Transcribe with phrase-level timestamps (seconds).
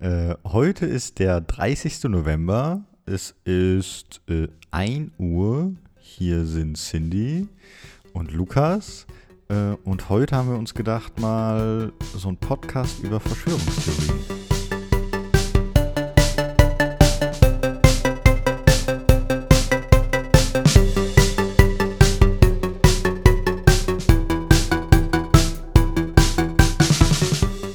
[0.00, 2.04] Äh, heute ist der 30.
[2.04, 2.80] November.
[3.04, 5.74] Es ist äh, 1 Uhr.
[5.98, 7.48] Hier sind Cindy
[8.14, 9.06] und Lukas.
[9.50, 14.20] Äh, und heute haben wir uns gedacht, mal so ein Podcast über Verschwörungstheorien.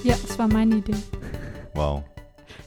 [0.04, 0.96] Ja, das war meine Idee.
[1.76, 2.04] Wow.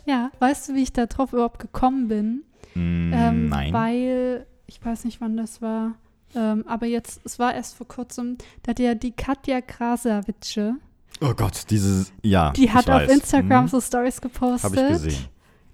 [0.09, 2.45] Ja, weißt du, wie ich da drauf überhaupt gekommen bin?
[2.75, 3.73] Mm, Ähm, nein.
[3.73, 5.95] Weil, ich weiß nicht, wann das war,
[6.35, 10.75] ähm, aber jetzt, es war erst vor kurzem, da hat ja die Katja Krasavice,
[11.21, 12.13] Oh Gott, dieses.
[12.23, 12.51] Ja.
[12.53, 13.11] die hat auf weiß.
[13.13, 15.25] Instagram Hm, so Stories gepostet Hab ich gesehen.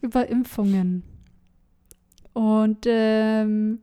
[0.00, 1.02] über Impfungen.
[2.32, 3.80] Und ähm,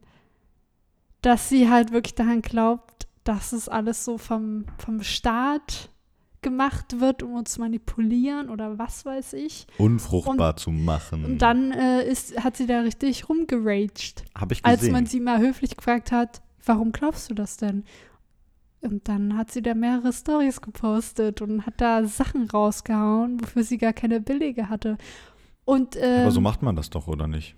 [1.22, 5.90] dass sie halt wirklich daran glaubt, dass es alles so vom, vom Staat
[6.42, 9.68] gemacht wird, um uns zu manipulieren oder was weiß ich.
[9.78, 11.24] Unfruchtbar zu machen.
[11.26, 14.80] Und dann äh, ist, hat sie da richtig rumgeraged, Habe ich gesehen.
[14.80, 17.84] als man sie mal höflich gefragt hat, warum glaubst du das denn?
[18.82, 23.78] Und dann hat sie da mehrere Stories gepostet und hat da Sachen rausgehauen, wofür sie
[23.78, 24.98] gar keine Belege hatte.
[25.66, 27.56] Und ähm, Aber so macht man das doch, oder nicht?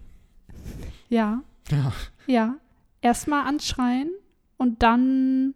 [1.09, 1.41] ja,
[1.71, 1.93] Ja.
[2.27, 2.55] ja,
[3.01, 4.09] erstmal anschreien
[4.57, 5.53] und dann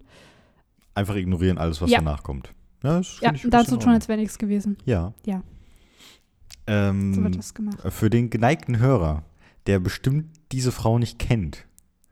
[0.94, 1.98] Einfach ignorieren alles, was Ja.
[2.00, 2.54] danach kommt.
[2.84, 3.40] Ja, das ja, in
[3.80, 4.78] tun, als wäre nichts gewesen.
[4.86, 5.14] Ja.
[5.26, 5.42] Ja.
[6.68, 7.80] Ähm, So wird das gemacht.
[7.92, 9.24] Für den geneigten Hörer,
[9.66, 11.66] der bestimmt diese Frau nicht kennt.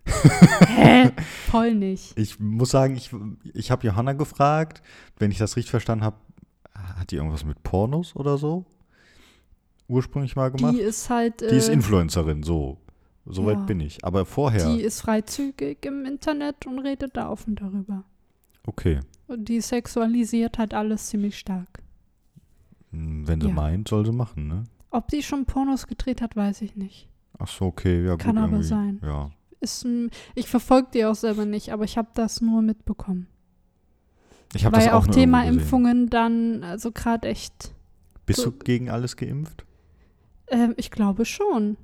[0.06, 1.12] Hä?
[1.50, 2.18] Voll nicht.
[2.18, 3.12] Ich muss sagen, ich,
[3.54, 4.82] ich habe Johanna gefragt,
[5.18, 6.18] wenn ich das richtig verstanden habe,
[6.74, 8.66] hat die irgendwas mit Pornos oder so
[9.88, 10.74] ursprünglich mal gemacht?
[10.76, 11.42] Die ist halt.
[11.42, 12.78] Die ist äh, Influencerin, so.
[13.28, 13.64] Soweit Ja.
[13.64, 14.04] bin ich.
[14.06, 18.04] Aber vorher, Die ist freizügig im Internet und redet da offen darüber.
[18.66, 19.00] okay.
[19.28, 21.82] Und die sexualisiert halt alles ziemlich stark.
[22.92, 23.54] Hm, Wenn sie Ja.
[23.54, 24.64] meint, soll sie machen, ne?
[24.92, 27.10] Ob die schon Pornos gedreht hat, weiß ich nicht.
[27.38, 28.20] Ach so, okay, ja gut.
[28.22, 28.68] Kann aber irgendwie.
[28.68, 29.02] sein.
[29.04, 29.32] Ja.
[29.60, 29.86] Ist,
[30.36, 33.28] ich verfolge die auch selber nicht, aber ich habe das nur mitbekommen.
[34.54, 35.44] Ich habe Weil das auch, auch Thema.
[35.46, 37.74] Impfungen dann, also gerade echt,
[38.26, 39.66] Bist so- du gegen alles geimpft?
[40.48, 41.78] ähm, ich glaube schon.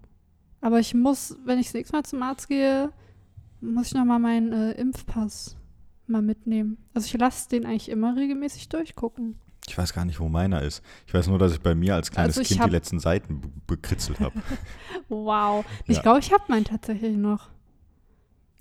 [0.61, 2.91] Aber ich muss, wenn ich das nächste Mal zum Arzt gehe,
[3.61, 5.57] muss ich nochmal meinen äh, Impfpass
[6.11, 6.77] mal mitnehmen.
[6.93, 9.35] Also ich lasse den eigentlich immer regelmäßig durchgucken.
[9.67, 10.83] Ich weiß gar nicht, wo meiner ist.
[11.07, 13.49] Ich weiß nur, dass ich bei mir als kleines Also Kind die letzten Seiten be-
[13.67, 14.33] bekritzelt habe.
[15.09, 15.63] Wow.
[15.85, 16.01] Ich Ja.
[16.01, 17.49] glaube, ich habe meinen tatsächlich noch.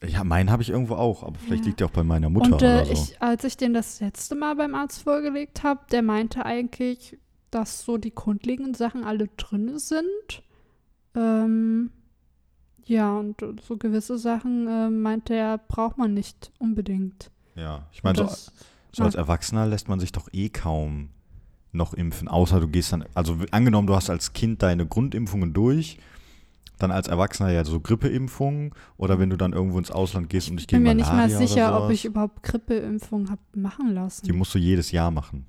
[0.07, 1.69] ja, meinen habe ich irgendwo auch, aber vielleicht Ja.
[1.69, 2.93] liegt der auch bei meiner Mutter Und äh, oder so.
[2.93, 7.19] ich, als ich den das letzte Mal beim Arzt vorgelegt habe, der meinte eigentlich,
[7.51, 10.43] dass so die grundlegenden Sachen alle drin sind.
[11.15, 11.91] Ähm,
[12.85, 17.31] ja, und so gewisse Sachen äh, meinte er, braucht man nicht unbedingt.
[17.55, 18.29] Ja, ich meine, so,
[18.93, 21.11] so als Erwachsener lässt man sich doch eh kaum
[21.73, 25.99] noch impfen, außer du gehst dann, also angenommen, du hast als Kind deine Grundimpfungen durch,
[26.79, 30.57] dann als Erwachsener ja so Grippeimpfungen oder wenn du dann irgendwo ins Ausland gehst und
[30.57, 34.27] dich ich bin mir nicht mal Malaria sicher, ob ich überhaupt Grippeimpfung habe machen lassen.
[34.27, 35.47] Die musst du jedes Jahr machen.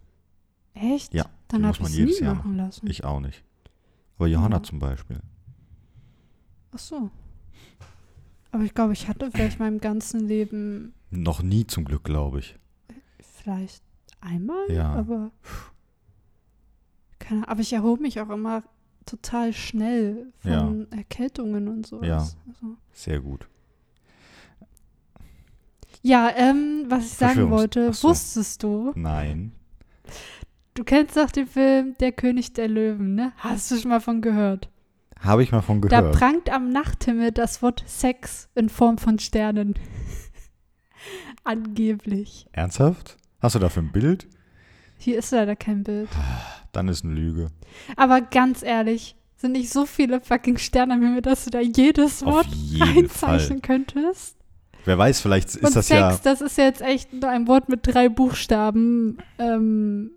[0.74, 1.14] Echt?
[1.14, 2.88] Ja, Dann habe muss man ich es jedes nie Jahr machen lassen.
[2.88, 3.44] Ich auch nicht.
[4.18, 4.64] Aber Johanna Ja.
[4.64, 5.20] zum Beispiel.
[6.74, 7.10] Ach so.
[8.52, 12.58] Aber ich glaube, ich hatte vielleicht meinem ganzen Leben Noch nie zum Glück, glaube ich.
[13.44, 13.84] Vielleicht
[14.22, 14.94] einmal, Ja.
[14.94, 15.32] aber
[17.20, 18.64] keine, aber ich erhobe mich auch immer
[19.06, 22.02] total schnell von Erkältungen und so.
[22.04, 22.18] Ja.
[22.48, 23.48] Also, Sehr gut.
[26.02, 28.10] ja, ähm, was ich sagen wollte, so.
[28.10, 29.52] wusstest du, Nein.
[30.74, 33.34] du kennst doch den Film Der König der Löwen, ne?
[33.38, 34.70] Hast du schon mal von gehört?
[35.20, 36.16] Habe ich mal von Da gehört.
[36.18, 39.76] prangt am Nachthimmel das Wort Sex in Form von Sternen.
[41.44, 42.48] Angeblich.
[42.52, 43.18] Ernsthaft?
[43.40, 44.28] Hast du dafür ein Bild?
[44.98, 46.10] Hier ist leider kein Bild.
[46.72, 47.48] Dann ist eine Lüge.
[47.96, 52.24] Aber ganz ehrlich, sind nicht so viele fucking Sterne am Himmel, dass du da jedes
[52.24, 53.34] Wort jeden Fall.
[53.34, 54.38] einzeichnen könntest?
[54.86, 56.20] Wer weiß, vielleicht ist Und das Sex, ja.
[56.24, 59.18] das ist jetzt echt nur ein Wort mit drei Buchstaben.
[59.38, 60.12] Ähm,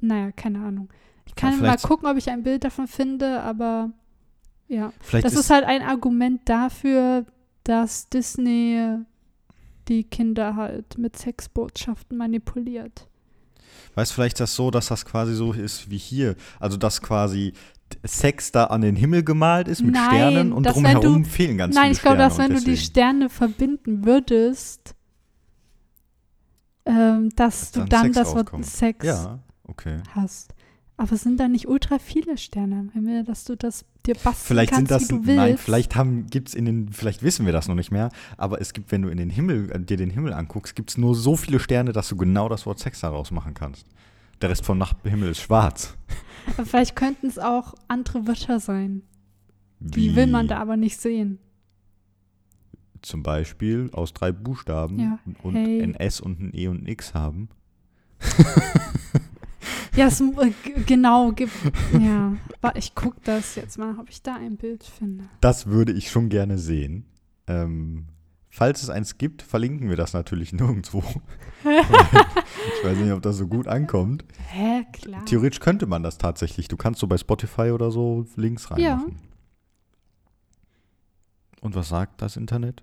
[0.00, 0.88] naja, keine Ahnung.
[1.26, 3.90] Ich kann Ja, mal gucken, ob ich ein Bild davon finde, aber
[4.68, 4.92] ja.
[5.00, 7.26] Vielleicht Das ist, ist halt ein Argument dafür,
[7.64, 8.98] dass Disney
[9.90, 13.06] die Kinder halt mit Sexbotschaften manipuliert.
[13.94, 16.36] Weißt vielleicht das so, dass das quasi so ist wie hier.
[16.60, 17.52] Also, dass quasi
[18.04, 21.74] Sex da an den Himmel gemalt ist mit Nein, Sternen und drumherum du- fehlen ganz
[21.74, 24.94] Nein, viele ich glaube, dass wenn und du die deswegen- Sterne verbinden würdest,
[26.86, 28.64] ähm, dass Dass du dann dann das Wort.
[28.64, 30.00] Sex Ja, okay.
[30.14, 30.54] hast.
[30.96, 34.34] Aber es sind da nicht ultra viele Sterne am Himmel, dass du das dir basteln
[34.46, 35.36] Vielleicht sind kannst, das, wie du willst.
[35.36, 38.72] nein, vielleicht haben, gibt's in den, vielleicht wissen wir das noch nicht mehr, aber es
[38.72, 41.36] gibt, wenn du in den Himmel, äh, dir den Himmel anguckst, gibt es nur so
[41.36, 43.86] viele Sterne, dass du genau das Wort Sex daraus machen kannst.
[44.42, 45.96] der Rest vom Nachthimmel ist schwarz.
[46.56, 49.02] Aber vielleicht könnten es auch andere Wörter sein.
[49.80, 51.38] Die will man da aber nicht sehen.
[53.02, 55.82] Zum Beispiel aus drei Buchstaben Ja, und hey.
[55.82, 57.48] ein S und ein E und ein X haben.
[59.96, 60.52] Ja, es, äh,
[60.86, 61.52] genau, gibt.
[61.98, 62.34] Ja,
[62.74, 65.24] ich guck das jetzt mal, ob ich da ein Bild finde.
[65.40, 67.06] Das würde ich schon gerne sehen.
[67.46, 68.06] Ähm,
[68.48, 71.02] falls es eins gibt, verlinken wir das natürlich nirgendwo.
[71.64, 74.24] ich weiß nicht, ob das so gut ankommt.
[74.48, 75.24] Hä, klar.
[75.24, 76.68] Theoretisch könnte man das tatsächlich.
[76.68, 78.94] Du kannst so bei Spotify oder so Links Ja.
[78.94, 79.16] reinmachen.
[81.60, 82.82] Und was sagt das Internet?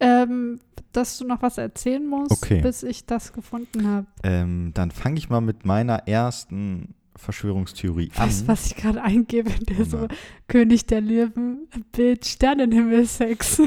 [0.00, 0.60] Ähm,
[0.92, 2.60] dass du noch was erzählen musst, Okay.
[2.60, 4.06] bis ich das gefunden habe.
[4.22, 8.28] Ähm, dann fange ich mal mit meiner ersten Verschwörungstheorie an.
[8.28, 9.50] Weißt du, was ich gerade eingebe?
[9.64, 10.08] Der Oh so.
[10.46, 13.62] König der Löwen, Bild Sternenhimmel-Sex.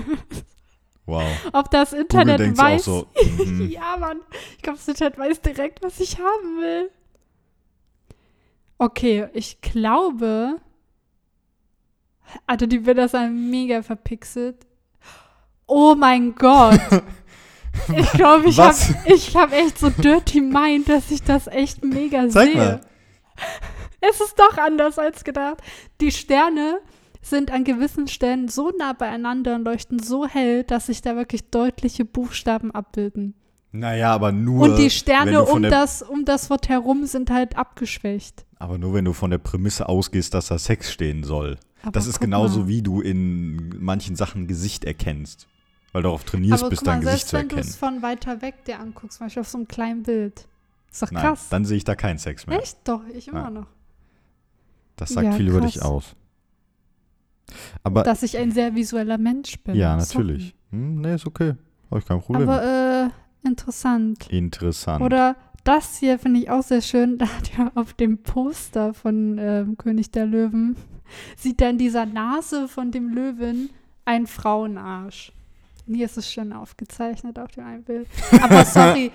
[1.06, 1.24] Wow.
[1.52, 2.86] Ob das Internet weiß.
[2.86, 3.08] so.
[3.46, 3.70] mhm.
[3.70, 4.20] ja, Mann.
[4.56, 6.90] Ich glaube, das Internet weiß direkt, was ich haben will.
[8.78, 10.58] Okay, ich glaube.
[12.48, 14.66] Alter, die Bilder sind mega verpixelt.
[15.74, 16.80] Oh mein Gott.
[17.96, 22.50] Ich glaube, ich habe hab echt so dirty mind, dass ich das echt mega Zeig
[22.50, 22.58] sehe.
[22.58, 22.82] mal.
[24.02, 25.62] Es ist doch anders als gedacht.
[26.02, 26.80] Die Sterne
[27.22, 31.50] sind an gewissen Stellen so nah beieinander und leuchten so hell, dass sich da wirklich
[31.50, 33.36] deutliche Buchstaben abbilden.
[33.72, 34.64] Naja, aber nur.
[34.64, 38.46] Und die Sterne um das, um das Wort herum sind halt abgeschwächt.
[38.60, 41.58] Aber nur wenn du von der Prämisse ausgehst, dass da Sex stehen soll.
[41.84, 42.68] Aber das ist genauso mal.
[42.68, 45.48] wie du in manchen Sachen Gesicht erkennst.
[45.92, 47.70] Weil du darauf trainierst, mal, dein Gesicht selbst zu wenn du erkennen.
[47.70, 50.48] es von weiter weg dir anguckst, zum Beispiel auf so einem kleinen Bild.
[50.92, 51.50] Ist doch Nein, krass.
[51.50, 52.60] dann sehe ich da keinen Sex mehr.
[52.62, 52.78] Echt?
[52.86, 53.50] Doch, ich immer Ja.
[53.50, 53.68] noch.
[54.96, 55.86] Das sagt Ja, viel über dich krass.
[55.86, 56.16] aus.
[57.84, 59.76] Aber Dass ich ein sehr visueller Mensch bin.
[59.76, 60.56] ja, natürlich.
[60.72, 61.56] Hm, nee, ist okay.
[61.90, 62.48] Habe ich kein Problem.
[62.48, 64.30] Aber äh, interessant.
[64.30, 65.02] Interessant.
[65.04, 65.36] Oder
[65.66, 67.18] das hier finde ich auch sehr schön.
[67.22, 70.78] Da hat ja auf dem Poster von ähm, König der Löwen,
[71.36, 73.70] sieht er in dieser Nase von dem Löwen
[74.06, 75.34] ein Frauenarsch.
[75.88, 78.08] Hier ist es schön aufgezeichnet auf dem einen Bild.
[78.42, 79.12] Aber sorry,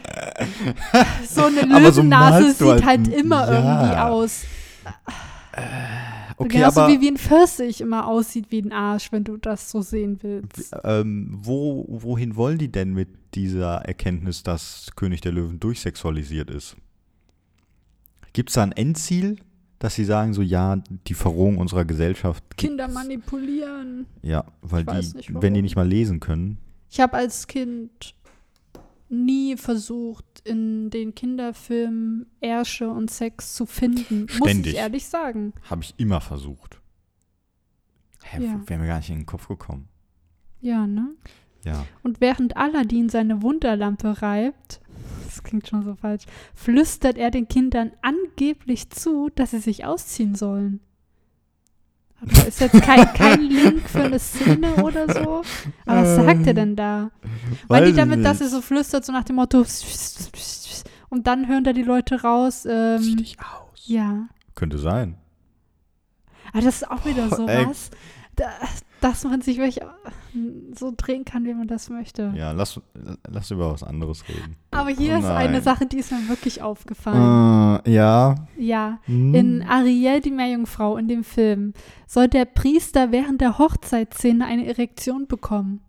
[1.29, 3.55] so eine so Löwennase du sieht halt halt immer ja.
[3.55, 4.45] irgendwie aus.
[6.37, 9.71] okay, Genauso aber wie, wie ein Pfirsich immer aussieht wie ein Arsch, wenn du das
[9.71, 10.75] so sehen willst.
[10.85, 16.77] ähm, wo, wohin wollen die denn mit dieser Erkenntnis, dass König der Löwen durchsexualisiert ist?
[18.33, 19.39] Gibt es da ein Endziel,
[19.78, 20.76] dass sie sagen, so ja,
[21.06, 22.43] die Verrohung unserer Gesellschaft.
[22.56, 24.06] Kinder manipulieren.
[24.23, 26.58] Ja, weil die, nicht, wenn die nicht mal lesen können.
[26.90, 28.14] Ich habe als Kind
[29.08, 34.23] nie versucht, in den Kinderfilmen Ärsche und Sex zu finden.
[34.23, 34.73] Muss Ständig.
[34.75, 35.52] ich ehrlich sagen.
[35.69, 36.81] Habe ich immer versucht.
[38.25, 38.61] Hä, Ja.
[38.67, 39.88] wäre mir gar nicht in den Kopf gekommen.
[40.61, 41.11] Ja, ne?
[41.64, 41.84] Ja.
[42.02, 44.81] Und während Aladdin seine Wunderlampe reibt,
[45.25, 50.35] das klingt schon so falsch, flüstert er den Kindern angeblich zu, dass sie sich ausziehen
[50.35, 50.81] sollen.
[52.21, 55.43] Aber ist jetzt kein, kein Link für eine Szene oder so.
[55.85, 57.11] Aber was sagt er denn da?
[57.69, 59.65] Weil die damit, dass er so flüstert, so nach dem Motto,
[61.09, 63.83] und dann hören da die Leute raus, Zieh ähm, dich aus.
[63.87, 64.29] ja.
[64.55, 65.19] Könnte sein.
[66.53, 67.67] Aber das ist auch wieder Boah, so ey.
[67.67, 67.91] was,
[68.37, 68.51] da,
[69.01, 69.81] dass man sich wirklich
[70.75, 72.33] so drehen kann, wie man das möchte.
[72.37, 72.81] Ja, lass,
[73.29, 74.57] lass über was anderes reden.
[74.71, 75.61] Aber hier Oh ist eine.
[75.63, 77.81] Sache, die ist mir wirklich aufgefallen.
[77.85, 78.35] Äh, ja.
[78.57, 79.35] Ja, Hm.
[79.35, 81.73] in Ariel, die Meerjungfrau, in dem Film,
[82.07, 85.81] soll der Priester während der Hochzeitsszene eine Erektion bekommen.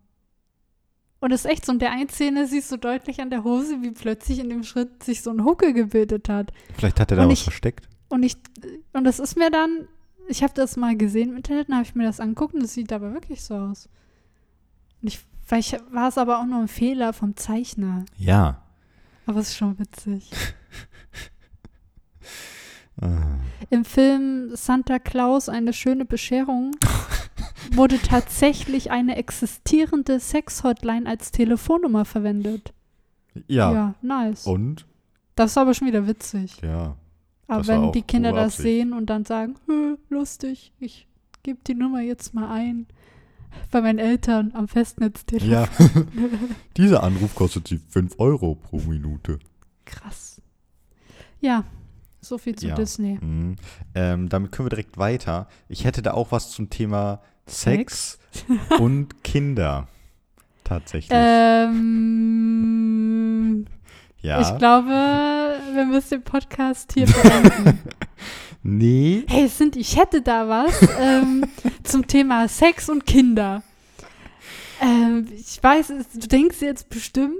[1.20, 1.72] Und das ist echt so.
[1.72, 5.02] In der einen Szene siehst du deutlich an der Hose, wie plötzlich in dem Schritt
[5.02, 6.52] sich so ein Huckel gebildet hat.
[6.76, 7.88] Vielleicht hat er da Und was ich- versteckt.
[8.08, 8.36] Und ich,
[8.92, 9.88] und das ist mir dann,
[10.28, 12.74] ich habe das mal gesehen im Internet, dann habe ich mir das angeguckt und das
[12.74, 13.88] sieht aber wirklich so aus.
[15.00, 18.04] Und ich, vielleicht war es aber auch nur ein Fehler vom Zeichner.
[18.16, 18.62] Ja.
[19.26, 20.30] Aber es ist schon witzig.
[23.00, 23.08] Äh,
[23.70, 26.72] Im Film Santa Claus eine schöne Bescherung
[27.72, 32.72] wurde tatsächlich eine existierende Sex-Hotline als Telefonnummer verwendet.
[33.72, 33.94] ja.
[34.02, 34.46] nice.
[34.46, 34.86] Und?
[35.34, 36.60] Das ist aber schon wieder witzig.
[36.62, 36.96] Ja.
[37.48, 41.08] Aber Das wenn die Kinder das sehen und dann sagen, "Hö, lustig, ich
[41.42, 42.86] gebe die Nummer jetzt mal ein.
[43.70, 45.50] Bei meinen Eltern am Festnetztelefon.
[45.50, 45.66] Ja.
[46.76, 49.38] Dieser Anruf kostet sie 5 Euro pro Minute.
[49.86, 50.40] Krass.
[51.40, 51.64] Ja,
[52.20, 52.74] so viel zu Ja.
[52.74, 53.18] Disney.
[53.20, 53.56] Mhm.
[53.94, 55.48] Ähm, damit können wir direkt weiter.
[55.68, 58.18] Ich hätte da auch was zum Thema Sex,
[58.78, 59.88] und Kinder.
[60.64, 61.10] Tatsächlich.
[62.30, 63.64] Ähm,
[64.20, 64.40] ja.
[64.40, 67.78] Ich glaube, wir müssen den Podcast hier beenden.
[68.62, 69.24] nee.
[69.28, 71.44] hey, Cindy, ich hätte da was ähm,
[71.84, 73.62] zum Thema Sex und Kinder.
[74.80, 77.36] Ähm, ich weiß, du denkst jetzt bestimmt,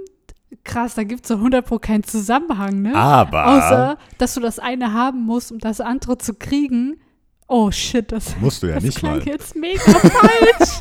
[0.63, 2.95] Krass, da gibt es so 100 Pro keinen Zusammenhang, ne?
[2.95, 6.99] Aber Außer, dass du das eine haben musst, um das andere zu kriegen.
[7.47, 9.27] Oh shit, das, musst du ja das nicht klang mal.
[9.27, 10.79] jetzt mega falsch.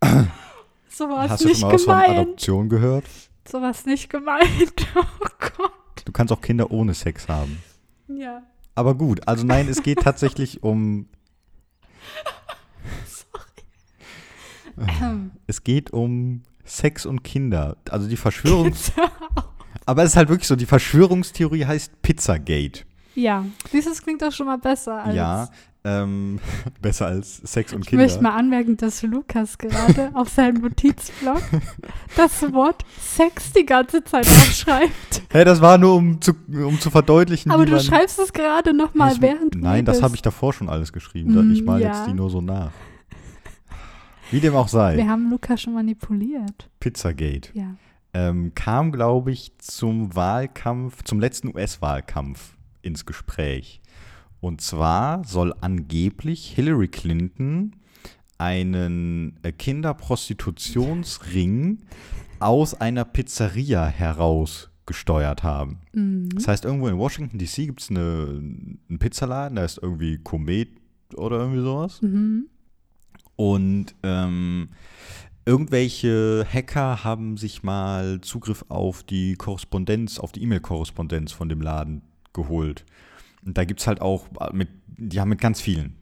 [1.00, 2.18] so war es Hast du nicht schon mal was von gemeint.
[2.18, 3.04] Adoption gehört?
[3.48, 4.48] So war es nicht gemeint.
[4.96, 5.02] Oh
[5.56, 5.72] Gott.
[6.04, 7.62] Du kannst auch Kinder ohne Sex haben.
[8.08, 8.42] Ja.
[8.74, 11.08] Aber gut, also nein, es geht tatsächlich um.
[14.78, 17.76] Ähm, Es geht um Sex und Kinder.
[17.90, 18.92] Also die Verschwörungs.
[19.86, 22.84] Aber es ist halt wirklich so, die Verschwörungstheorie heißt Pizzagate.
[23.14, 25.14] ja, dieses klingt doch schon mal besser als.
[25.16, 25.48] Ja,
[25.84, 26.38] ähm,
[26.82, 28.04] besser als Sex und Ich Kinder.
[28.04, 31.42] möchte mal anmerken, dass Lukas gerade auf seinem Notizblock
[32.16, 35.22] das Wort Sex die ganze Zeit aufschreibt.
[35.32, 39.12] Hey, das war nur, um zu, um zu verdeutlichen, Aber du schreibst es gerade nochmal
[39.12, 41.34] Ich- während Nein, das habe ich davor schon alles geschrieben.
[41.34, 41.88] Da- Ich Mm, male ja.
[41.96, 42.72] jetzt die nur so nach.
[44.30, 46.68] Wie dem auch sei, Wir haben Lukas schon manipuliert.
[46.78, 47.74] Pizzagate Ja.
[48.14, 53.80] ähm, kam, glaube ich, zum Wahlkampf, zum letzten US-Wahlkampf ins Gespräch.
[54.40, 57.76] Und zwar soll angeblich Hillary Clinton
[58.38, 61.78] einen äh, Kinderprostitutionsring
[62.38, 65.80] aus einer Pizzeria heraus gesteuert haben.
[65.92, 66.30] Mhm.
[66.30, 68.42] Das heißt, irgendwo in Washington DC gibt es eine,
[68.88, 70.70] einen Pizzaladen, da ist irgendwie Komet
[71.14, 72.02] oder irgendwie sowas.
[72.02, 72.48] Mhm.
[73.36, 74.70] Und ähm,
[75.44, 82.02] irgendwelche Hacker haben sich mal Zugriff auf die Korrespondenz, auf die E-Mail-Korrespondenz von dem Laden
[82.32, 82.84] geholt.
[83.44, 85.96] Und da gibt es halt auch mit, die haben mit ganz vielen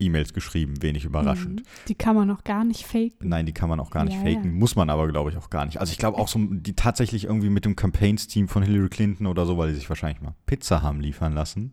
[0.00, 1.60] E-Mails geschrieben, wenig überraschend.
[1.62, 1.64] Mhm.
[1.88, 3.14] Die kann man noch gar nicht faken.
[3.28, 4.44] Nein, die kann man auch gar nicht Ja, faken.
[4.44, 4.56] ja.
[4.56, 5.80] Muss man aber, glaube ich, auch gar nicht.
[5.80, 9.44] Also ich glaube auch so, die tatsächlich irgendwie mit dem Campaigns-Team von Hillary Clinton oder
[9.44, 11.72] so, weil die sich wahrscheinlich mal Pizza haben liefern lassen.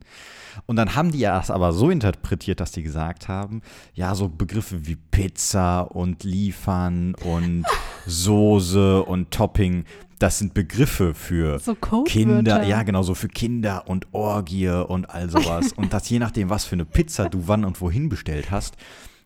[0.66, 3.62] Und dann haben die ja das aber so interpretiert, dass die gesagt haben,
[3.94, 7.64] ja, so Begriffe wie Pizza und liefern und
[8.08, 9.84] Soße und Topping,
[10.20, 11.76] das sind Begriffe für So.
[12.06, 15.74] Kinder, ja genau, so für Kinder und Orgie und all sowas.
[15.76, 18.76] und das je nachdem, was für eine Pizza du wann und wohin bestellt hast,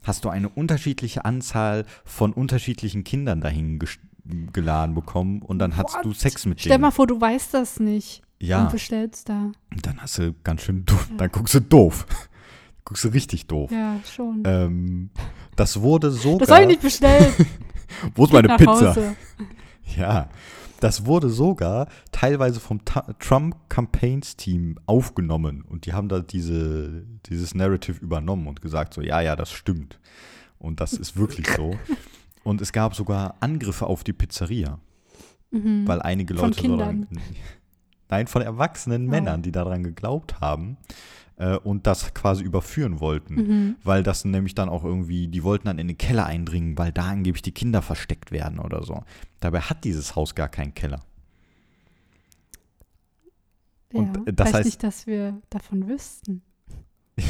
[0.03, 3.79] hast du eine unterschiedliche Anzahl von unterschiedlichen Kindern dahin
[4.53, 6.17] geladen bekommen und dann hast du What?
[6.17, 6.81] Sex mit Stell denen.
[6.81, 8.21] mal vor, du weißt das nicht.
[8.39, 9.51] ja, Und bestellst da.
[9.71, 12.05] und dann hast du ganz schön doof, dann guckst du doof.
[12.85, 13.71] guckst du richtig doof.
[13.71, 14.43] Ja, schon.
[14.45, 15.09] Ähm,
[15.55, 16.39] das wurde sogar.
[16.39, 17.33] das soll ich nicht bestellen.
[18.15, 18.71] Wo ist meine Pizza?
[18.89, 19.15] Hause.
[19.97, 20.29] Ja,
[20.79, 28.47] das wurde sogar teilweise vom Trump-Campaigns-Team aufgenommen und die haben da diese, dieses Narrative übernommen
[28.47, 29.99] und gesagt so, ja, ja, das stimmt.
[30.57, 31.75] Und das ist wirklich so.
[32.43, 34.79] Und es gab sogar Angriffe auf die Pizzeria,
[35.51, 35.87] Mhm.
[35.87, 37.23] weil einige Von Leute so daran, Kindern?
[38.09, 39.09] Nein, von erwachsenen Oh.
[39.11, 40.77] Männern, die daran geglaubt haben
[41.39, 43.35] äh, und das quasi überführen wollten.
[43.35, 43.75] Mhm.
[43.83, 47.07] Weil das nämlich dann auch irgendwie, die wollten dann in den Keller eindringen, weil da
[47.09, 49.03] angeblich die Kinder versteckt werden oder so.
[49.39, 51.01] Dabei hat dieses Haus gar keinen Keller.
[53.91, 54.23] Und, ja.
[54.27, 56.41] äh, das heißt heißt- nicht, dass wir davon wüssten.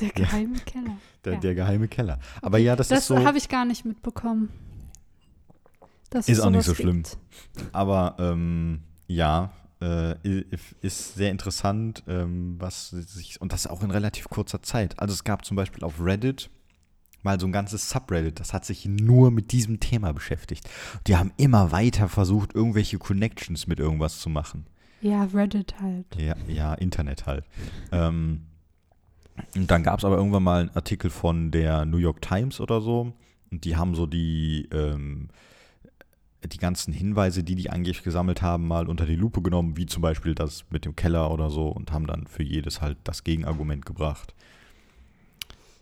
[0.00, 0.96] Der geheime Keller.
[1.24, 1.40] Der, Ja.
[1.40, 2.20] der geheime Keller.
[2.40, 3.18] Aber ja, das, Das ist so.
[3.24, 4.48] habe ich gar nicht mitbekommen.
[6.10, 7.02] Dass Ist auch nicht so schlimm.
[7.02, 7.18] gibt.
[7.72, 10.44] Aber ähm, ja, äh,
[10.80, 13.40] ist sehr interessant, ähm, was sich.
[13.40, 14.98] Und das auch in relativ kurzer Zeit.
[14.98, 16.50] Also es gab zum Beispiel auf Reddit
[17.22, 20.68] mal so ein ganzes Subreddit, das hat sich nur mit diesem Thema beschäftigt.
[21.06, 24.66] Die haben immer weiter versucht, irgendwelche Connections mit irgendwas zu machen.
[25.00, 26.06] Ja, Reddit halt.
[26.16, 27.44] Ja, ja Internet halt.
[27.92, 28.46] Ähm,
[29.54, 32.80] und dann gab es aber irgendwann mal einen Artikel von der New York Times oder
[32.80, 33.12] so.
[33.50, 35.28] Und die haben so die, ähm,
[36.44, 40.02] die ganzen Hinweise, die die angeblich gesammelt haben, mal unter die Lupe genommen, wie zum
[40.02, 43.84] Beispiel das mit dem Keller oder so, und haben dann für jedes halt das Gegenargument
[43.84, 44.34] gebracht.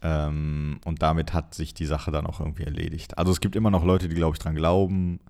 [0.02, 3.18] Ähm, und damit hat sich die Sache dann auch irgendwie erledigt.
[3.18, 5.20] Also es gibt immer noch Leute, die, glaube ich, dran glauben.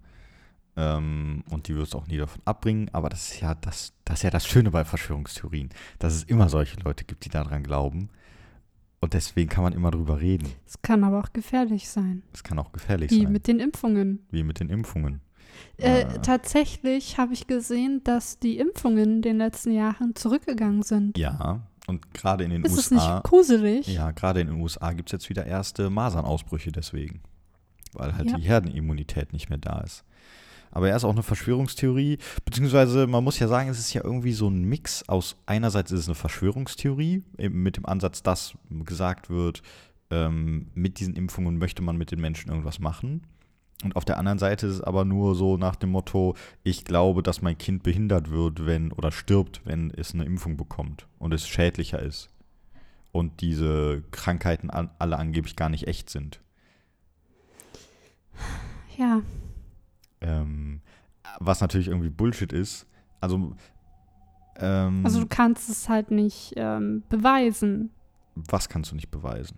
[0.77, 2.91] Ähm, und die wirst du auch nie davon abbringen.
[2.93, 6.49] Aber das ist ja das, das ist ja das Schöne bei Verschwörungstheorien, dass es immer
[6.49, 8.11] solche Leute gibt, die daran glauben.
[9.07, 10.49] Und deswegen kann man immer drüber reden.
[10.67, 12.25] Es kann aber auch gefährlich sein.
[12.33, 13.31] Es kann auch gefährlich Wie sein.
[13.33, 14.27] mit den Impfungen.
[14.33, 15.21] wie mit den Impfungen.
[15.77, 16.19] Äh, Ah.
[16.19, 21.17] tatsächlich habe ich gesehen, dass die Impfungen in den letzten Jahren zurückgegangen sind.
[21.17, 23.15] Ja, und gerade in den Ist es USA.
[23.15, 23.87] nicht gruselig?
[23.87, 27.21] Ja, gerade in den USA gibt es jetzt wieder erste Masernausbrüche deswegen.
[27.93, 28.37] Weil halt Ja.
[28.39, 30.03] die Herdenimmunität nicht mehr da ist.
[30.71, 34.33] Aber er ist auch eine Verschwörungstheorie, beziehungsweise man muss ja sagen, es ist ja irgendwie
[34.33, 38.55] so ein Mix aus, einerseits ist es eine Verschwörungstheorie, mit dem Ansatz, dass
[38.85, 39.63] gesagt wird,
[40.11, 43.23] ähm, mit diesen Impfungen möchte man mit den Menschen irgendwas machen.
[43.85, 47.23] Und auf der anderen Seite ist es aber nur so nach dem Motto, ich glaube,
[47.23, 51.47] dass mein Kind behindert wird, wenn oder stirbt, wenn es eine Impfung bekommt und es
[51.47, 52.31] schädlicher ist.
[53.13, 56.41] Und diese Krankheiten an, alle angeblich gar nicht echt sind.
[58.97, 59.21] Ja,
[60.27, 60.81] Ähm,
[61.41, 62.87] was natürlich irgendwie Bullshit ist.
[63.21, 63.55] Also,
[64.59, 67.91] ähm, also du kannst es halt nicht ähm, beweisen,
[68.35, 69.57] was kannst du nicht beweisen?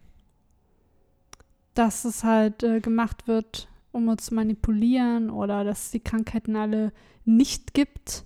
[1.75, 6.57] dass es halt äh, gemacht wird, um uns zu manipulieren oder dass es die Krankheiten
[6.57, 6.93] alle
[7.25, 8.25] nicht gibt.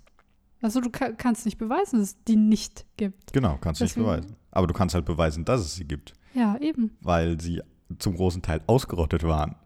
[0.62, 3.32] Also du ka kannst nicht beweisen, dass es die nicht gibt.
[3.34, 4.36] Genau, kannst du nicht beweisen.
[4.52, 6.96] Aber du kannst halt beweisen, dass es sie gibt, Ja, eben.
[7.02, 7.60] weil sie
[7.98, 9.56] zum großen Teil ausgerottet waren.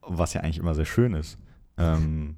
[0.00, 1.38] Was ja eigentlich immer sehr schön ist.
[1.78, 2.36] Ähm,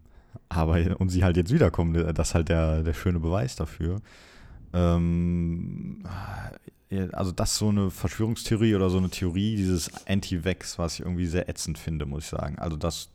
[0.49, 4.01] aber und sie halt jetzt wiederkommen, das ist halt der, der schöne Beweis dafür.
[4.73, 6.03] Ähm,
[6.91, 11.01] ja, also das ist so eine Verschwörungstheorie oder so eine Theorie, dieses Anti-Vax, was ich
[11.01, 12.59] irgendwie sehr ätzend finde, muss ich sagen.
[12.59, 13.09] Also das,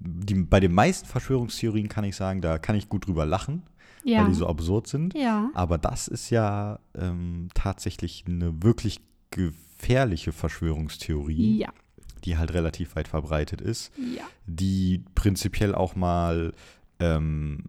[0.00, 3.62] die, bei den meisten Verschwörungstheorien kann ich sagen, da kann ich gut drüber lachen,
[4.04, 4.22] Ja.
[4.22, 5.14] weil die so absurd sind.
[5.14, 5.50] ja.
[5.54, 11.68] Aber das ist ja ähm, tatsächlich eine wirklich gefährliche Verschwörungstheorie, Ja.
[12.24, 14.22] Die halt relativ weit verbreitet ist, Ja.
[14.46, 16.52] die prinzipiell auch mal
[16.98, 17.64] ähm,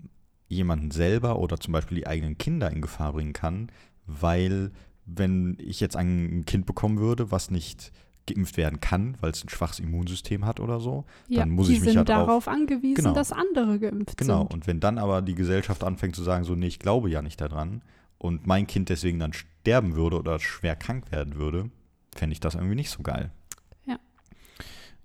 [0.48, 3.70] jemanden selber oder zum Beispiel die eigenen Kinder in Gefahr bringen kann,
[4.06, 4.72] weil
[5.06, 7.92] wenn ich jetzt ein Kind bekommen würde, was nicht
[8.28, 11.40] geimpft werden kann, weil es ein schwaches Immunsystem hat oder so, ja.
[11.40, 13.14] dann muss ich mich sind ja drauf- darauf angewiesen, Genau.
[13.14, 14.54] dass andere geimpft Genau, sind.
[14.54, 17.42] und wenn dann aber die Gesellschaft anfängt zu sagen, so, nee, ich glaube ja nicht
[17.42, 17.82] daran
[18.20, 21.72] und mein Kind deswegen dann sterben würde oder schwer krank werden würde,
[22.16, 23.32] fände ich das irgendwie nicht so geil.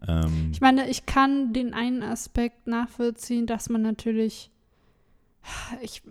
[0.09, 4.51] Ähm, Ich meine, ich kann den einen Aspekt nachvollziehen, dass man natürlich,
[5.81, 6.03] ich,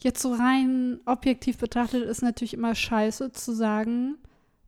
[0.00, 4.16] jetzt so rein objektiv betrachtet, ist natürlich immer scheiße zu sagen,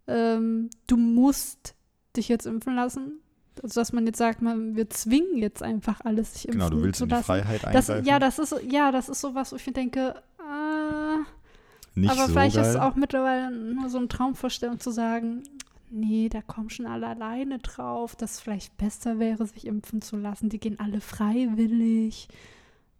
[0.07, 1.75] ähm, du musst
[2.17, 3.21] dich jetzt impfen lassen.
[3.63, 6.83] Also, dass man jetzt sagt, man, wir zwingen jetzt einfach alles, sich impfen genau, du
[6.83, 7.27] willst zu in die lassen.
[7.27, 8.07] Freiheit Das, eingreifen.
[8.07, 12.33] ja, das ist, ja, das ist sowas, wo ich mir denke, äh, nicht aber so
[12.33, 12.65] vielleicht geil.
[12.65, 15.43] ist es auch mittlerweile nur so eine Traumvorstellung zu sagen,
[15.91, 20.17] nee, da kommen schon alle alleine drauf, dass es vielleicht besser wäre, sich impfen zu
[20.17, 20.49] lassen.
[20.49, 22.29] Die gehen alle freiwillig.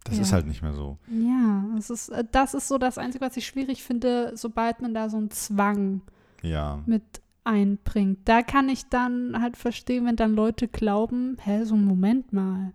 [0.03, 0.21] das ja.
[0.21, 0.97] ist halt nicht mehr so.
[1.09, 4.93] Ja, das ist, äh, das ist so das Einzige, was ich schwierig finde, sobald man
[4.93, 6.01] da so einen Zwang
[6.41, 7.03] Ja, mit
[7.43, 8.19] einbringt.
[8.25, 12.71] Da kann ich dann halt verstehen, wenn dann Leute glauben, hä, so einen Moment mal,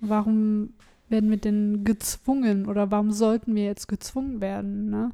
[0.00, 0.74] warum
[1.08, 5.12] werden wir denn gezwungen oder warum sollten wir jetzt gezwungen werden, ne?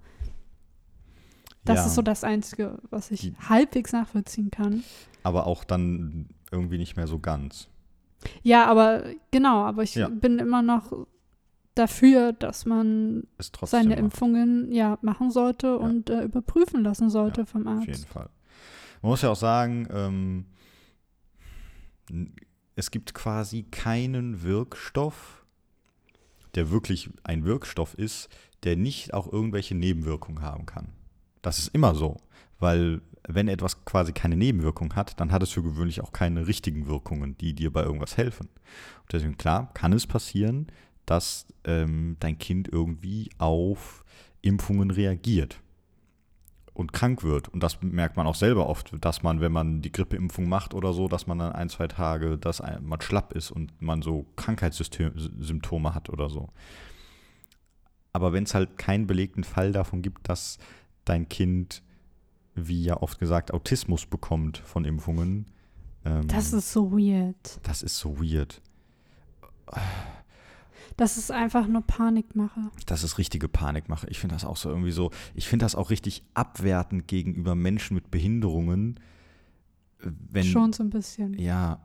[1.68, 4.82] Das ja, ist so das Einzige, was ich Die- halbwegs nachvollziehen kann.
[5.22, 7.68] aber auch dann irgendwie nicht mehr so ganz.
[8.42, 10.08] Ja, aber genau, aber ich Ja.
[10.08, 11.06] bin immer noch
[11.74, 13.24] dafür, dass man
[13.64, 17.92] seine macht, Impfungen ja machen sollte und äh, überprüfen lassen sollte Ja, vom auf jeden
[17.92, 18.08] Arzt.
[18.08, 18.28] Fall.
[19.02, 20.46] Man muss ja auch sagen, ähm,
[22.74, 25.44] es gibt quasi keinen Wirkstoff,
[26.54, 28.28] der wirklich ein Wirkstoff ist,
[28.64, 30.88] der nicht auch irgendwelche Nebenwirkungen haben kann.
[31.48, 32.18] Das ist immer so,
[32.58, 36.86] weil wenn etwas quasi keine Nebenwirkung hat, dann hat es für gewöhnlich auch keine richtigen
[36.86, 38.48] Wirkungen, die dir bei irgendwas helfen.
[38.48, 40.66] Und deswegen, klar, kann es passieren,
[41.06, 44.04] dass ähm, dein Kind irgendwie auf
[44.42, 45.62] Impfungen reagiert
[46.74, 47.48] und krank wird.
[47.48, 50.92] Und das merkt man auch selber oft, dass man, wenn man die Grippeimpfung macht oder
[50.92, 55.94] so, dass man dann ein, zwei Tage, dass man schlapp ist und man so Krankheitssymptome
[55.94, 56.50] hat oder so.
[58.12, 60.58] Aber wenn es halt keinen belegten Fall davon gibt, dass
[61.08, 61.82] dein Kind,
[62.54, 65.46] wie ja oft gesagt, Autismus bekommt von Impfungen,
[66.04, 67.60] ähm, Das ist so weird.
[67.62, 68.60] das ist so weird.
[70.96, 72.60] Das ist einfach nur Panikmache.
[72.86, 74.08] Das ist richtige Panikmache.
[74.10, 75.10] Ich finde das auch so irgendwie so.
[75.34, 78.98] Ich finde das auch richtig abwertend gegenüber Menschen mit Behinderungen.
[80.00, 81.34] Wenn, Schon so ein bisschen.
[81.38, 81.80] Ja,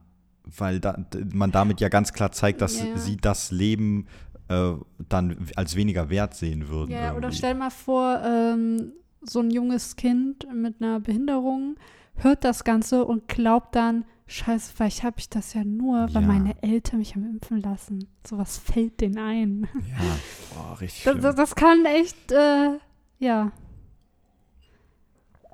[0.45, 0.97] weil da,
[1.33, 2.97] man damit ja ganz klar zeigt, dass Ja.
[2.97, 4.07] sie das Leben
[4.49, 4.73] äh,
[5.09, 6.91] dann als weniger wert sehen würden.
[6.91, 7.37] Ja, oder irgendwie.
[7.37, 8.93] stell mal vor, ähm,
[9.25, 11.75] so ein junges Kind mit einer Behinderung
[12.15, 16.27] hört das Ganze und glaubt dann, scheiße, vielleicht habe ich das ja nur, weil Ja.
[16.27, 18.07] meine Eltern mich haben impfen lassen.
[18.27, 19.67] Sowas fällt denen ein.
[19.73, 20.17] Ja,
[20.55, 22.77] boah, richtig Das, das, das kann echt, äh,
[23.19, 23.51] ja,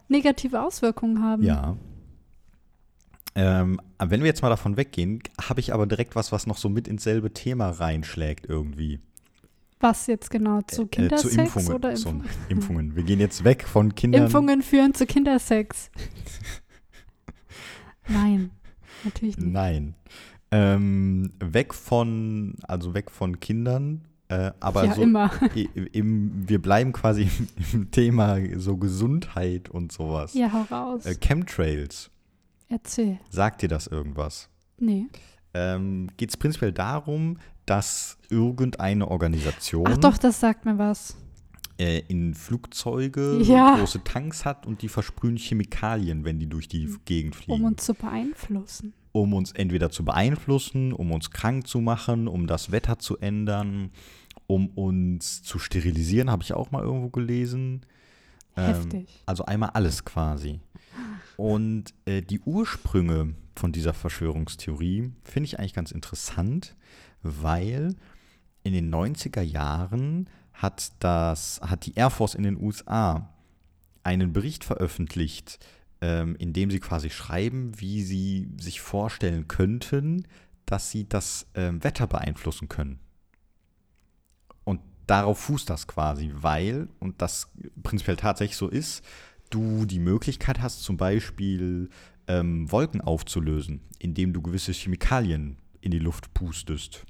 [0.08, 1.44] negative Auswirkungen haben.
[1.44, 1.78] Ja.
[3.36, 6.68] Ähm, wenn wir jetzt mal davon weggehen, habe ich aber direkt was, was noch so
[6.68, 9.00] mit ins selbe Thema reinschlägt irgendwie.
[9.82, 11.74] Was jetzt genau zu Äh, Kindersex zu Impfungen.
[11.74, 12.30] oder so, Impfungen?
[12.50, 12.96] Impfungen.
[12.96, 14.24] Wir gehen jetzt weg von Kindern.
[14.24, 15.90] Impfungen führen zu Kindersex.
[18.08, 18.52] Nein,
[19.04, 19.52] natürlich nicht.
[19.52, 19.96] Nein.
[20.52, 25.32] Ähm, weg von, also weg von Kindern, äh, aber ja, so immer.
[25.94, 30.34] im, wir bleiben quasi im, im Thema so Gesundheit und sowas.
[30.34, 31.06] Ja, hau raus.
[31.06, 32.10] Äh, Chemtrails,
[32.68, 33.20] Erzähl.
[33.30, 34.50] sagt dir das irgendwas?
[34.80, 35.06] Nee.
[35.54, 37.38] Ähm, Geht es prinzipiell darum,
[37.70, 41.16] dass irgendeine Organisation Ach doch, das sagt mir was.
[41.78, 43.78] äh, in Flugzeuge Ja.
[43.78, 47.66] große Tanks hat und die versprühen Chemikalien, wenn die durch die Gegend Um fliegen.
[47.66, 48.94] uns zu beeinflussen.
[49.12, 53.92] um uns entweder zu beeinflussen, um uns krank zu machen, um das Wetter zu ändern,
[54.48, 57.82] um uns zu sterilisieren, habe ich auch mal irgendwo gelesen.
[58.58, 59.08] Ähm, Heftig.
[59.26, 60.60] also einmal alles quasi.
[61.38, 66.76] Und äh, die Ursprünge von dieser Verschwörungstheorie finde ich eigentlich ganz interessant,
[67.24, 67.96] weil
[68.64, 73.34] in den 90er Jahren hat, das, hat die Air Force in den USA
[74.04, 75.60] einen Bericht veröffentlicht,
[76.02, 80.28] ähm, in dem sie quasi schreiben, wie sie sich vorstellen könnten,
[80.66, 83.00] dass sie das ähm, Wetter beeinflussen können.
[84.64, 87.52] Und darauf fußt das quasi, weil, und das
[87.82, 89.04] prinzipiell tatsächlich so ist,
[89.50, 91.90] du die Möglichkeit hast, zum Beispiel
[92.28, 97.06] ähm, Wolken aufzulösen, indem du gewisse Chemikalien in die Luft pustest.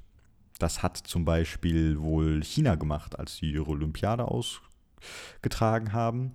[0.60, 6.32] Das hat zum Beispiel wohl China gemacht, als sie ihre Olympiade ausgetragen haben.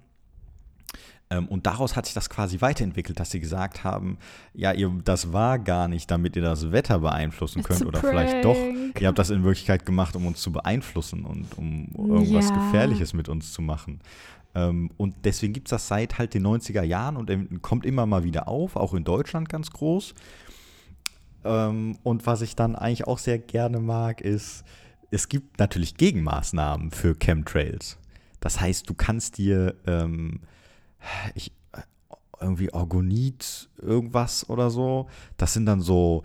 [1.30, 4.18] Ähm, und daraus hat sich das quasi weiterentwickelt, dass sie gesagt haben,
[4.54, 8.00] ja, ihr, das war gar nicht, damit ihr das Wetter beeinflussen It's könnt a oder
[8.00, 8.58] vielleicht doch.
[9.00, 12.56] Ihr habt das in Wirklichkeit gemacht, um uns zu beeinflussen und um irgendwas Ja.
[12.56, 14.02] Gefährliches mit uns zu machen.
[14.54, 18.24] Ähm, und deswegen gibt es das seit halt den 90er Jahren und kommt immer mal
[18.24, 20.14] wieder auf, auch in Deutschland ganz groß.
[21.46, 24.66] Ähm, und was ich dann eigentlich auch sehr gerne mag, ist,
[25.12, 27.98] es gibt natürlich Gegenmaßnahmen für Chemtrails.
[28.42, 30.42] Das heißt, du kannst dir ähm,
[31.36, 31.82] ich, äh,
[32.42, 35.08] irgendwie Orgonit, irgendwas oder so.
[35.38, 36.24] Das sind dann so,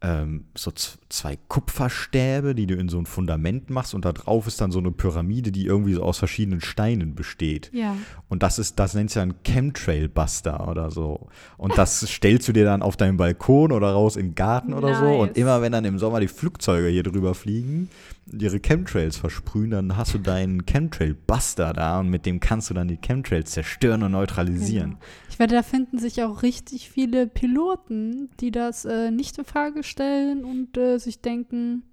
[0.00, 0.70] ähm, so
[1.08, 4.78] zwei Kupferstäbe, die du in so ein Fundament machst und da drauf ist dann so
[4.78, 7.70] eine Pyramide, die irgendwie so aus verschiedenen Steinen besteht.
[7.72, 7.96] Ja.
[8.28, 11.28] Und das ist, das nennt sich dann Chemtrail-Buster oder so.
[11.56, 14.94] Und das stellst du dir dann auf deinen Balkon oder raus in den Garten oder
[14.94, 15.04] so.
[15.04, 15.20] Nice.
[15.20, 17.88] Und immer wenn dann im Sommer die Flugzeuge hier drüber fliegen,
[18.32, 22.86] ihre Chemtrails versprühen, dann hast du deinen Chemtrail-Buster da und mit dem kannst du dann
[22.86, 24.90] die Chemtrails zerstören und neutralisieren.
[24.90, 25.00] Genau.
[25.38, 29.84] Ich werde, da finden sich auch richtig viele Piloten, die das äh, nicht in Frage
[29.84, 31.84] stellen und äh, sich denken,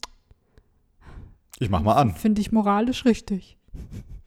[1.60, 2.16] Ich mach mal an.
[2.16, 3.56] finde ich moralisch richtig.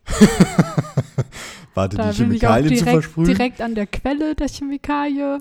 [1.74, 3.26] Warte, Da die Chemikalien zu versprühen.
[3.26, 5.40] direkt an der Quelle der Chemikalie.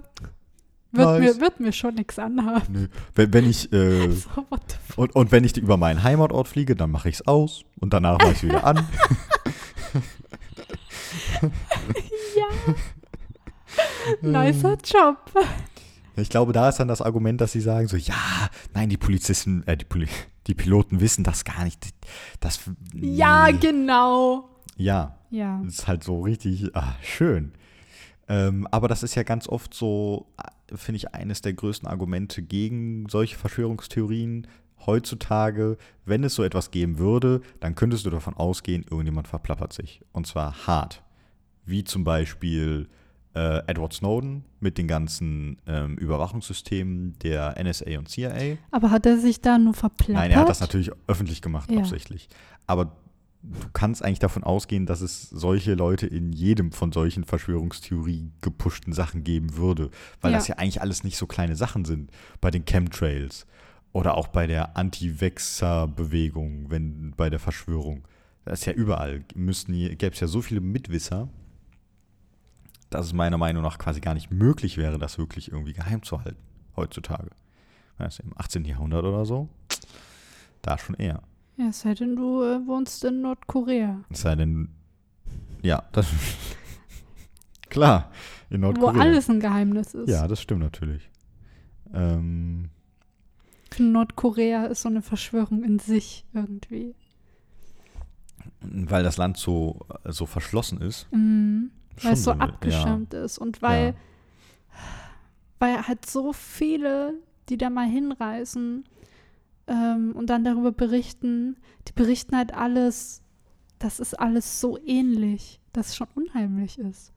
[0.92, 1.20] Wird, Nice.
[1.36, 2.66] mir, wird mir schon nichts anhaben.
[2.74, 2.88] Nö.
[3.14, 4.48] Wenn, wenn ich äh, So,
[4.96, 8.18] und, und wenn ich über meinen Heimatort fliege, dann mache ich es aus und danach
[8.18, 8.88] mache ich es wieder an.
[12.36, 12.74] Ja.
[14.22, 15.18] Nicer Job.
[16.16, 18.16] Ich glaube, da ist dann das Argument, dass sie sagen so, ja,
[18.74, 20.08] nein, die Polizisten, äh, die, Poli
[20.48, 21.86] die Piloten wissen das gar nicht.
[22.40, 22.60] Das,
[22.94, 23.58] Ja, nee.
[23.60, 24.50] genau.
[24.78, 25.62] Ja, Ja.
[25.64, 27.52] das ist halt so richtig ah, schön.
[28.28, 32.42] Ähm, aber das ist ja ganz oft so, äh, finde ich, eines der größten Argumente
[32.42, 34.48] gegen solche Verschwörungstheorien.
[34.86, 40.02] Heutzutage, wenn es so etwas geben würde, dann könntest du davon ausgehen, irgendjemand verplappert sich.
[40.12, 41.04] Und zwar hart.
[41.66, 42.88] Wie zum Beispiel
[43.38, 48.58] äh, Edward Snowden mit den ganzen ähm, Überwachungssystemen der NSA und CIA.
[48.72, 50.16] Aber hat er sich da nur verplappert?
[50.16, 51.80] Nein, er hat das natürlich öffentlich gemacht, Ja.
[51.80, 52.30] absichtlich.
[52.66, 52.86] Aber
[53.44, 58.92] du kannst eigentlich davon ausgehen, dass es solche Leute in jedem von solchen Verschwörungstheorie gepushten
[58.94, 59.92] Sachen geben würde.
[60.22, 60.38] Weil Ja.
[60.40, 62.10] das ja eigentlich alles nicht so kleine Sachen sind.
[62.42, 63.46] Bei den Chemtrails
[63.94, 68.04] oder auch bei der Anti-Vexer-Bewegung, wenn bei der Verschwörung.
[68.46, 69.24] Das ist ja überall.
[69.36, 71.30] Müssten, gäbe es ja so viele Mitwisser,
[72.90, 76.24] dass es meiner Meinung nach quasi gar nicht möglich wäre, das wirklich irgendwie geheim zu
[76.24, 76.42] halten
[76.76, 77.30] heutzutage.
[77.98, 78.66] Weißt du, Im 18.
[78.66, 79.50] Jahrhundert oder so,
[80.62, 81.22] da schon eher.
[81.58, 84.02] Ja, es sei denn, du äh, wohnst in Nordkorea.
[84.10, 84.70] Es sei denn,
[85.64, 86.08] ja, das.
[87.70, 88.12] Klar,
[88.50, 89.02] in Wo Nordkorea.
[89.02, 90.08] alles ein Geheimnis ist.
[90.10, 91.10] Ja, das stimmt natürlich.
[91.94, 92.70] Ähm,
[93.80, 96.96] Nordkorea ist so eine Verschwörung in sich irgendwie.
[98.62, 101.12] weil das Land so, so verschlossen ist.
[101.12, 101.72] Mhm.
[102.04, 103.94] Weil es so abgeschirmt ist und weil, Ja.
[105.60, 107.16] weil halt so viele,
[107.50, 108.86] die da mal hinreisen
[109.68, 111.58] ähm, und dann darüber berichten,
[111.88, 113.22] die berichten halt alles,
[113.80, 117.12] das ist alles so ähnlich, dass es schon unheimlich ist.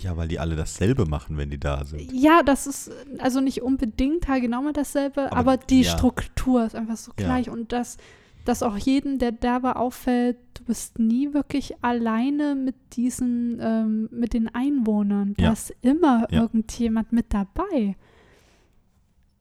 [0.00, 2.10] Ja, weil die alle dasselbe machen, wenn die da sind.
[2.12, 5.90] Ja, das ist also nicht unbedingt genau mal dasselbe, Aber, aber, die ja.
[5.96, 7.26] Struktur ist einfach so Ja.
[7.26, 7.98] gleich und das,
[8.44, 14.08] dass auch jedem, der da war, auffällt, du bist nie wirklich alleine mit diesen, ähm,
[14.12, 15.34] mit den Einwohnern.
[15.36, 15.52] Da Ja.
[15.52, 16.42] ist immer Ja.
[16.42, 17.96] irgendjemand mit dabei.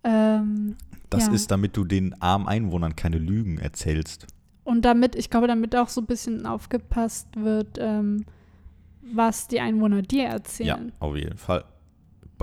[0.03, 0.75] Ähm,
[1.09, 1.33] Das Ja.
[1.33, 4.25] ist, damit du den armen Einwohnern keine Lügen erzählst.
[4.65, 8.23] und damit, ich glaube, damit auch so ein bisschen aufgepasst wird, ähm,
[9.01, 10.91] was die Einwohner dir Ja, erzählen.
[10.99, 11.65] auf jeden Fall.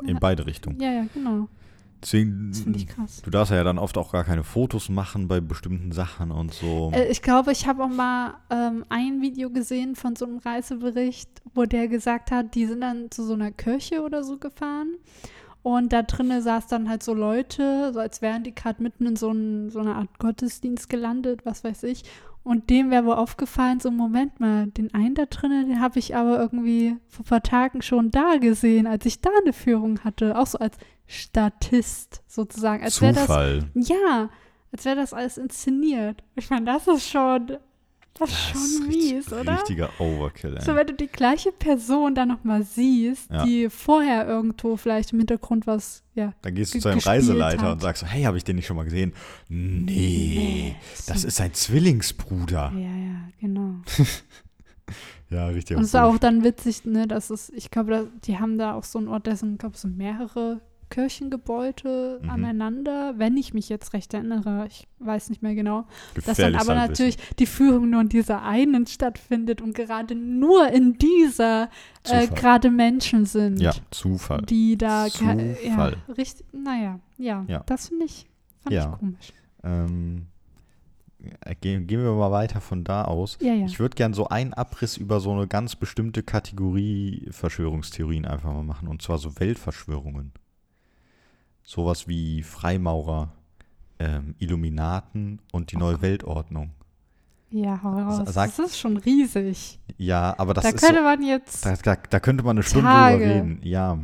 [0.03, 0.19] In Ja.
[0.21, 0.79] beide Richtungen.
[0.81, 1.49] Ja, ja, genau.
[2.03, 3.21] Deswegen, Das finde ich krass.
[3.23, 6.91] du darfst ja dann oft auch gar keine Fotos machen bei bestimmten Sachen und so.
[6.95, 11.29] Äh, ich glaube, ich habe auch mal ähm, ein Video gesehen von so einem Reisebericht,
[11.55, 14.95] wo der gesagt hat, die sind dann zu so einer Kirche oder so gefahren
[15.63, 19.17] Und da drinnen saß dann halt so Leute, so als wären die gerade mitten in
[19.17, 22.05] so, ein, so einer Art Gottesdienst gelandet, was weiß ich.
[22.43, 26.17] Und dem wäre wohl aufgefallen, so Moment mal, den einen da drinnen, den habe ich
[26.17, 30.39] aber irgendwie vor ein paar Tagen schon da gesehen, als ich da eine Führung hatte.
[30.39, 30.79] Auch so als
[31.11, 32.85] Statist sozusagen.
[32.85, 33.69] Als wäre das, Zufall.
[33.75, 34.31] ja,
[34.73, 36.23] als wäre das alles inszeniert.
[36.37, 37.57] Ich meine, das ist schon,
[38.15, 39.55] das ist schon richtig- mies, oder?
[39.55, 40.63] Richtiger Overkill, ey.
[40.63, 43.45] So, wenn du die gleiche Person da nochmal siehst, Ja.
[43.45, 46.33] die vorher irgendwo vielleicht im Hintergrund was, ja.
[46.43, 47.73] Dann gehst du zu einem Reiseleiter hat.
[47.73, 49.13] und sagst so, hey, habe ich den nicht schon mal gesehen?
[49.49, 50.77] Nee, Nee,
[51.09, 52.73] das ist sein Zwillingsbruder.
[52.75, 53.81] Ja, ja, genau.
[55.31, 55.77] Ja, richtig.
[55.77, 58.83] Und es ist auch dann witzig, ne, dass es, ich glaube, die haben da auch
[58.83, 62.31] so einen Ort, sind, glaube so mehrere Kirchengebäude Mhm.
[62.31, 64.67] aneinander, wenn ich mich jetzt recht erinnere.
[64.69, 65.87] Ich weiß nicht mehr genau.
[66.27, 70.99] Dass dann aber natürlich die Führung nur in dieser einen stattfindet und gerade nur in
[70.99, 71.69] dieser äh,
[72.03, 72.29] Zufall.
[72.29, 73.61] gerade Menschen sind.
[73.61, 74.43] Ja, Zufall.
[74.43, 75.97] die da ge- ja, Zufall.
[76.17, 77.63] richtig, naja, ja, Ja.
[77.67, 78.27] das finde ich,
[78.63, 78.91] fand Ja.
[78.93, 79.33] ich komisch.
[79.63, 80.27] Ähm,
[81.45, 83.37] äh, gehen, gehen wir mal weiter von da aus.
[83.43, 83.67] Ja, ja.
[83.67, 88.63] Ich würde gern so einen Abriss über so eine ganz bestimmte Kategorie Verschwörungstheorien einfach mal
[88.65, 90.33] machen, und zwar so Weltverschwörungen.
[91.71, 93.33] Sowas wie Freimaurer,
[94.01, 96.71] ähm, Illuminaten und die neue Weltordnung.
[97.53, 98.23] Ja, hau raus.
[98.35, 99.79] sag- das ist schon riesig.
[99.97, 102.65] Ja, aber das da ist könnte so, man jetzt, da, da, da könnte man eine
[102.65, 103.19] Stunde Tage.
[103.19, 103.61] drüber reden.
[103.63, 103.99] Ja.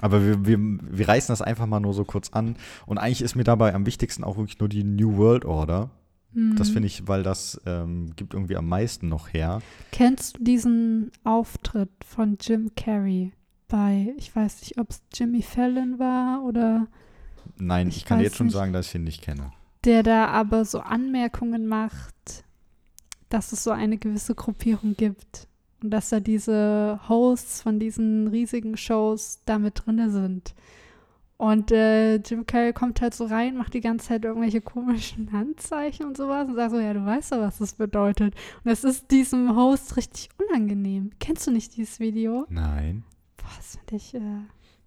[0.00, 2.54] Aber wir, wir, wir reißen das einfach mal nur so kurz an.
[2.86, 5.90] Und eigentlich ist mir dabei am wichtigsten auch wirklich nur die New World Order.
[6.32, 9.62] Das hm, finde ich, weil das ähm, gibt irgendwie am meisten noch her.
[9.90, 13.32] kennst du diesen Auftritt von Jim Carrey
[13.70, 16.86] bei, ich weiß nicht, ob es Jimmy Fallon war oder
[17.56, 18.54] Nein, ich, Ich kann jetzt schon nicht.
[18.54, 19.52] sagen, dass ich ihn nicht kenne.
[19.84, 22.44] der da aber so Anmerkungen macht,
[23.30, 25.46] dass es so eine gewisse Gruppierung gibt
[25.82, 30.54] und dass da diese Hosts von diesen riesigen Shows da mit drinne sind.
[31.36, 36.04] Und äh, Jim Carrey kommt halt so rein, macht die ganze Zeit irgendwelche komischen Handzeichen
[36.06, 38.34] und sowas und sagt so, ja, du weißt doch, was das bedeutet.
[38.62, 41.12] Und es ist diesem Host richtig unangenehm.
[41.18, 42.44] Kennst du nicht dieses Video?
[42.50, 43.04] Nein.
[43.56, 44.20] Das finde ich, äh,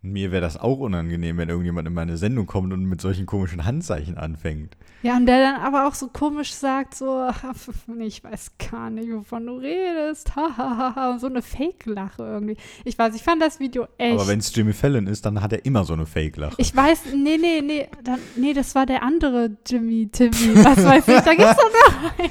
[0.01, 3.65] Mir wäre das auch unangenehm, wenn irgendjemand in meine Sendung kommt und mit solchen komischen
[3.65, 4.75] Handzeichen anfängt.
[5.01, 7.29] Ja, und der dann aber auch so komisch sagt, so,
[7.99, 12.57] ich weiß gar nicht, wovon du redest, hahaha, und so eine Fake-Lache irgendwie.
[12.85, 14.13] Ich weiß, ich fand das Video echt.
[14.13, 16.55] Aber wenn es Jimmy Fallon ist, dann hat er immer so eine Fake-Lache.
[16.57, 21.07] ich weiß, nee, nee, nee, dann, nee, das war der andere Jimmy, Timmy, was weiß
[21.07, 22.29] ich, da gibt's doch noch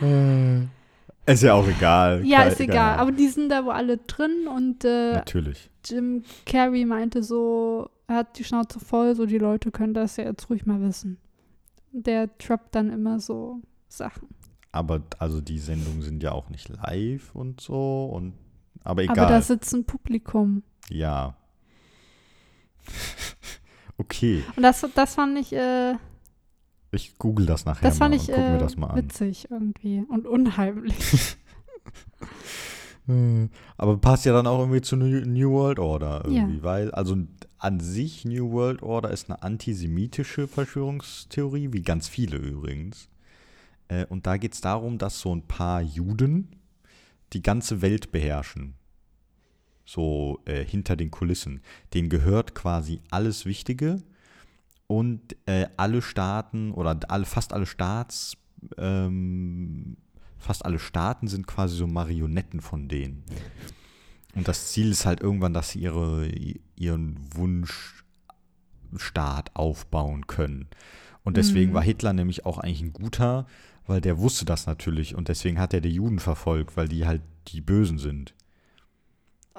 [1.30, 2.24] Ist ja auch egal.
[2.24, 3.00] Ja, ist egal, Ahnung.
[3.00, 5.70] aber die sind da wohl alle drin und äh, Natürlich.
[5.84, 10.24] Jim Carrey meinte so, er hat die Schnauze voll, so die Leute können das ja
[10.24, 11.18] jetzt ruhig mal wissen.
[11.92, 14.28] Der droppt dann immer so Sachen.
[14.72, 18.34] Aber also die Sendungen sind ja auch nicht live und so und
[18.82, 19.18] aber egal.
[19.18, 20.62] Aber da sitzt ein Publikum.
[20.88, 21.36] ja.
[23.98, 25.94] okay, Und das, das fand ich, äh,
[26.92, 28.96] ich google das nachher das fand mal ich und guck mir äh, das mal an.
[28.96, 31.36] witzig irgendwie und unheimlich.
[33.76, 36.42] Aber passt ja dann auch irgendwie zu New, World Order Ja.
[36.42, 37.16] irgendwie, weil, also
[37.58, 43.08] an sich New World Order ist eine antisemitische Verschwörungstheorie, wie ganz viele übrigens.
[43.88, 46.56] Äh, und da geht es darum, dass so ein paar Juden
[47.32, 48.74] die ganze Welt beherrschen.
[49.84, 51.62] So äh, hinter den Kulissen.
[51.94, 54.02] Denen gehört quasi alles Wichtige
[54.90, 58.36] und äh, alle Staaten oder alle, fast alle Staats,
[58.76, 59.96] ähm,
[60.36, 63.22] fast alle Staaten sind quasi so Marionetten von denen.
[64.34, 66.28] Und das Ziel ist halt irgendwann, dass sie ihre,
[66.74, 67.20] ihren
[68.92, 70.66] Wunschstaat aufbauen können.
[71.22, 71.74] Und deswegen Mhm.
[71.74, 73.46] war Hitler nämlich auch eigentlich ein guter,
[73.86, 77.22] weil der wusste das natürlich und deswegen hat er die Juden verfolgt, weil die halt
[77.46, 78.34] die Bösen sind.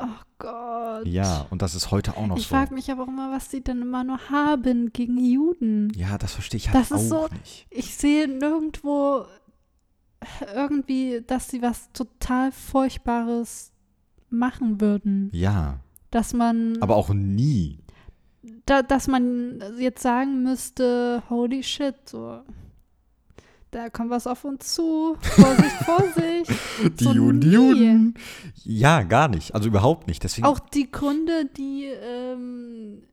[0.03, 1.05] Oh Gott.
[1.07, 2.55] Ja, und das ist heute auch noch ich so.
[2.55, 5.91] frage mich aber auch immer, was die dann immer nur haben gegen Juden.
[5.95, 7.67] Ja, das verstehe ich halt Das ist auch so- nicht.
[7.69, 9.25] Ich sehe nirgendwo
[10.53, 13.71] irgendwie, dass sie was total Furchtbares
[14.29, 15.29] machen würden.
[15.33, 15.79] Ja,
[16.11, 17.79] Dass man, aber auch nie.
[18.65, 22.41] da, dass man jetzt sagen müsste, holy shit, so.
[23.71, 25.15] Da kommt was auf uns zu.
[25.21, 26.51] Vorsicht, Vorsicht.
[26.99, 27.51] Die So Juden, die.
[27.51, 28.13] Juden.
[28.63, 29.55] Ja, gar nicht.
[29.55, 30.23] Also überhaupt nicht.
[30.23, 33.03] Deswegen, Auch die Gründe, die ähm,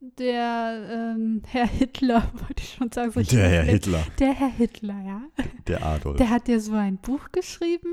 [0.00, 4.32] der ähm, Herr Hitler, wollte ich schon sagen, so ich der Herr bin- Hitler, Der
[4.32, 5.22] Herr Hitler, ja.
[5.66, 6.16] der Adolf.
[6.18, 7.90] Der hat ja so ein Buch geschrieben.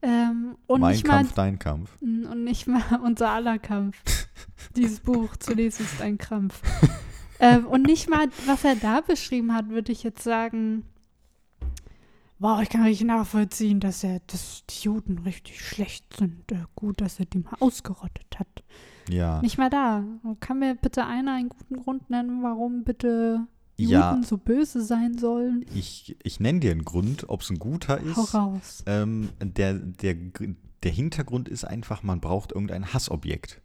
[0.00, 1.90] Ähm, und mein nicht Kampf, mal dein Kampf.
[2.00, 3.96] Und nicht mal unser aller Kampf.
[4.76, 6.60] Dieses Buch zu lesen ist ein Krampf.
[7.38, 10.84] ähm, und nicht mal, was er da beschrieben hat, würde ich jetzt sagen,
[12.38, 16.50] wow, ich kann richtig nachvollziehen, dass er, dass die Juden richtig schlecht sind.
[16.52, 18.48] Äh, gut, dass er die mal ausgerottet hat.
[19.08, 19.40] Ja.
[19.42, 20.02] Nicht mal da.
[20.40, 24.20] Kann mir bitte einer einen guten Grund nennen, warum bitte Juden Ja.
[24.24, 25.64] so böse sein sollen?
[25.74, 28.16] Ich, ich nenne dir einen Grund, ob es ein guter ist.
[28.16, 28.82] Hau raus.
[28.86, 30.14] Ähm, der, der,
[30.82, 33.60] der Hintergrund ist einfach, man braucht irgendein Hassobjekt.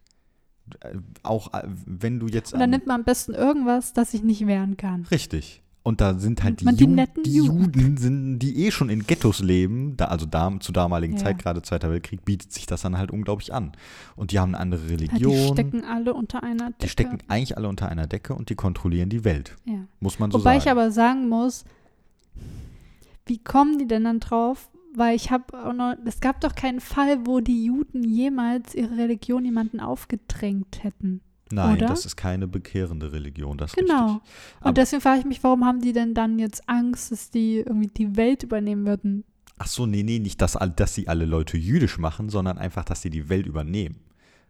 [0.82, 2.53] Äh, Auch äh, wenn du jetzt.
[2.53, 5.05] Und dann an- nimmt man am besten irgendwas, das ich nicht wehren kann.
[5.05, 5.63] Richtig.
[5.81, 7.97] Und da sind halt die, Ju die Juden.
[7.97, 11.23] Sind, die eh schon in Ghettos leben, da, also da, zu damaligen Ja.
[11.23, 13.71] Zeit, gerade Zweiter Weltkrieg, bietet sich das dann halt unglaublich an.
[14.15, 15.31] Und die haben eine andere Ja, Religion.
[15.31, 16.77] die stecken alle unter einer Decke.
[16.81, 19.55] die stecken eigentlich alle unter einer Decke und die kontrollieren die Welt.
[19.65, 19.85] ja.
[20.01, 20.63] Muss man so Wobei sagen.
[20.65, 21.63] ich aber sagen muss,
[23.25, 24.69] wie kommen die denn dann drauf?
[24.95, 25.43] Weil ich habe
[26.05, 31.21] es gab doch keinen Fall, wo die Juden jemals ihre Religion jemanden aufgedrängt hätten.
[31.51, 31.88] Nein, oder?
[31.88, 34.13] das ist keine bekehrende Religion, das Genau.
[34.13, 34.31] richtig.
[34.59, 37.57] Aber- Und deswegen frage ich mich, warum haben die denn dann jetzt Angst, dass die
[37.57, 39.23] irgendwie die Welt übernehmen würden?
[39.57, 43.01] Ach so, nee, nee, nicht, dass, dass sie alle Leute jüdisch machen, sondern einfach, dass
[43.01, 43.97] sie die Welt übernehmen.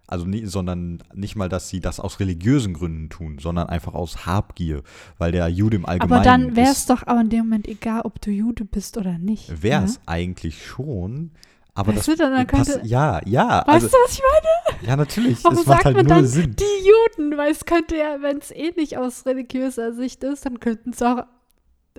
[0.07, 4.25] Also nie, sondern nicht mal, dass sie das aus religiösen Gründen tun, sondern einfach aus
[4.25, 4.81] Habgier,
[5.19, 8.01] weil der Jude im Allgemeinen Aber dann wäre es doch aber in dem Moment egal,
[8.01, 9.61] ob du Jude bist oder nicht.
[9.61, 9.85] wäre ne?
[9.87, 11.31] es eigentlich schon,
[11.75, 14.87] aber Weißt das du, dann könnte- ja, ja, Weißt also, du, was ich meine?
[14.89, 16.55] ja, natürlich, Warum es macht sagt halt man dann Sinn.
[16.57, 17.37] die Juden?
[17.37, 21.01] Weil es könnte ja, wenn es eh nicht aus religiöser Sicht ist, dann könnten es
[21.01, 21.23] auch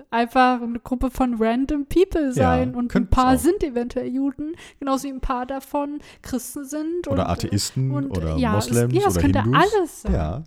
[0.09, 2.75] einfach eine Gruppe von random people sein.
[2.75, 7.07] und ein paar sind eventuell Juden, genauso wie ein paar davon Christen sind.
[7.07, 9.61] Oder und, Atheisten und, oder ja, Moslems es, ja, es oder könnte Hindus.
[9.63, 10.13] alles sein.
[10.13, 10.43] Ja,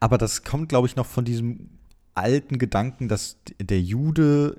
[0.00, 1.70] aber das kommt, glaube ich, noch von diesem
[2.14, 4.56] alten Gedanken, dass der Jude,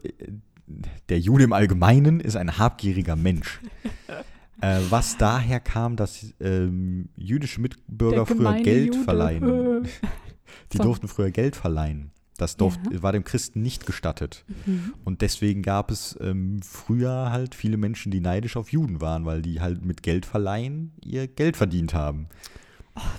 [1.09, 3.61] der Jude im Allgemeinen ist ein habgieriger Mensch.
[4.61, 9.03] äh, was daher kam, dass ähm, jüdische Mitbürger früher Geld Jude.
[9.03, 9.87] verleihen.
[10.73, 10.83] Die So.
[10.83, 12.11] durften früher Geld verleihen.
[12.37, 14.45] Das durft, war dem Christen nicht gestattet.
[14.65, 14.93] Mhm.
[15.03, 19.41] Und deswegen gab es ähm, früher halt viele Menschen, die neidisch auf Juden waren, weil
[19.41, 22.27] die halt mit Geld verleihen ihr Geld verdient haben.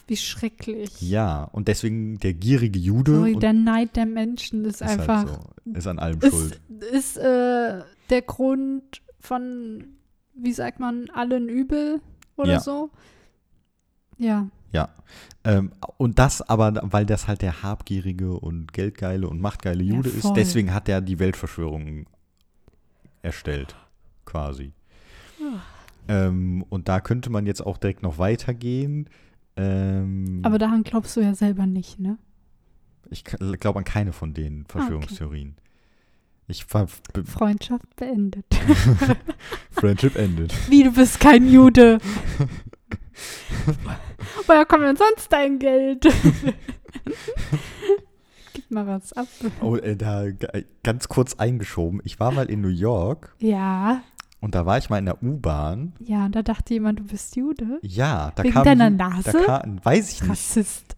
[0.07, 1.01] Wie schrecklich.
[1.01, 5.29] Ja, und deswegen der gierige Jude Sorry, der Neid der Menschen ist, ist einfach, halt
[5.29, 6.61] so, ist an allem ist, schuld.
[6.93, 9.85] ist äh, der Grund von,
[10.35, 12.01] wie sagt man, allen Übel
[12.37, 12.61] oder Ja.
[12.61, 12.91] so.
[14.19, 14.49] Ja.
[14.73, 14.89] Ja.
[15.45, 20.11] Ähm, und das aber, weil das halt der habgierige und geldgeile und machtgeile Ja, Jude
[20.11, 20.35] ist, voll.
[20.35, 22.07] deswegen hat er die Weltverschwörung
[23.23, 23.75] erstellt,
[24.25, 24.73] quasi.
[25.41, 25.61] Ah.
[26.09, 29.09] Ähm, und da könnte man jetzt auch direkt noch weitergehen.
[29.59, 32.17] Ähm, Aber daran glaubst du ja selber nicht, ne?
[33.11, 35.57] ich glaube an keine von den Verschwörungstheorien.
[36.47, 38.45] Ich ver be- Freundschaft beendet.
[39.71, 40.53] Friendship endet.
[40.71, 41.99] Wie, du bist kein Jude.
[44.47, 46.07] Woher kommt denn sonst dein Geld?
[48.53, 49.27] Gib mal was ab.
[49.61, 50.47] Oh, äh, da g-
[50.83, 52.01] ganz kurz eingeschoben.
[52.05, 54.03] Ich war mal in New York Ja,
[54.41, 55.95] und da war ich mal in der U-Bahn.
[56.01, 57.79] ja, und da dachte jemand, du bist Jude.
[57.83, 59.33] Ja, da Wegen kam deiner Ju- Nase?
[59.33, 60.31] Da kam, weiß ich nicht.
[60.31, 60.97] Rassist.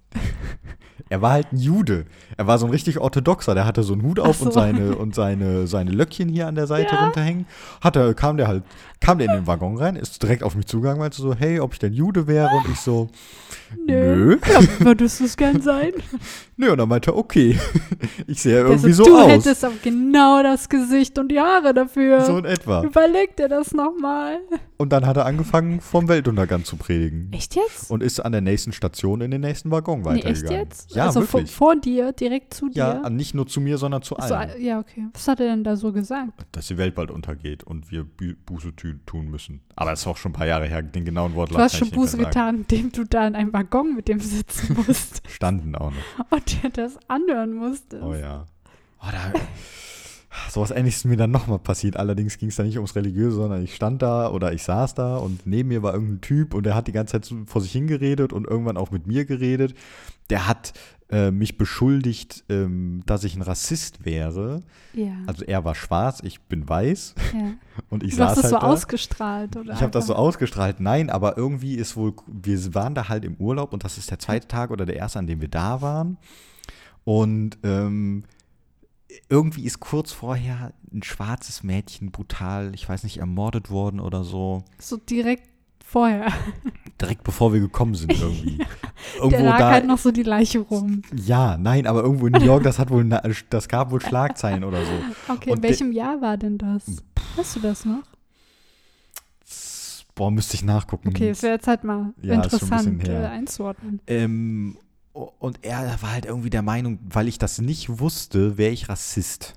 [1.09, 2.05] Er war halt ein Jude.
[2.37, 3.55] Er war so ein richtig orthodoxer.
[3.55, 4.61] Der hatte so einen Hut auf und so.
[4.61, 7.03] seine und seine seine Löckchen hier an der Seite Ja.
[7.05, 7.47] runterhängen.
[7.81, 8.63] Hat er, kam der halt,
[9.01, 11.73] kam der in den Waggon rein, ist direkt auf mich zugegangen, meinte so, hey, ob
[11.73, 12.49] ich denn Jude wäre?
[12.55, 13.09] Und ich so,
[13.87, 14.37] Nö.
[14.37, 14.39] nö.
[14.47, 15.93] Ja, würdest du es gern sein?
[16.57, 17.59] Nö, und dann meinte er, okay.
[18.27, 19.29] Ich sehe ja irgendwie so, so du aus.
[19.29, 22.21] hättest aber genau das Gesicht und die Haare dafür.
[22.21, 22.83] So in etwa.
[22.85, 24.39] Überleg dir das nochmal.
[24.77, 27.31] Und dann hat er angefangen, vom Weltuntergang zu predigen.
[27.33, 27.91] Echt jetzt?
[27.91, 30.61] Und ist an der nächsten Station in den nächsten Waggon Nee, echt weitergegangen.
[30.61, 30.95] jetzt?
[30.95, 31.55] Ja, also vor, wirklich.
[31.57, 33.11] vor dir, direkt zu ja, dir?
[33.11, 34.61] nicht nur zu mir, sondern zu allen.
[34.63, 35.07] ja, okay.
[35.13, 36.33] Was hat er denn da so gesagt?
[36.53, 38.73] Dass die Welt bald untergeht und wir Bu- Buße
[39.07, 39.61] tun müssen.
[39.77, 40.83] Aber das ist auch schon ein paar Jahre her.
[40.83, 44.09] Den genauen Wortlaut Du hast schon Buße getan, indem du da in einem Waggon mit
[44.09, 46.31] dem sitzen musst Standen auch noch.
[46.31, 48.03] und dir das anhören musstest.
[48.03, 48.47] Oh ja.
[49.03, 49.33] Oh, da,
[50.49, 51.97] sowas ähnliches ist mir dann nochmal passiert.
[51.97, 55.17] Allerdings ging es da nicht ums Religiöse, sondern ich stand da oder ich saß da
[55.17, 58.33] und neben mir war irgendein Typ und der hat die ganze Zeit vor sich hingeredet
[58.33, 59.75] und irgendwann auch mit mir geredet.
[60.31, 60.73] Der hat
[61.11, 64.63] äh, mich beschuldigt, ähm, dass ich ein Rassist wäre.
[64.93, 65.13] Ja.
[65.27, 67.53] Also er war schwarz, ich bin weiß ja.
[67.91, 68.67] und ich Du saß hast das halt so da.
[68.73, 69.75] ausgestrahlt, oder?
[69.75, 70.79] Ich habe das so ausgestrahlt.
[70.79, 74.21] Nein, aber irgendwie ist wohl, wir waren da halt im Urlaub und das ist der
[74.21, 76.17] zweite Tag oder der erste, an dem wir da waren.
[77.05, 78.25] Und ähm,
[79.29, 84.65] irgendwie ist kurz vorher ein schwarzes Mädchen brutal, ich weiß nicht, ermordet worden oder so.
[84.79, 85.49] So direkt
[85.85, 86.33] vorher.
[87.01, 88.59] Direkt bevor wir gekommen sind irgendwie.
[89.15, 89.71] Der Irgendwo lag da.
[89.71, 91.03] halt noch so die Leiche rum.
[91.17, 93.09] ja, nein, aber irgendwo in New York, das hat wohl,
[93.49, 94.93] das gab wohl Schlagzeilen oder so.
[95.29, 96.85] Okay, Und in welchem Jahr war denn das?
[97.37, 98.03] Weißt du das noch?
[100.15, 101.09] Boah, müsste ich nachgucken.
[101.09, 104.01] Okay, es wäre jetzt halt mal Ja, schon ein interessant äh, einzuordnen.
[104.07, 104.77] Ähm,
[105.13, 109.55] und er war halt irgendwie der Meinung, weil ich das nicht wusste, wäre ich Rassist.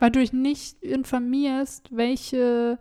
[0.00, 2.78] Weil du dich nicht informierst, welche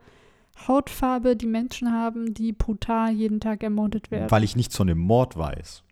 [0.67, 4.31] Hautfarbe die Menschen haben, die brutal jeden Tag ermordet werden.
[4.31, 5.83] Weil ich nichts von dem Mord weiß.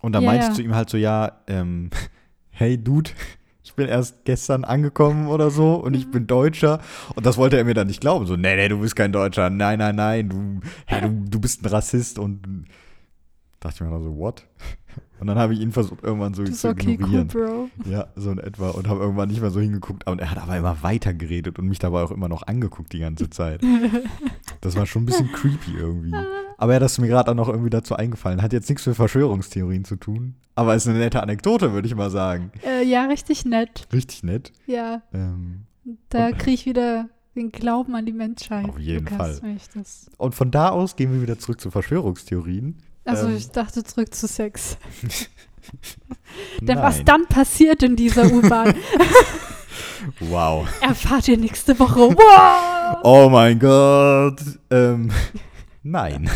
[0.00, 1.90] Und dann Ja, meinte ich zu ihm halt so, ja, ähm,
[2.50, 3.10] hey Dude,
[3.62, 6.80] ich bin erst gestern angekommen oder so und ich bin Deutscher.
[7.14, 8.26] Und das wollte er mir dann nicht glauben.
[8.26, 9.50] So, nee, nee, du bist kein Deutscher.
[9.50, 12.18] Nein, nein, nein, du, hey, du, du bist ein Rassist.
[12.18, 12.64] Und
[13.60, 14.46] dachte ich mir dann so, what?
[15.20, 17.28] Und dann habe ich ihn versucht, irgendwann so das zu okay, cool, ignorieren.
[17.28, 17.68] Bro.
[17.84, 18.70] Ja, so in etwa.
[18.70, 20.06] Und habe irgendwann nicht mehr so hingeguckt.
[20.06, 23.00] Und er hat aber immer weiter geredet und mich dabei auch immer noch angeguckt die
[23.00, 23.60] ganze Zeit.
[24.62, 26.14] Das war schon ein bisschen creepy irgendwie.
[26.58, 28.42] Aber ja, das ist mir gerade auch noch irgendwie dazu eingefallen.
[28.42, 30.34] Hat jetzt nichts mit Verschwörungstheorien zu tun.
[30.54, 32.52] Aber ist eine nette Anekdote, würde ich mal sagen.
[32.62, 33.88] Äh, ja, richtig nett.
[33.90, 34.52] Richtig nett.
[34.66, 35.62] Ja, Ähm,
[36.10, 38.68] da kriege ich wieder den Glauben an die Menschheit.
[38.68, 39.56] Auf jeden Lukas, Fall.
[40.18, 42.76] und von da aus gehen wir wieder zurück zu Verschwörungstheorien.
[43.04, 44.76] Also Ähm, ich dachte zurück zu Sex.
[46.60, 46.82] Denn Nein.
[46.82, 48.74] was dann passiert in dieser U-Bahn,
[50.20, 50.66] Wow.
[50.80, 52.00] erfahrt ihr nächste Woche.
[52.16, 52.98] Wow!
[53.04, 54.40] Oh mein Gott.
[54.70, 55.10] Ähm,
[55.82, 56.30] nein.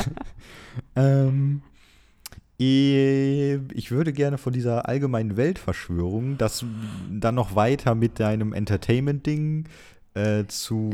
[0.96, 1.62] ähm,
[2.58, 6.64] eh, ich würde gerne von dieser allgemeinen Weltverschwörung das
[7.10, 9.64] dann noch weiter mit deinem Entertainment-Ding
[10.14, 10.90] äh, zu,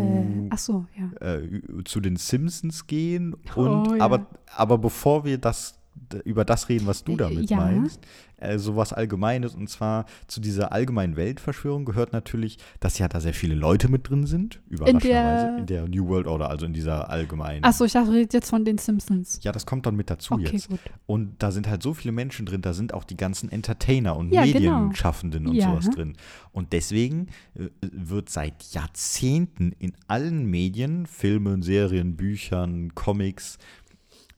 [0.51, 1.35] Äh, so, ja.
[1.37, 3.35] äh, zu den Simpsons gehen.
[3.55, 4.05] Und, Oh, ja.
[4.05, 5.80] aber, aber bevor wir das
[6.25, 7.57] über das reden, was du Äh, damit ja.
[7.57, 8.01] meinst,
[8.39, 9.55] äh, sowas Allgemeines.
[9.55, 14.09] Und zwar zu dieser allgemeinen Weltverschwörung gehört natürlich, dass ja da sehr viele Leute mit
[14.09, 17.65] drin sind, überraschenderweise, der- in der New World Order, also in dieser allgemeinen.
[17.65, 19.41] Achso, ich dachte, jetzt von den Simpsons.
[19.43, 20.69] Ja, das kommt dann mit dazu Okay, jetzt.
[20.69, 20.81] gut.
[21.07, 24.33] Und da sind halt so viele Menschen drin, da sind auch die ganzen Entertainer und
[24.33, 24.59] Ja, genau.
[24.81, 25.71] Medienschaffenden und Ja.
[25.71, 26.17] sowas drin.
[26.53, 33.59] Und deswegen äh, wird seit Jahrzehnten in allen Medien, Filmen, Serien, Büchern, Comics,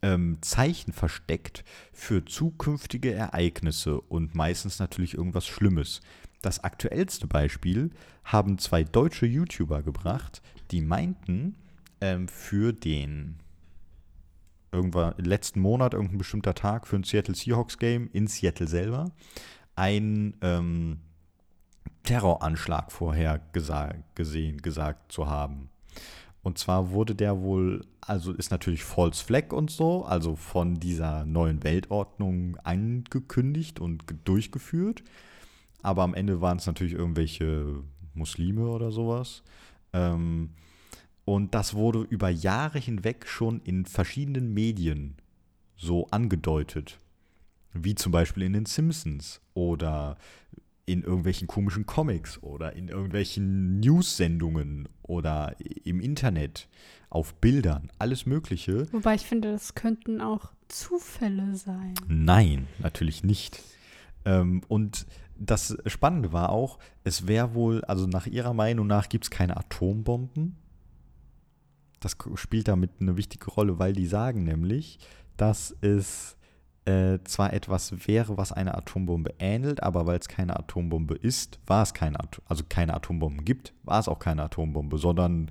[0.03, 6.00] ähm, Zeichen versteckt für zukünftige Ereignisse und meistens natürlich irgendwas Schlimmes.
[6.42, 7.90] Das aktuellste Beispiel
[8.24, 10.42] haben zwei deutsche YouTuber gebracht,
[10.72, 11.57] die meinten,
[12.00, 13.36] ähm, für den
[14.72, 19.12] irgendwann letzten Monat, irgendein bestimmter Tag für ein Seattle Seahawks Game in Seattle selber,
[19.76, 21.00] ein ähm,
[22.03, 25.68] Terroranschlag vorher gesa gesehen, gesagt zu haben.
[26.43, 31.24] Und zwar wurde der wohl, also ist natürlich False Flag und so, also von dieser
[31.24, 35.05] neuen Weltordnung angekündigt und ge- durchgeführt.
[35.82, 37.82] Aber am Ende waren es natürlich irgendwelche
[38.14, 39.43] Muslime oder sowas.
[39.93, 40.51] Ähm,
[41.24, 45.16] und das wurde über Jahre hinweg schon in verschiedenen Medien
[45.76, 46.99] so angedeutet.
[47.72, 50.16] Wie zum Beispiel in den Simpsons oder
[50.84, 55.54] in irgendwelchen komischen Comics oder in irgendwelchen News-Sendungen oder
[55.84, 56.68] im Internet,
[57.08, 58.90] auf Bildern, alles Mögliche.
[58.92, 61.94] Wobei ich finde, das könnten auch Zufälle sein.
[62.08, 63.62] Nein, natürlich nicht.
[64.24, 65.06] Ähm, und
[65.36, 69.56] das Spannende war auch, es wäre wohl, also nach ihrer Meinung nach gibt es keine
[69.56, 70.56] Atombomben.
[72.00, 74.98] Das spielt damit eine wichtige Rolle, weil die sagen nämlich,
[75.36, 76.36] dass es
[76.84, 81.82] äh, zwar etwas wäre, was einer Atombombe ähnelt, aber weil es keine Atombombe ist, war
[81.82, 85.50] es keine, Atom also keine Atombomben gibt, war es auch keine Atombombe, sondern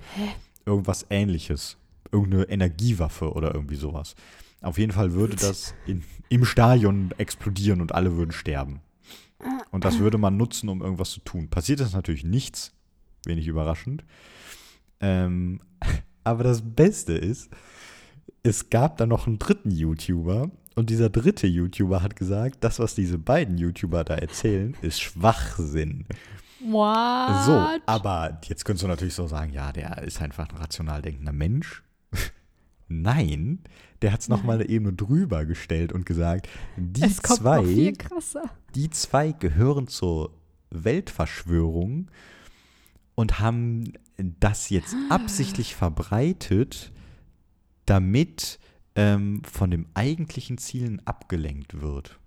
[0.66, 1.78] irgendwas ähnliches.
[2.10, 4.14] Irgendeine Energiewaffe oder irgendwie sowas.
[4.60, 8.80] Auf jeden Fall würde das in, im Stadion explodieren und alle würden sterben.
[9.70, 11.48] Und das würde man nutzen, um irgendwas zu tun.
[11.48, 12.72] Passiert ist natürlich nichts,
[13.24, 14.04] wenig überraschend.
[15.00, 15.60] Ähm,
[16.24, 17.50] aber das Beste ist,
[18.42, 22.94] es gab da noch einen dritten YouTuber und dieser dritte YouTuber hat gesagt, das, was
[22.94, 26.06] diese beiden YouTuber da erzählen, ist Schwachsinn.
[26.64, 27.44] What?
[27.44, 31.32] So, aber jetzt könntest du natürlich so sagen, ja, der ist einfach ein rational denkender
[31.32, 31.82] Mensch.
[32.88, 33.60] Nein,
[34.00, 37.92] der hat es nochmal eine Ebene drüber gestellt und gesagt, die zwei,
[38.74, 40.32] die zwei gehören zur
[40.70, 42.10] Weltverschwörung
[43.14, 46.92] und haben das jetzt absichtlich verbreitet,
[47.86, 48.58] damit
[48.94, 52.18] ähm, von dem eigentlichen Zielen abgelenkt wird.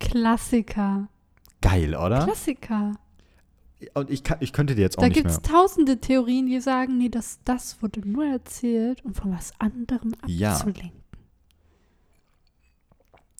[0.00, 1.08] Klassiker.
[1.60, 2.24] Geil, oder?
[2.24, 2.94] Klassiker.
[3.94, 5.36] Und ich, kann, ich könnte dir jetzt auch Da nicht gibt mehr.
[5.36, 10.12] es tausende Theorien, die sagen, nee, das, das wurde nur erzählt, um von was anderem
[10.26, 10.52] Ja.
[10.54, 10.92] abzulenken.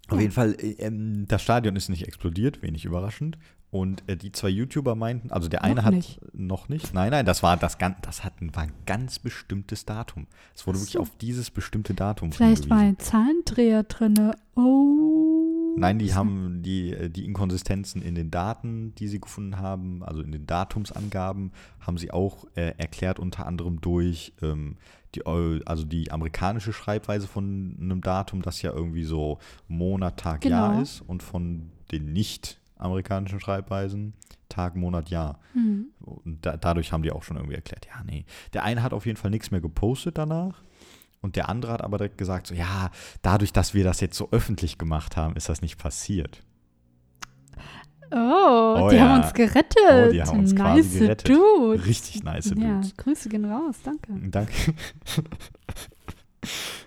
[0.08, 0.20] Auf Ja.
[0.20, 3.38] jeden Fall, äh, ähm, das Stadion ist nicht explodiert, wenig überraschend.
[3.70, 6.20] Und äh, die zwei YouTuber meinten, also der eine Noch hat nicht.
[6.32, 6.94] noch nicht.
[6.94, 10.26] Nein, nein, das war das gan- das hat, ein- war ein ganz bestimmtes Datum.
[10.54, 11.00] Es wurde Ach wirklich so.
[11.00, 14.34] auf dieses bestimmte Datum Vielleicht war ein Zahlendreher drinne.
[14.54, 15.74] Oh.
[15.76, 20.22] Nein, die haben die, äh, die Inkonsistenzen in den Daten, die sie gefunden haben, also
[20.22, 24.76] in den Datumsangaben, haben sie auch äh, erklärt, unter anderem durch ähm,
[25.14, 29.38] die, also die amerikanische Schreibweise von einem Datum, das ja irgendwie so
[29.68, 30.82] Monat, Tag, Jahr Genau.
[30.82, 34.14] ist, und von den nicht amerikanischen Schreibweisen.
[34.48, 35.40] Tag, Monat, Jahr.
[35.52, 35.88] Hm.
[36.00, 38.24] Und da, dadurch haben die auch schon irgendwie erklärt, ja, nee.
[38.54, 40.62] Der eine hat auf jeden Fall nichts mehr gepostet danach.
[41.20, 42.90] Und der andere hat aber direkt gesagt, so, ja,
[43.22, 46.42] dadurch, dass wir das jetzt so öffentlich gemacht haben, ist das nicht passiert.
[48.10, 49.08] Oh, Oh die ja.
[49.08, 50.06] haben uns gerettet.
[50.08, 51.28] Oh, die haben uns quasi nice gerettet.
[51.28, 51.84] Dude.
[51.84, 52.96] Richtig nice Ja, Dudes.
[52.96, 54.14] Grüße gehen raus, danke.
[54.30, 54.52] Danke.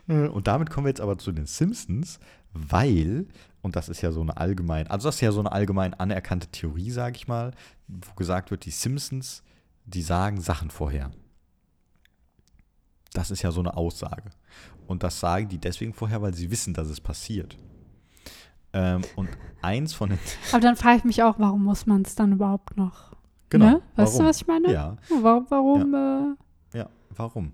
[0.33, 2.19] Und damit kommen wir jetzt aber zu den Simpsons,
[2.53, 3.27] weil,
[3.61, 6.47] und das ist ja so eine allgemein, also das ist ja so eine allgemein anerkannte
[6.47, 7.51] Theorie, sage ich mal,
[7.87, 9.43] wo gesagt wird, die Simpsons,
[9.85, 11.11] die sagen Sachen vorher.
[13.13, 14.31] Das ist ja so eine Aussage.
[14.87, 17.57] Und das sagen die deswegen vorher, weil sie wissen, dass es passiert.
[18.73, 19.29] Ähm, und
[19.61, 20.19] eins von den.
[20.51, 23.11] Aber dann frage ich mich auch, warum muss man es dann überhaupt noch?
[23.49, 23.65] Genau.
[23.65, 23.81] Ne?
[23.95, 24.19] Weißt warum?
[24.19, 24.71] du, was ich meine?
[24.71, 27.51] Ja, Warum, warum äh, ja, warum?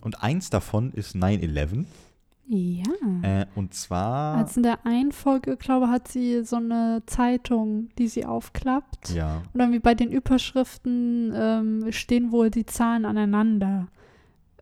[0.00, 1.84] Und eins davon ist 9-11.
[2.48, 2.84] Ja.
[3.22, 4.36] Äh, und zwar.
[4.36, 9.10] Als in der einen Folge, glaube hat sie so eine Zeitung, die sie aufklappt.
[9.10, 9.42] ja.
[9.52, 13.88] Und dann wie bei den Überschriften ähm, stehen wohl die Zahlen aneinander.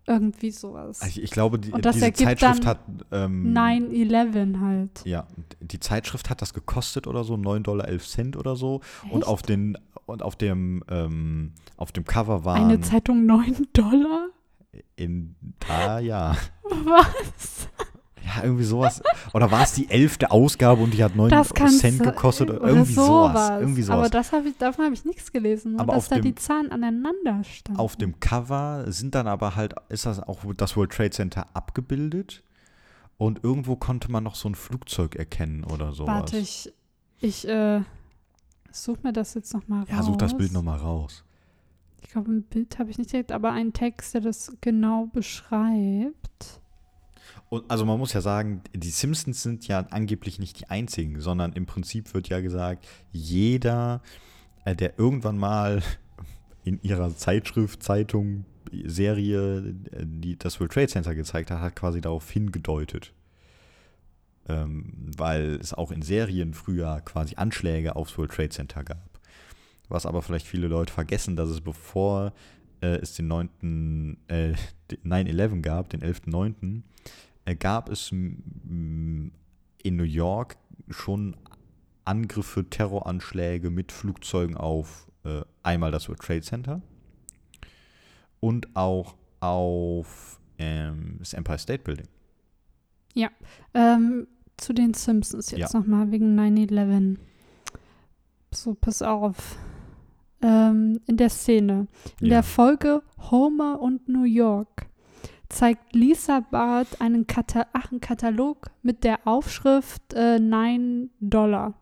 [0.07, 1.01] Irgendwie sowas.
[1.01, 2.81] Also ich, ich glaube, die, Und das diese Zeitschrift dann hat.
[3.11, 5.03] Ähm, 9-11 halt.
[5.07, 5.27] Ja,
[5.61, 8.83] die Zeitschrift hat das gekostet oder so, 9,11 Dollar Cent oder so.
[9.11, 9.29] Und Echt?
[9.29, 14.29] auf den und auf dem ähm, auf dem Cover waren Eine Zeitung 9 Dollar?
[14.97, 15.35] In
[15.67, 16.37] da ja.
[16.63, 17.69] Was?
[18.25, 19.03] Ja, irgendwie sowas.
[19.35, 22.67] Oder war es die elfte Ausgabe und die hat 9 Das kann Cent gekostet oder
[22.67, 23.61] irgendwie sowas.
[23.61, 23.99] Irgendwie sowas.
[23.99, 25.79] Aber das hab ich, davon habe ich nichts gelesen.
[25.79, 27.79] Aber dass da dem- die Zahlen aneinander standen.
[27.79, 32.43] Auf dem Cover sind dann aber halt, ist das auch das World Trade Center abgebildet.
[33.19, 36.15] Und irgendwo konnte man noch so ein Flugzeug erkennen oder sowas.
[36.15, 36.73] Warte, ich,
[37.21, 37.83] ich äh,
[38.73, 39.89] suche mir das jetzt nochmal raus.
[39.91, 41.25] ja, such das Bild nochmal raus.
[42.05, 46.61] Ich glaube, ein Bild habe ich nicht direkt, aber einen Text, der das genau beschreibt.
[47.49, 51.53] Und also man muss ja sagen, die Simpsons sind ja angeblich nicht die einzigen, sondern
[51.55, 54.03] im Prinzip wird ja gesagt, jeder,
[54.65, 55.83] äh, der irgendwann mal
[56.65, 58.45] in ihrer Zeitschrift, Zeitung,
[58.85, 63.13] Serie, äh, die das World Trade Center gezeigt hat, hat quasi darauf hingedeutet.
[64.47, 69.14] Ähm, weil es auch in Serien früher quasi Anschläge aufs World Trade Center gab.
[69.89, 72.33] Was aber vielleicht viele Leute vergessen, dass es bevor
[72.81, 74.19] äh, es den 9.
[74.29, 74.55] Äh,
[74.91, 76.83] den 9-11 gab, den 11.9.,
[77.45, 79.31] äh, gab es in
[79.85, 80.57] New York
[80.91, 81.37] schon
[82.07, 86.83] Angriffe, Terroranschläge mit Flugzeugen auf äh, einmal das World Trade Center
[88.41, 92.07] und auch auf ähm, das Empire State Building.
[93.75, 94.27] Ähm,
[94.57, 95.79] zu den Simpsons jetzt Ja.
[95.81, 97.17] nochmal wegen 9-11.
[98.53, 99.57] So, pass auf.
[101.15, 101.87] In der Szene.
[102.21, 102.31] In Ja.
[102.35, 103.01] der Folge
[103.31, 104.87] Homer und New York
[105.49, 111.75] zeigt Lisa Barth einen, Kata ach, einen Katalog mit der Aufschrift äh, 9 Dollar.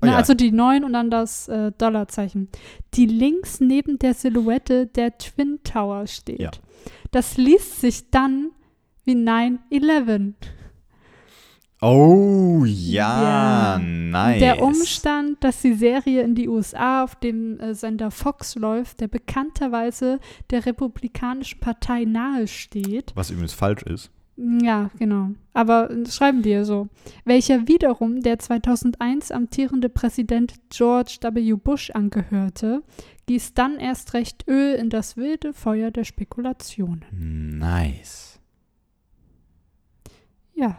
[0.00, 0.16] Oh Ne, ja.
[0.16, 2.50] Also die 9 und dann das äh, Dollarzeichen.
[2.94, 6.38] Die links neben der Silhouette der Twin Tower steht.
[6.40, 6.50] Ja.
[7.10, 8.52] Das liest sich dann
[9.04, 10.34] wie 9-11.
[11.84, 13.78] Oh ja, Ja.
[13.80, 14.38] nice.
[14.38, 19.08] Der Umstand, dass die Serie in die USA auf dem äh, Sender Fox läuft, der
[19.08, 20.20] bekannterweise
[20.50, 23.10] der Republikanischen Partei nahesteht.
[23.16, 24.12] Was übrigens falsch ist.
[24.36, 25.30] Ja, genau.
[25.54, 26.88] Aber äh, schreiben ja so.
[27.24, 31.54] Welcher wiederum der 2001 amtierende Präsident George W.
[31.54, 32.82] Bush angehörte,
[33.26, 37.04] gießt dann erst recht Öl in das wilde Feuer der Spekulationen.
[37.58, 38.40] Nice.
[40.54, 40.78] Ja,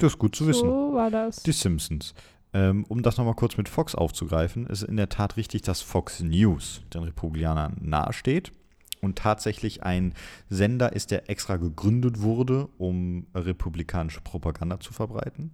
[0.00, 0.68] Das ist gut zu wissen.
[0.68, 1.42] so war das.
[1.42, 2.14] Die Simpsons.
[2.52, 6.20] Ähm, um das nochmal kurz mit Fox aufzugreifen, ist in der Tat richtig, dass Fox
[6.20, 8.52] News den Republikanern nahesteht
[9.00, 10.14] und tatsächlich ein
[10.48, 15.52] Sender ist, der extra gegründet wurde, um republikanische Propaganda zu verbreiten.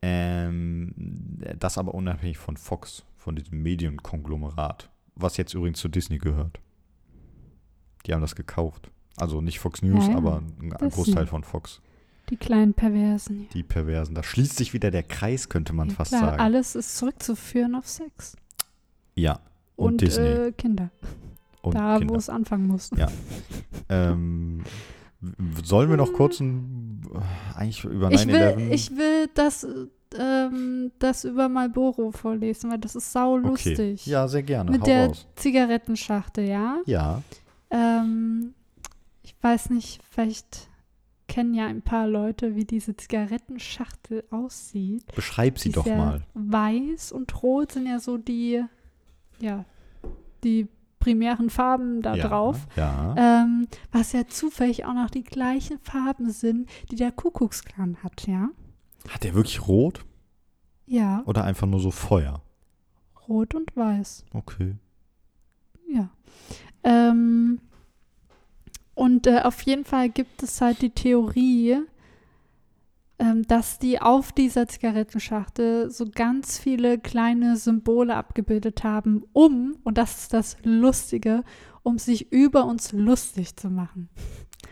[0.00, 0.94] Ähm,
[1.58, 6.60] das aber unabhängig von Fox, von diesem Medienkonglomerat, was jetzt übrigens zu Disney gehört.
[8.06, 8.90] Die haben das gekauft.
[9.16, 10.70] Also nicht Fox News, Ja, aber ein.
[10.70, 11.80] Großteil von Fox.
[12.30, 13.48] Die kleinen Perversen.
[13.54, 14.14] Die Perversen.
[14.14, 16.40] Da schließt sich wieder der Kreis, könnte man Ja, fast klar, sagen.
[16.40, 18.36] alles ist zurückzuführen auf Sex.
[19.14, 19.40] Ja.
[19.76, 20.26] Und, Und, Disney.
[20.26, 20.90] Äh, Kinder.
[21.62, 22.90] und da, wo es anfangen muss.
[22.96, 23.08] Ja.
[23.90, 24.64] Ähm,
[25.64, 27.00] sollen wir noch kurz ein,
[27.56, 28.70] eigentlich über Ich will, 9-11?
[28.70, 29.66] ich will das,
[30.18, 34.02] ähm, das über Marlboro vorlesen, weil das ist sau lustig.
[34.02, 34.10] Okay.
[34.10, 34.70] Ja, sehr gerne.
[34.70, 35.26] Mit Hau der raus.
[35.36, 36.76] Zigarettenschachtel, ja?
[36.84, 37.22] Ja.
[37.70, 38.52] Ähm,
[39.22, 40.68] ich weiß nicht, vielleicht
[41.28, 45.04] kennen ja ein paar Leute, wie diese Zigarettenschachtel aussieht.
[45.14, 46.22] Beschreib sie doch ja mal.
[46.34, 48.64] Weiß und Rot sind ja so die,
[49.38, 49.64] ja,
[50.42, 50.66] die
[50.98, 52.66] primären Farben da ja, drauf.
[52.76, 53.14] Ja.
[53.16, 58.48] Ähm, was ja zufällig auch noch die gleichen Farben sind, die der Kuckucksklan hat, ja?
[59.08, 60.04] Hat der wirklich rot
[60.86, 61.22] Ja.
[61.26, 62.42] oder einfach nur so Feuer?
[63.28, 64.24] rot und weiß.
[64.32, 64.74] Okay.
[65.86, 66.08] Ja.
[66.82, 67.60] Ähm,
[68.98, 71.76] und äh, auf jeden Fall gibt es halt die Theorie,
[73.20, 79.98] ähm, dass die auf dieser Zigarettenschachtel so ganz viele kleine Symbole abgebildet haben, um, und
[79.98, 81.44] das ist das Lustige,
[81.84, 84.08] um sich über uns lustig zu machen.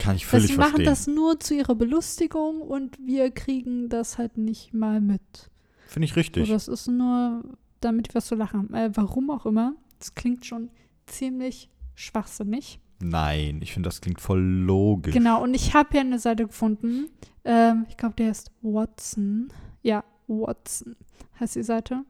[0.00, 0.86] Kann ich völlig sie machen verstehen.
[0.86, 5.50] das nur zu ihrer Belustigung und wir kriegen das halt nicht mal mit.
[5.86, 6.48] Finde ich So, richtig.
[6.48, 7.44] das ist nur,
[7.80, 8.74] damit wir was zu lachen haben.
[8.74, 9.74] Äh, warum auch immer.
[10.00, 10.70] Das klingt schon
[11.06, 12.80] ziemlich schwachsinnig.
[13.00, 15.14] Nein, ich finde, das klingt voll logisch.
[15.14, 17.08] Genau, und ich habe hier eine Seite gefunden.
[17.44, 19.48] Ähm, ich glaube, der ist Watson.
[19.82, 20.96] Ja, Watson
[21.38, 22.04] heißt die Seite.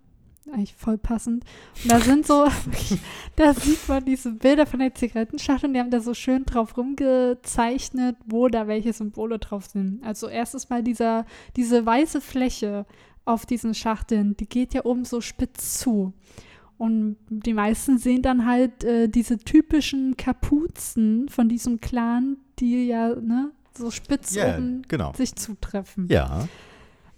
[0.53, 1.45] Eigentlich voll passend.
[1.83, 2.47] Und da sind so,
[3.37, 6.77] da sieht man diese Bilder von der Zigarettenschachtel und die haben da so schön drauf
[6.77, 10.05] rumgezeichnet, wo da welche Symbole drauf sind.
[10.05, 11.27] Also erstes mal dieser,
[11.57, 12.87] diese weiße Fläche
[13.25, 16.13] auf diesen Schachteln, die geht ja oben so spitz zu.
[16.79, 23.15] Und die meisten sehen dann halt äh, diese typischen Kapuzen von diesem Clan, die ja
[23.15, 25.13] ne, so spitz Ja, oben genau.
[25.15, 26.07] sich zutreffen.
[26.11, 26.47] Ja,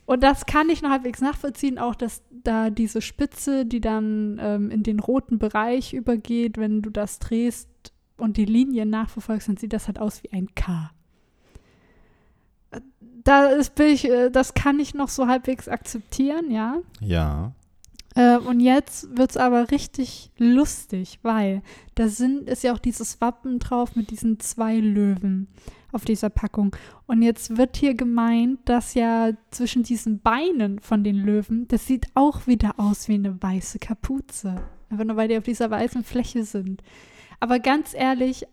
[0.06, 4.70] Und das kann ich noch halbwegs nachvollziehen, auch dass da diese Spitze, die dann ähm,
[4.70, 7.68] in den roten Bereich übergeht, wenn du das drehst
[8.16, 10.90] und die Linie nachverfolgst, dann sieht das halt aus wie ein K.
[12.70, 16.78] Äh, Da ist, bin ich, äh, das kann ich noch so halbwegs akzeptieren, ja.
[17.00, 17.52] ja.
[18.18, 21.62] Äh, und jetzt wird es aber richtig lustig, weil
[21.94, 25.46] da sind, ist ja auch dieses Wappen drauf mit diesen zwei Löwen
[25.92, 26.74] auf dieser Packung.
[27.06, 32.06] Und jetzt wird hier gemeint, dass ja zwischen diesen Beinen von den Löwen, das sieht
[32.14, 34.62] auch wieder aus wie eine weiße Kapuze.
[34.90, 36.82] Einfach nur, weil die auf dieser weißen Fläche sind.
[37.38, 38.46] Aber ganz ehrlich,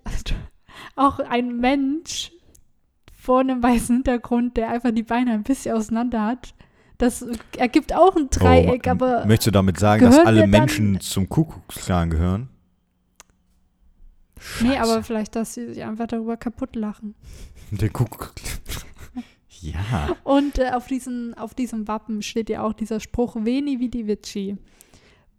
[0.95, 2.31] auch ein Mensch
[3.11, 6.53] vor einem weißen Hintergrund, der einfach die Beine ein bisschen auseinander hat,
[6.97, 7.25] das
[7.57, 12.09] ergibt auch ein Dreieck, Oh, aber Möchtest du damit sagen, dass alle Menschen zum Kuckucksklan
[12.09, 12.49] gehören?
[14.61, 15.03] Nee, aber Scheiße.
[15.03, 17.15] vielleicht, dass sie sich einfach darüber kaputt lachen.
[17.71, 18.33] Der Kuckuck.
[19.61, 20.15] ja.
[20.23, 24.57] Und äh, auf, diesen, auf diesem Wappen steht ja auch dieser Spruch Veni Vidi Vici,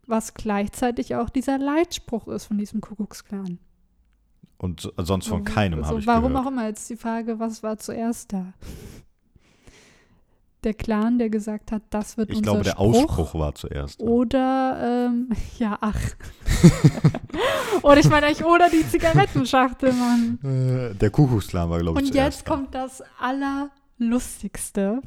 [0.06, 3.58] was gleichzeitig auch dieser Leitspruch ist von diesem Kuckucksklan.
[4.58, 6.46] Und so- sonst von So- keinem so, habe ich Warum gehört.
[6.46, 8.54] auch immer jetzt die Frage, was war zuerst da?
[10.66, 13.04] Der Clan, der gesagt hat, das wird Ich unser glaube, der Spruch.
[13.04, 14.00] Ausspruch war zuerst.
[14.00, 15.28] Oder, ähm,
[15.60, 16.00] ja, ach.
[17.84, 20.40] oder ich meine eigentlich, oder die Zigarettenschachtel, Mann.
[20.42, 22.38] Äh, der Kuckucksklan war, glaube ich, Und zuerst.
[22.40, 25.02] jetzt kommt das Allerlustigste.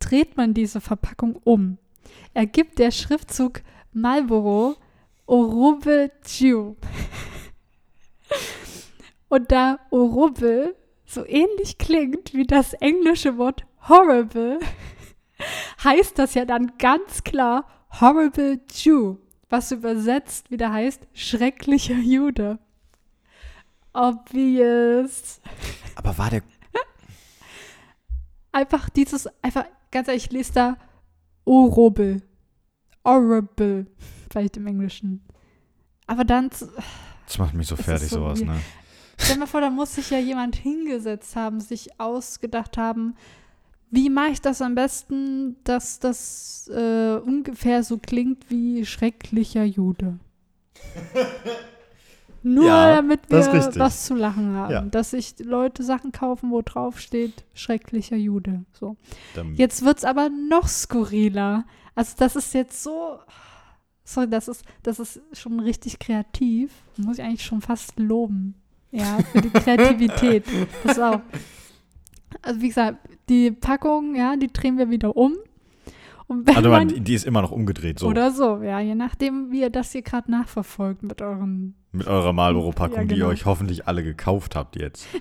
[0.00, 1.78] Dreht man diese Verpackung um,
[2.34, 4.74] ergibt der Schriftzug Marlboro
[5.26, 6.74] Orubel Jew.
[9.28, 10.74] Und da Orubel
[11.12, 14.60] so ähnlich klingt wie das englische Wort horrible,
[15.84, 17.66] heißt das ja dann ganz klar
[18.00, 19.16] Horrible Jew,
[19.50, 22.58] was übersetzt wieder heißt schrecklicher Jude.
[23.92, 25.40] Obvious.
[25.94, 26.42] Aber war der.
[28.52, 30.76] Einfach dieses, einfach, ganz ehrlich, ich lese da
[31.44, 32.22] horrible.
[33.04, 33.86] Horrible.
[34.30, 35.22] Vielleicht im Englischen.
[36.06, 36.50] Aber dann,
[37.26, 38.60] Das macht mich so fertig, so sowas, ne?
[39.18, 43.14] Stell dir mal vor, da muss sich ja jemand hingesetzt haben, sich ausgedacht haben,
[43.90, 50.18] wie mache ich das am besten, dass das äh, ungefähr so klingt wie schrecklicher Jude.
[52.42, 53.38] Nur Ja, damit wir
[53.76, 54.72] was zu lachen haben.
[54.72, 54.80] Ja.
[54.80, 58.64] Dass sich Leute Sachen kaufen, wo drauf steht, schrecklicher Jude.
[58.72, 58.96] So.
[59.34, 61.64] Dann, Jetzt wird es aber noch skurriler.
[61.94, 63.18] Also das ist jetzt so.
[64.04, 66.72] Sorry, das ist, das ist schon richtig kreativ.
[66.96, 68.56] Muss ich eigentlich schon fast loben.
[68.92, 70.44] Ja, für die Kreativität.
[70.84, 71.20] Pass auf.
[72.42, 75.34] Also wie gesagt, die Packung, ja, die drehen wir wieder um.
[76.26, 78.06] Und wenn also man, die ist immer noch umgedreht, so.
[78.06, 81.74] oder so, ja, je nachdem, wie ihr das hier gerade nachverfolgt mit euren.
[81.92, 83.28] Mit eurer Marlboro-Packung, Ja, die ihr genau.
[83.28, 85.06] euch hoffentlich alle gekauft habt jetzt.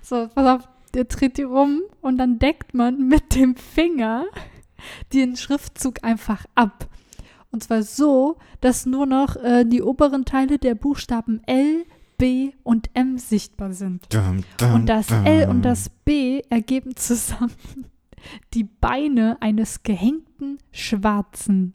[0.00, 4.24] So, pass auf, ihr dreht die rum und dann deckt man mit dem Finger
[5.12, 6.88] den Schriftzug einfach ab.
[7.50, 11.84] Und zwar so, dass nur noch äh, die oberen Teile der Buchstaben L,
[12.18, 14.06] B und M sichtbar sind.
[14.12, 15.24] Dum, dum, Und das dum.
[15.26, 17.52] L und das B ergeben zusammen
[18.54, 21.74] die Beine eines gehängten Schwarzen.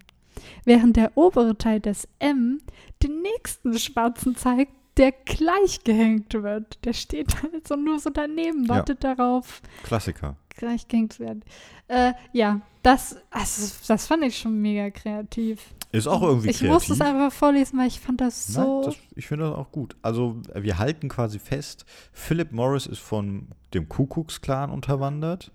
[0.65, 2.59] Während der obere Teil des M
[3.03, 6.83] den nächsten Schwarzen zeigt, der gleich gehängt wird.
[6.83, 8.69] Der steht also nur so daneben, Ja.
[8.75, 10.35] wartet darauf, Klassiker.
[10.49, 11.43] gleich gehängt zu werden.
[11.87, 15.61] Äh, ja, das, also, das fand ich schon mega kreativ.
[15.93, 16.73] Ist auch irgendwie ich kreativ.
[16.73, 18.83] musste es einfach vorlesen, weil ich fand das Nein, so.
[18.85, 19.97] das, ich finde das auch gut.
[20.01, 25.51] Also wir halten quasi fest, Philip Morris ist von dem Kuckucksklan unterwandert,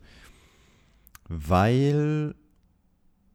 [1.28, 2.34] weil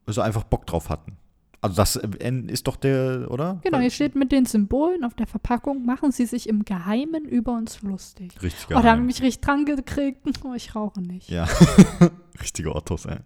[0.08, 1.18] sie einfach Bock drauf hatten.
[1.62, 3.60] Also das äh, ist doch der, oder?
[3.64, 7.54] Genau, hier steht mit den Symbolen auf der Verpackung, machen sie sich im Geheimen über
[7.54, 8.34] uns lustig.
[8.42, 9.06] Richtig Oh, da haben geheim.
[9.06, 10.22] mich richtig dran gekriegt.
[10.44, 11.30] Oh, ich rauche nicht.
[11.30, 11.48] Ja,
[12.42, 13.18] richtige Ottos, ey.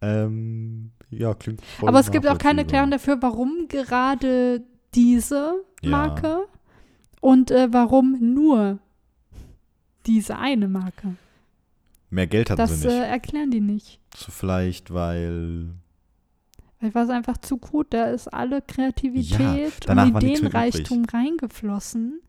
[0.00, 2.62] Ähm, ja, klingt voll Aber es gibt auch keine.
[2.62, 4.62] Erklärung dafür, warum gerade
[4.94, 5.90] diese Ja.
[5.90, 6.46] Marke
[7.20, 8.78] und äh, warum nur
[10.06, 11.16] diese eine Marke.
[12.10, 13.08] Mehr Geld hatten Das sie äh, nicht.
[13.10, 14.00] erklären die nicht.
[14.16, 15.70] so vielleicht, weil
[16.80, 22.20] Weil war es einfach zu gut, da ist alle Kreativität danach und Ideenreichtum reingeflossen.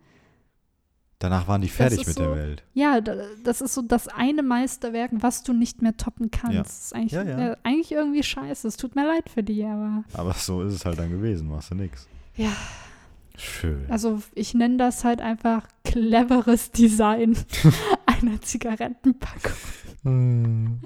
[1.20, 2.64] Danach waren die fertig mit so- der Welt.
[2.74, 6.56] Ja, da, das ist so das eine Meisterwerk, was du nicht mehr toppen kannst.
[6.56, 6.64] Ja.
[6.64, 7.52] Das ist eigentlich, Ja, ja.
[7.52, 8.68] äh, eigentlich irgendwie scheiße.
[8.68, 11.72] Es tut mir leid für die, aber Aber so ist es halt dann gewesen, machst
[11.72, 12.08] du nix.
[12.36, 12.52] ja.
[13.42, 13.86] Schön.
[13.88, 17.38] Also ich nenne das halt einfach cleveres Design
[18.06, 19.54] einer Zigarettenpackung.
[20.04, 20.82] Hm.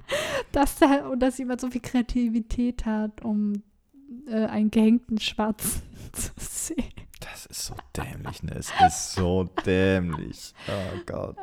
[0.51, 3.63] Dass, da, und dass jemand so viel Kreativität hat, um
[4.27, 5.81] äh, einen gehängten Schwarzen
[6.13, 6.84] zu sehen.
[7.24, 8.55] Das ist so dämlich, ne?
[8.55, 10.53] Es ist so dämlich.
[10.67, 11.38] Oh Gott.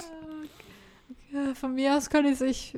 [1.32, 2.76] Ja, von mir aus können die sich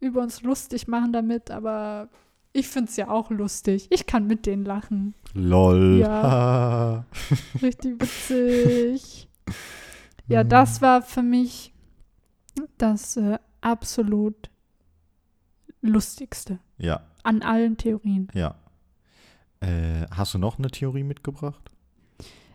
[0.00, 2.08] über uns lustig machen damit, aber
[2.52, 3.86] ich finde es ja auch lustig.
[3.90, 5.14] Ich kann mit denen lachen.
[5.34, 6.00] Lol.
[6.00, 7.04] Ja.
[7.62, 9.28] Richtig witzig.
[10.26, 11.72] Ja, das war für mich
[12.78, 14.50] das äh, absolut
[15.80, 18.28] lustigste ja, an allen Theorien.
[18.34, 18.54] ja.
[19.60, 21.70] Äh, hast du noch eine Theorie mitgebracht?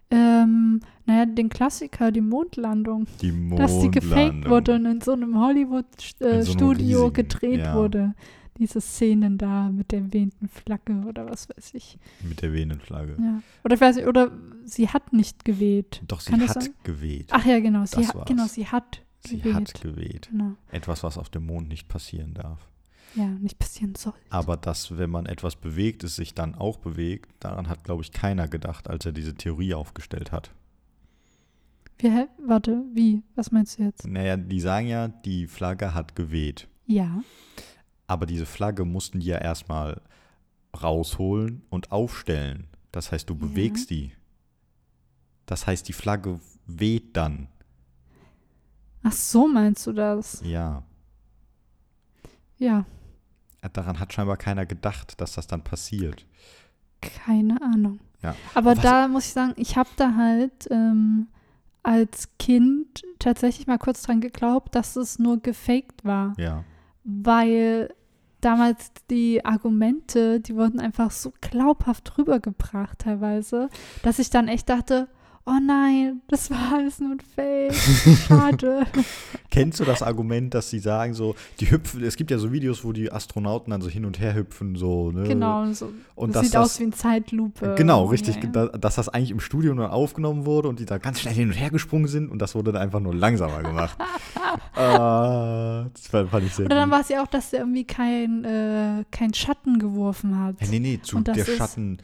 [0.10, 3.58] Ähm, naja, den Klassiker, die Mondlandung, Die Mondlandung.
[3.58, 6.72] dass die gefaked wurde und in so einem In so einem Hollywood-Studio
[7.08, 7.76] riesigen, gedreht ja.
[7.76, 8.14] wurde.
[8.58, 12.00] Diese Szenen da mit der wehenden Flagge oder was weiß ich.
[12.28, 13.16] Mit der wehenden Flagge.
[13.20, 13.42] Ja.
[13.64, 14.32] Oder ich weiß nicht, oder
[14.66, 16.02] sie hat nicht geweht.
[16.08, 17.28] Doch, sie Kann hat geweht.
[17.32, 18.26] Ach ja, genau, sie Das hat, war's.
[18.28, 19.54] genau, sie hat sie geweht.
[19.54, 20.30] hat geweht.
[20.32, 20.54] Genau.
[20.72, 22.68] Etwas, was auf dem Mond nicht passieren darf.
[23.18, 24.14] Ja, nicht passieren soll.
[24.30, 28.12] Aber dass, wenn man etwas bewegt, es sich dann auch bewegt, daran hat, glaube ich,
[28.12, 30.52] keiner gedacht, als er diese Theorie aufgestellt hat.
[31.98, 32.12] Wie?
[32.46, 33.24] Warte, wie?
[33.36, 34.06] Was meinst du jetzt?
[34.06, 36.68] Naja, die sagen ja, die Flagge hat geweht.
[36.86, 37.24] Ja.
[38.06, 40.00] Aber diese Flagge mussten die ja erstmal
[40.80, 42.68] rausholen und aufstellen.
[42.92, 43.40] Das heißt, du Ja.
[43.40, 44.12] bewegst die.
[45.48, 47.48] Das heißt, die Flagge weht dann.
[49.02, 50.42] Ach so, meinst du das?
[50.46, 50.84] Ja.
[52.60, 52.86] Ja,
[53.74, 56.26] Daran hat scheinbar keiner gedacht, dass das dann passiert.
[57.02, 58.00] keine Ahnung.
[58.24, 58.36] Ja.
[58.56, 61.28] Aber Was- da muss ich sagen, ich habe da halt ähm,
[61.84, 66.34] als Kind tatsächlich mal kurz dran geglaubt, dass es nur gefaked war.
[66.38, 66.64] Ja.
[67.04, 67.94] Weil
[68.42, 73.70] damals die Argumente, die wurden einfach so glaubhaft rübergebracht teilweise,
[74.04, 75.08] dass ich dann echt dachte,
[75.48, 77.74] oh nein, das war alles nur ein Fake.
[78.28, 78.86] Schade.
[79.50, 82.84] Kennst du das Argument, dass sie sagen so, die hüpfen, es gibt ja so Videos,
[82.84, 85.24] wo die Astronauten dann so hin und her hüpfen, so, ne?
[85.24, 85.92] genau, so.
[86.16, 87.76] Und das sieht das, aus wie eine Zeitlupe.
[87.78, 88.50] Genau, richtig, Ja, ja.
[88.50, 91.48] Da, dass das eigentlich im Studio nur aufgenommen wurde und die da ganz schnell hin
[91.48, 93.98] und her gesprungen sind und das wurde dann einfach nur langsamer gemacht.
[94.76, 98.46] Ah, das fand ich sehr Oder dann war es ja auch, dass der irgendwie kein,
[98.46, 100.62] äh, kein Schatten geworfen hat.
[100.62, 101.98] Ja, nee, nee, zu der ist- Schatten,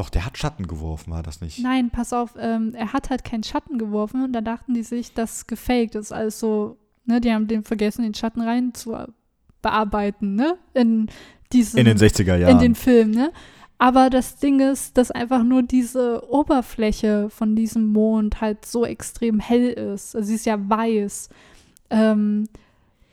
[0.00, 1.58] doch, der hat Schatten geworfen, war das nicht?
[1.58, 5.12] Nein, pass auf, ähm, er hat halt keinen Schatten geworfen und da dachten die sich,
[5.12, 5.94] das ist gefaked.
[5.94, 8.96] Das ist alles so, ne, die haben den vergessen, den Schatten rein zu
[9.60, 10.56] bearbeiten, ne?
[10.72, 11.08] In
[11.52, 12.52] diesen, In den 60er Jahren.
[12.52, 13.30] in den Film, ne?
[13.76, 19.38] Aber das Ding ist, dass einfach nur diese Oberfläche von diesem Mond halt so extrem
[19.38, 20.16] hell ist.
[20.16, 21.28] Also sie ist ja weiß.
[21.90, 22.48] Ähm,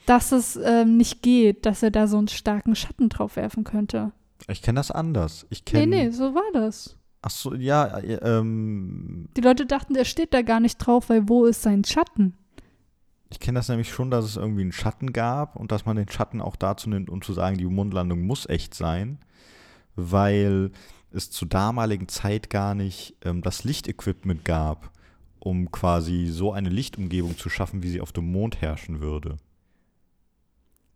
[0.05, 4.13] dass es ähm, nicht geht, dass er da so einen starken Schatten drauf werfen könnte.
[4.47, 5.45] Ich kenne das anders.
[5.49, 5.95] Ich Nee, kenne.
[5.95, 6.97] nee, so war das.
[7.21, 11.27] Ach so, ja, äh, ähm, Die Leute dachten, der steht da gar nicht drauf, weil
[11.27, 12.33] wo ist sein Schatten?
[13.29, 16.07] ich kenne das nämlich schon, dass es irgendwie einen Schatten gab und dass man den
[16.07, 19.19] Schatten auch dazu nimmt, um zu sagen, die Mondlandung muss echt sein,
[19.97, 20.71] weil
[21.11, 24.91] es zur damaligen Zeit gar nicht ähm, das Lichtequipment gab,
[25.39, 29.35] um quasi so eine Lichtumgebung zu schaffen, wie sie auf dem Mond herrschen würde.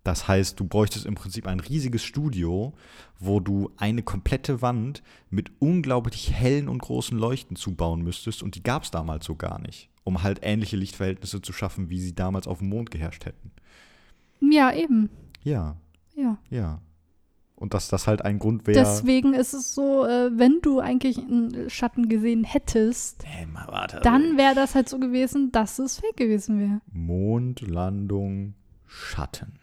[0.03, 2.73] Das heißt, du bräuchtest im Prinzip ein riesiges Studio,
[3.19, 8.63] wo du eine komplette Wand mit unglaublich hellen und großen Leuchten zubauen müsstest und die
[8.63, 12.47] gab es damals so gar nicht, um halt ähnliche Lichtverhältnisse zu schaffen, wie sie damals
[12.47, 13.51] auf dem Mond geherrscht hätten.
[14.39, 15.09] Ja, eben.
[15.43, 15.77] Ja,
[16.15, 16.37] Ja.
[16.49, 16.81] ja.
[17.55, 18.79] Und dass das halt ein Grund wäre.
[18.79, 23.23] Deswegen ist es so, äh, wenn du eigentlich einen Schatten gesehen hättest,
[23.53, 23.99] warte.
[24.01, 26.81] dann wäre das halt so gewesen, dass es fake gewesen wäre.
[26.91, 28.55] Mondlandung
[28.87, 29.60] Schatten.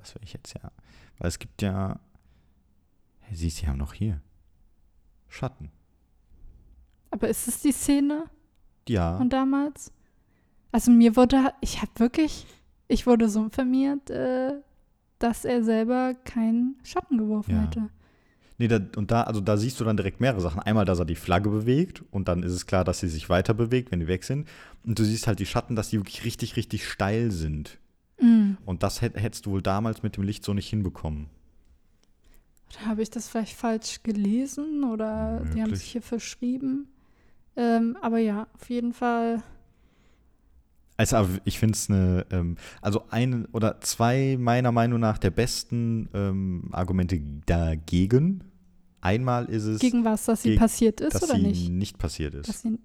[0.00, 0.70] Das will ich jetzt ja.
[1.18, 1.98] Weil es gibt ja.
[3.20, 4.20] Hey, siehst du, die haben noch hier.
[5.28, 5.70] Schatten.
[7.10, 8.24] Aber ist es die Szene
[8.88, 9.16] Ja.
[9.16, 9.92] von damals?
[10.72, 12.46] Also mir wurde, ich habe wirklich,
[12.88, 14.54] ich wurde so informiert, äh,
[15.18, 17.62] dass er selber keinen Schatten geworfen Ja.
[17.62, 17.88] hätte.
[18.60, 20.60] Nee, da, und da, also da siehst du dann direkt mehrere Sachen.
[20.60, 23.54] Einmal, dass er die Flagge bewegt und dann ist es klar, dass sie sich weiter
[23.54, 24.48] bewegt, wenn die weg sind.
[24.84, 27.78] Und du siehst halt die Schatten, dass die wirklich richtig, richtig steil sind.
[28.20, 28.52] Mm.
[28.64, 31.26] Und das hätt, hättest du wohl damals mit dem Licht so nicht hinbekommen.
[32.70, 35.80] Oder habe ich das vielleicht falsch gelesen oder die haben Möglich.
[35.80, 36.86] sich hier verschrieben?
[37.56, 39.42] Ähm, aber ja, auf jeden Fall.
[40.96, 46.08] Also ich finde es eine, ähm, also eine oder zwei meiner Meinung nach der besten
[46.12, 48.42] ähm, Argumente dagegen.
[49.00, 51.68] Einmal ist es, Gegen was, dass sie geg- passiert ist dass oder sie nicht?
[51.70, 52.62] nicht passiert Dass ist.
[52.62, 52.78] sie,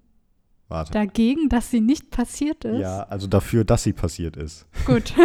[0.74, 0.92] Warte.
[0.92, 2.80] dagegen, dass sie nicht passiert ist?
[2.80, 4.66] Ja, also dafür, dass sie passiert ist.
[4.86, 5.14] Gut.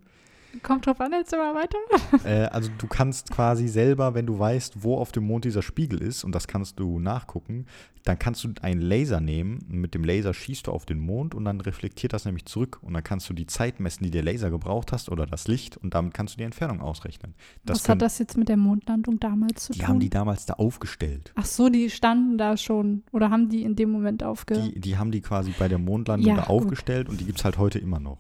[0.64, 1.78] Kommt drauf an, jetzt immer weiter.
[2.26, 6.02] Äh, also du kannst quasi selber, wenn du weißt, wo auf dem Mond dieser Spiegel
[6.02, 7.66] ist, und das kannst du nachgucken,
[8.06, 9.60] dann kannst du einen Laser nehmen.
[9.70, 12.80] und Mit dem Laser schießt du auf den Mond und dann reflektiert das nämlich zurück.
[12.82, 15.78] Und dann kannst du die Zeit messen, die der Laser gebraucht hast, oder das Licht,
[15.78, 17.36] und damit kannst du die Entfernung ausrechnen.
[17.66, 19.88] Das Was können- hat das jetzt mit der Mondlandung damals zu die tun?
[19.90, 21.34] haben die damals da aufgestellt.
[21.36, 23.04] Ach so, die standen da schon.
[23.12, 24.56] Oder haben die in dem Moment aufge...
[24.60, 26.50] Die, die haben die quasi bei der Mondlandung Ja, da gut.
[26.50, 28.18] aufgestellt und die gibt es halt heute immer noch.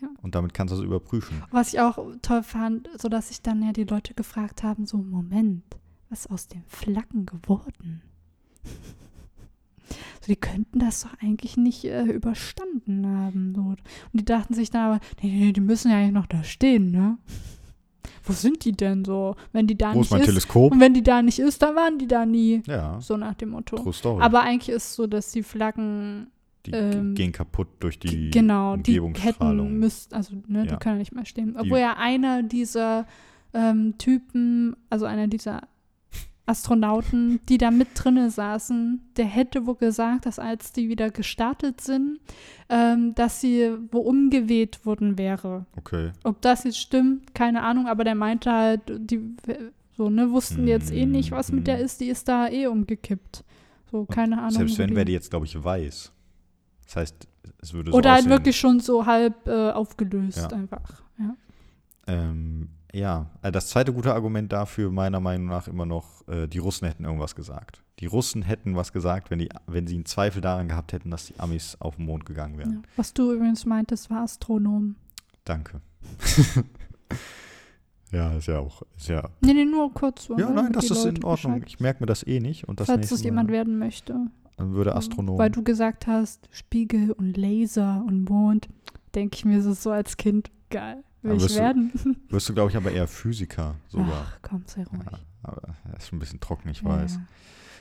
[0.00, 0.08] Ja.
[0.22, 1.42] Und damit kannst du das überprüfen.
[1.50, 4.96] Was ich auch toll fand, so dass sich dann ja die Leute gefragt haben, so
[4.98, 5.64] Moment,
[6.08, 8.02] was ist aus den Flaggen geworden?
[10.20, 13.54] So, die könnten das doch eigentlich nicht äh, überstanden haben.
[13.54, 13.60] So.
[13.62, 13.78] Und
[14.12, 17.16] die dachten sich dann aber, nee, nee, die müssen ja eigentlich noch da stehen, ne?
[18.24, 19.36] Wo sind die denn so?
[19.52, 20.26] Wenn die da Wo nicht ist mein ist.
[20.26, 20.72] Teleskop?
[20.72, 22.62] Und wenn die da nicht ist, dann waren die da nie.
[22.66, 23.76] Ja, So nach dem Motto.
[23.76, 24.22] true story.
[24.22, 26.26] Aber eigentlich ist es so, dass die Flaggen
[26.66, 29.66] die ähm, gehen kaputt durch die genau, die Umgebungsstrahlung.
[29.68, 30.72] hätten müsst, also ne, Ja.
[30.72, 31.56] die können nicht mehr stehen.
[31.58, 33.06] Obwohl ja einer dieser
[33.54, 35.62] ähm, Typen, also einer dieser
[36.46, 41.80] Astronauten, die da mit drinne saßen, der hätte wohl gesagt, dass als die wieder gestartet
[41.82, 42.20] sind,
[42.70, 45.66] ähm, dass sie wo umgeweht worden wäre.
[45.76, 46.12] Okay.
[46.24, 49.20] Ob das jetzt stimmt, keine Ahnung, aber der meinte halt, die
[49.96, 51.84] so, ne, wussten jetzt eh nicht, was mit der Mhm.
[51.84, 53.44] ist, die ist da eh umgekippt.
[53.90, 54.50] So, keine Ahnung.
[54.52, 56.12] Selbst wenn die- wäre die jetzt, glaube ich, weiß.
[56.88, 57.28] Das heißt,
[57.62, 58.30] es würde so Oder halt aussehen.
[58.32, 60.48] wirklich schon so halb äh, aufgelöst Ja.
[60.56, 61.02] einfach.
[61.18, 61.36] Ja.
[62.08, 66.58] Ähm, ja, äh, das zweite gute Argument dafür, meiner Meinung nach, immer noch, äh, die
[66.58, 67.82] Russen hätten irgendwas gesagt.
[68.00, 71.26] Die Russen hätten was gesagt, wenn, die, wenn sie einen Zweifel daran gehabt hätten, dass
[71.26, 72.72] die Amis auf den Mond gegangen wären.
[72.72, 72.78] Ja.
[72.96, 74.94] Was du übrigens meintest, war Astronom.
[75.44, 75.80] Danke.
[78.12, 78.82] ja, ist ja auch.
[78.96, 80.38] Ist ja, Nee, nee, nur kurz so.
[80.38, 81.54] ja, ne, nein, das ist in Leute Ordnung.
[81.60, 82.66] Bescheid- Ich merke mir das eh nicht.
[82.66, 84.14] Und das Falls es jemand werden möchte.
[84.58, 85.38] Dann würde Astronom.
[85.38, 88.68] Weil du gesagt hast, Spiegel und Laser und Mond,
[89.14, 91.92] denke ich mir so, so als Kind, geil, will ich wirst du- werden.
[92.28, 94.26] wirst du, glaube ich, aber eher Physiker sogar.
[94.28, 95.00] Ach, komm, sei ruhig.
[95.10, 95.62] Ja, aber
[95.94, 97.18] das ist ein bisschen trocken, ich Ja, weiß.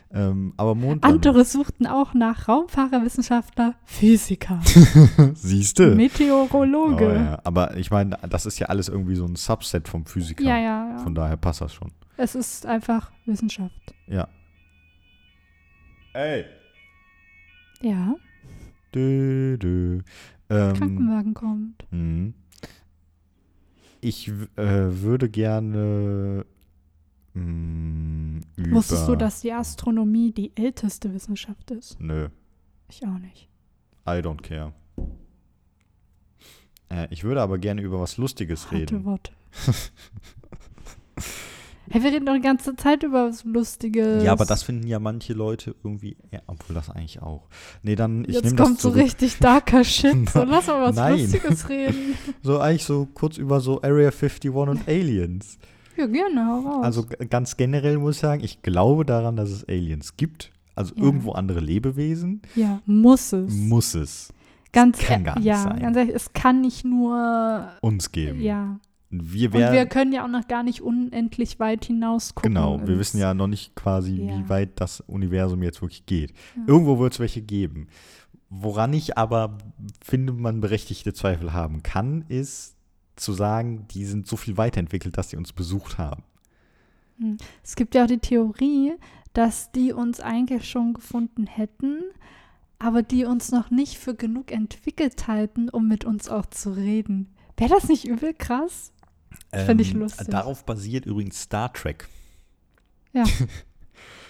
[0.09, 1.15] Ähm, aber Mondlandung.
[1.15, 4.61] Andere suchten auch nach Raumfahrerwissenschaftler, Physiker,
[5.33, 5.95] Siehste.
[5.95, 7.05] Meteorologe.
[7.09, 7.41] Oh, ja.
[7.43, 10.45] Aber ich meine, das ist ja alles irgendwie so ein Subset vom Physiker.
[10.45, 10.97] ja, ja, ja.
[10.99, 11.91] Von daher passt das schon.
[12.15, 13.93] Es ist einfach Wissenschaft.
[14.07, 14.29] Ja.
[16.13, 16.45] Ey.
[17.81, 18.15] Ja,
[18.95, 19.99] Dö, dö.
[20.49, 21.85] Ähm, Krankenwagen kommt.
[21.91, 22.31] mh.
[24.01, 26.45] ich w- äh, würde gerne
[27.33, 28.75] mh, über...
[28.77, 31.99] Wusstest du, dass die Astronomie die älteste Wissenschaft ist?
[31.99, 32.29] Nö,
[32.89, 33.49] Ich auch nicht.
[34.07, 34.73] I don't care.
[36.89, 39.03] Äh, ich würde aber gerne über was Lustiges Harte reden.
[39.05, 39.33] Worte.
[41.89, 44.23] hey, wir reden doch die ganze Zeit über was Lustiges.
[44.23, 47.47] Ja, aber das finden ja manche Leute irgendwie, ja, obwohl das eigentlich auch.
[47.83, 50.29] Nee, dann, ich nehme Jetzt kommt so richtig darker Shit.
[50.29, 51.19] So, lass mal was Nein.
[51.19, 52.15] Lustiges reden.
[52.43, 55.57] So eigentlich so kurz über so Area 51 und Aliens.
[55.95, 56.83] Ja, gerne, hau raus.
[56.85, 60.51] Also ganz generell muss ich sagen, ich glaube daran, dass es Aliens gibt.
[60.75, 61.01] Also Ja.
[61.03, 62.41] irgendwo andere Lebewesen.
[62.55, 63.51] ja, muss es.
[63.53, 64.31] Muss es
[64.73, 65.79] ganz kann e- gar nicht ja, sein.
[65.79, 68.41] ganz ehrlich, es kann nicht nur uns geben.
[68.41, 68.79] ja.
[69.09, 72.53] Wir Und wir können ja auch noch gar nicht unendlich weit hinaus gucken.
[72.53, 74.37] genau, wir wissen ja noch nicht quasi, Ja.
[74.37, 76.31] wie weit das Universum jetzt wirklich geht.
[76.57, 76.63] Ja.
[76.67, 77.87] Irgendwo wird es welche geben.
[78.49, 79.57] Woran ich aber
[80.03, 82.75] finde, man berechtigte Zweifel haben kann, ist
[83.15, 86.23] zu sagen, die sind so viel weiterentwickelt, dass sie uns besucht haben.
[87.63, 88.93] Es gibt ja auch die Theorie,
[89.33, 92.01] dass die uns eigentlich schon gefunden hätten,
[92.79, 97.29] aber die uns noch nicht für genug entwickelt halten, um mit uns auch zu reden.
[97.57, 98.93] Wäre das nicht übel krass?
[99.51, 100.27] Fänd ich lustig.
[100.27, 102.07] Ähm, Darauf basiert übrigens Star Trek.
[103.13, 103.23] Ja.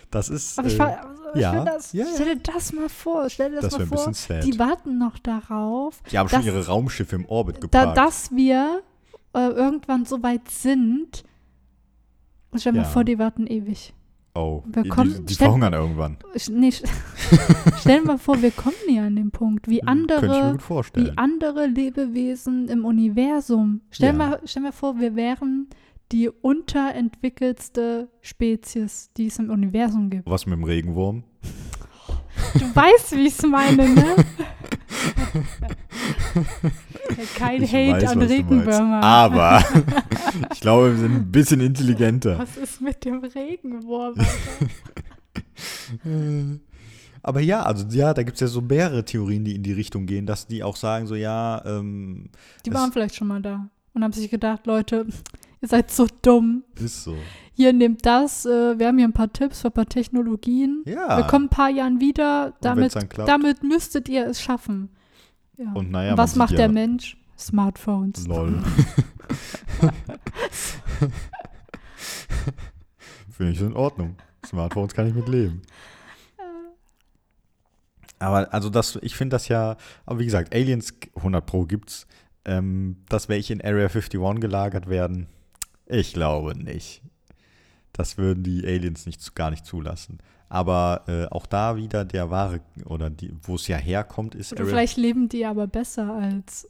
[0.10, 0.58] Das ist.
[0.58, 2.12] Aber ich, äh, also ich ja, das, ja, ja.
[2.14, 4.14] stell dir das mal vor, stell dir das, das mal vor.
[4.14, 4.46] sad.
[4.46, 7.98] Die warten noch darauf, Die haben schon das- ihre Raumschiffe im Orbit da, geparkt.
[7.98, 8.84] dass wir
[9.34, 11.26] äh, irgendwann so weit sind.
[12.52, 12.84] Und stell dir Ja.
[12.86, 13.94] mal vor, die warten ewig.
[14.40, 16.18] Oh, kommen- die, die stell- verhungern irgendwann.
[16.52, 16.72] Nee,
[17.80, 20.58] stell dir mal vor, wir kommen nie an den Punkt, wie mir andere,
[20.94, 23.82] wie andere Lebewesen im Universum.
[23.90, 24.18] Stell, Ja.
[24.18, 25.68] mal, stell mal vor, wir wären
[26.12, 30.30] die unterentwickelste Spezies, die es im Universum gibt.
[30.30, 31.24] Was mit dem Regenwurm?
[32.54, 34.16] Du weißt, wie ich es meine, ne?
[37.36, 38.22] Kein Ich Hate weiß, an.
[38.22, 39.04] Regenwürmern.
[39.04, 39.64] Aber
[40.54, 42.38] ich glaube, wir sind ein bisschen intelligenter.
[42.40, 44.16] Was ist mit dem Regenwurm?
[47.24, 50.06] Aber ja, also ja, da gibt es ja so mehrere Theorien, die in die Richtung
[50.06, 52.30] gehen, dass die auch sagen, so ja, ähm,
[52.66, 55.08] Die waren vielleicht schon mal da und haben sich gedacht, Leute,
[55.62, 56.64] ihr seid so dumm.
[56.76, 57.16] ist so.
[57.54, 60.84] Hier nehmt das, äh, wir haben hier ein paar Tipps für ein paar Technologien.
[60.86, 61.18] Ja.
[61.18, 62.94] Wir kommen ein paar Jahren wieder, damit,
[63.26, 64.90] damit müsstet ihr es schaffen.
[65.58, 65.72] Ja.
[65.74, 67.18] Und naja, Und was macht ja, der Mensch?
[67.38, 68.28] Smartphones.
[68.28, 68.64] Lol.
[73.30, 74.16] Finde ich in Ordnung.
[74.46, 75.62] Smartphones kann ich mit leben.
[78.20, 82.08] Aber also das, ich finde das ja, aber wie gesagt, Aliens 100 Pro gibt's.
[82.46, 85.28] Ähm, dass welche in Area 51 gelagert werden,
[85.86, 87.02] ich glaube nicht.
[87.92, 90.20] Das würden die Aliens nicht, gar nicht zulassen.
[90.50, 93.12] Aber äh, auch da wieder der wahre, oder
[93.44, 96.70] wo es ja herkommt, ist Oder Area vielleicht leben die aber besser als.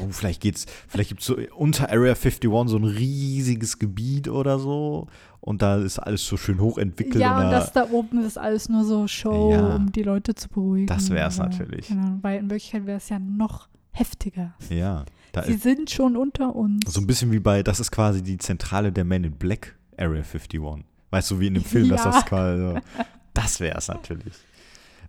[0.00, 4.58] Oh, vielleicht geht's, vielleicht gibt es so unter Area 51 so ein riesiges Gebiet oder
[4.60, 5.08] so.
[5.40, 7.16] Und da ist alles so schön hochentwickelt.
[7.20, 9.74] Ja, und da- das da oben ist alles nur so Show, Ja.
[9.76, 10.86] um die Leute zu beruhigen.
[10.86, 11.88] Das wär's oder- natürlich.
[11.88, 14.54] Genau, weil in Wirklichkeit wäre es ja noch heftiger.
[14.70, 15.04] ja,
[15.44, 16.92] Sie sind schon unter uns.
[16.92, 20.22] so ein bisschen wie bei, das ist quasi die Zentrale der Men in Black, Area
[20.22, 20.84] 51.
[21.10, 22.10] Weißt du, wie in dem Film, dass Ja.
[22.12, 22.80] das quasi,
[23.34, 24.34] das wäre es natürlich.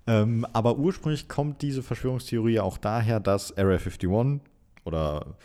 [0.08, 4.41] Ähm, aber ursprünglich kommt diese Verschwörungstheorie auch daher, dass Area 51
[4.86, 5.36] oder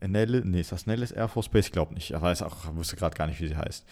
[0.00, 1.66] Nellis, nee, ist das Nellis Air Force Base?
[1.68, 2.10] Ich glaube nicht.
[2.10, 3.84] Ich weiß auch, wusste gerade gar nicht, wie sie heißt.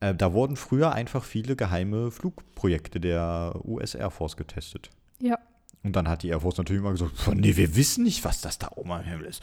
[0.00, 4.90] Äh, da wurden früher einfach viele geheime Flugprojekte der US Air Force getestet.
[5.20, 5.38] Ja.
[5.82, 8.40] Und dann hat die Air Force natürlich immer gesagt, "Boah, nee, wir wissen nicht, was
[8.40, 9.42] das da oben am Himmel ist.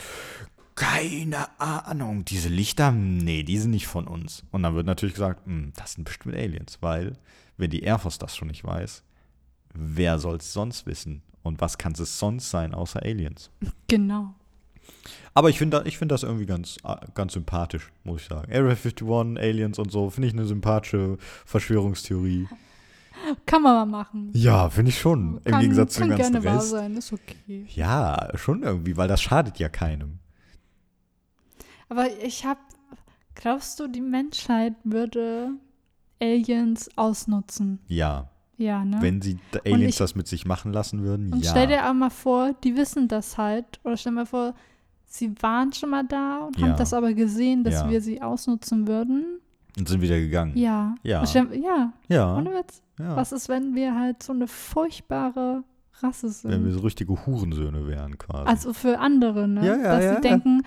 [0.75, 2.25] Keine Ahnung.
[2.25, 4.43] Diese Lichter, nee, die sind nicht von uns.
[4.51, 7.13] Und dann wird natürlich gesagt, "Hm, das sind bestimmt Aliens, weil
[7.57, 9.03] wenn die Air Force das schon nicht weiß,
[9.73, 11.21] wer soll es sonst wissen?
[11.43, 13.49] Und was kann es sonst sein außer Aliens?
[13.87, 14.33] Genau.
[15.33, 18.51] Aber ich finde ich find das irgendwie ganz, äh, ganz sympathisch, muss ich sagen.
[18.51, 22.47] Area 51, Aliens und so, finde ich eine sympathische Verschwörungstheorie.
[23.45, 24.31] Kann man mal machen.
[24.33, 25.37] Ja, finde ich schon.
[25.43, 26.69] Im kann, Gegensatz kann zum ganzen gerne wahr Rest.
[26.71, 27.65] sein, ist okay.
[27.75, 30.19] Ja, schon irgendwie, weil das schadet ja keinem.
[31.91, 32.59] Aber ich habe,
[33.35, 35.49] glaubst du, die Menschheit würde
[36.21, 37.79] Aliens ausnutzen?
[37.87, 38.97] Ja, Ja, ne?
[39.01, 41.51] wenn sie Aliens ich- das mit sich machen lassen würden, Und ja.
[41.51, 43.79] stell dir auch mal vor, die wissen das halt.
[43.83, 44.53] Oder stell dir mal vor,
[45.05, 46.67] sie waren schon mal da und Ja.
[46.67, 47.89] haben das aber gesehen, dass Ja.
[47.89, 49.25] wir sie ausnutzen würden.
[49.79, 50.51] und sind wieder gegangen.
[50.57, 50.95] Ja.
[51.01, 51.25] Ja.
[51.25, 52.81] Stell, ja, Ja, ohne Witz.
[52.99, 53.15] ja.
[53.15, 55.63] Was ist, wenn wir halt so eine furchtbare
[56.01, 56.51] Rasse sind?
[56.51, 58.43] Wenn wir so richtige Hurensöhne wären quasi.
[58.49, 59.65] Also für andere, ne?
[59.65, 60.63] Ja, ja, Dass sie denken,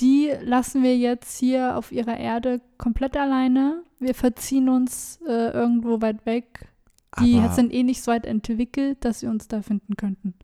[0.00, 3.82] die lassen wir jetzt hier auf ihrer Erde komplett alleine.
[3.98, 6.68] Wir verziehen uns äh, irgendwo weit weg.
[7.20, 10.34] Die Aber sind eh nicht so weit entwickelt, dass sie uns da finden könnten.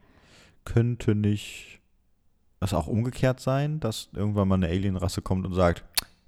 [0.64, 1.80] könnte nicht
[2.61, 5.84] das auch umgekehrt sein, dass irgendwann mal eine Alienrasse kommt und sagt,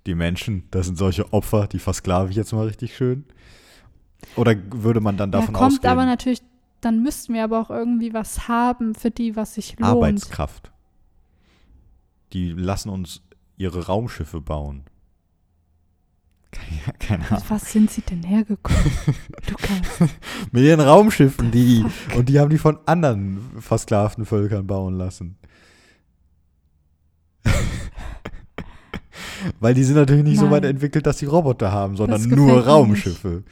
[0.07, 3.25] die Menschen, das sind solche Opfer, die versklave ich jetzt mal richtig schön?
[4.35, 6.43] Oder würde man dann davon ja, kommt ausgehen, aber natürlich,
[6.81, 9.93] dann müssten wir aber auch irgendwie was haben für die, was sich lohnt.
[9.93, 10.72] Arbeitskraft?
[12.33, 13.23] Die lassen uns
[13.57, 14.85] ihre Raumschiffe bauen.
[16.51, 17.39] Keine, keine Ahnung.
[17.41, 18.93] Mit was sind sie denn hergekommen?
[19.51, 20.11] Lukas.
[20.51, 25.39] Mit ihren Raumschiffen, die, und die haben die von anderen versklavten Völkern bauen lassen.
[29.61, 30.73] Weil die sind natürlich nicht so weit Nein.
[30.73, 33.45] entwickelt, dass sie Roboter haben, sondern nur gefällt mir Raumschiffe.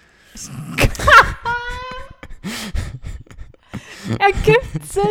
[4.18, 5.02] Ergibt Sinn.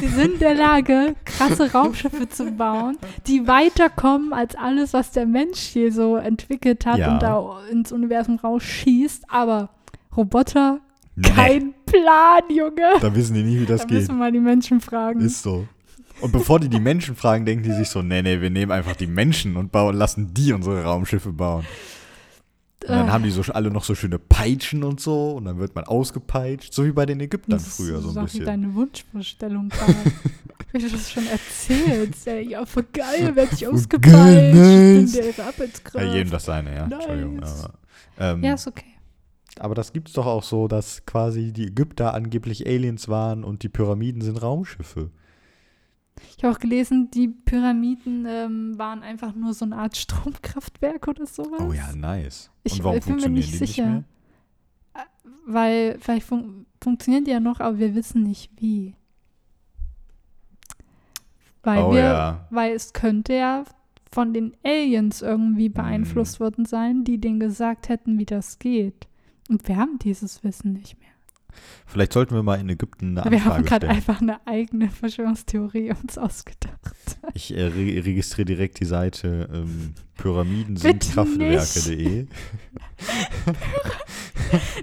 [0.00, 5.26] Sie sind in der Lage, krasse Raumschiffe zu bauen, die weiterkommen als alles, was der
[5.26, 7.12] Mensch hier so entwickelt hat Ja.
[7.12, 9.24] und da ins Universum rausschießt.
[9.28, 9.70] Aber
[10.16, 10.80] Roboter,
[11.16, 12.98] Nee, kein Plan, Junge.
[13.00, 13.98] da wissen die nie, wie das da geht.
[13.98, 15.20] müssen wir mal die Menschen fragen.
[15.20, 15.66] Ist so.
[16.20, 18.96] Und bevor die die Menschen fragen, denken die sich so, nee, nee, wir nehmen einfach
[18.96, 21.64] die Menschen und bauen, lassen die unsere Raumschiffe bauen.
[22.84, 25.58] Und dann Äh, haben die so alle noch so schöne Peitschen und so und dann
[25.58, 28.44] wird man ausgepeitscht, so wie bei den Ägyptern das früher so ein doch wie bisschen.
[28.44, 29.94] deine Wunschvorstellung gerade.
[30.72, 32.26] Wie du das schon erzählst.
[32.26, 34.12] Ey, ja, voll geil, werde ich ausgepeitscht.
[34.12, 36.04] geil, Ich bin der Arbeitskraft.
[36.04, 36.84] Ja, jedem das seine, ja.
[36.86, 37.36] Entschuldigung.
[37.36, 37.64] Nice.
[37.64, 37.74] Aber,
[38.18, 38.84] ähm, Ja, ist okay.
[39.60, 43.68] aber das gibt's doch auch so, dass quasi die Ägypter angeblich Aliens waren und die
[43.68, 45.10] Pyramiden sind Raumschiffe.
[46.36, 51.26] Ich habe auch gelesen, die Pyramiden ähm, waren einfach nur so eine Art Stromkraftwerk oder
[51.26, 51.60] sowas.
[51.60, 52.50] Oh ja, nice.
[52.62, 53.86] Ich Und warum bin mir nicht sicher.
[53.86, 54.04] nicht
[54.94, 55.04] mehr?
[55.46, 58.94] Weil vielleicht fun funktionieren die ja noch, aber wir wissen nicht wie.
[61.62, 62.46] Weil Oh wir, ja.
[62.50, 63.64] weil es könnte ja
[64.12, 65.74] von den Aliens irgendwie Mhm.
[65.74, 69.08] beeinflusst worden sein, die denen gesagt hätten, wie das geht.
[69.48, 71.08] Und wir haben dieses Wissen nicht mehr.
[71.86, 75.92] Vielleicht sollten wir mal in Ägypten eine wir haben Anfrage gerade einfach eine eigene Verschwörungstheorie
[76.02, 76.94] uns ausgedacht.
[77.34, 82.26] Ich äh, re registriere direkt die Seite ähm, Pyramiden sind Kraftwerke.de.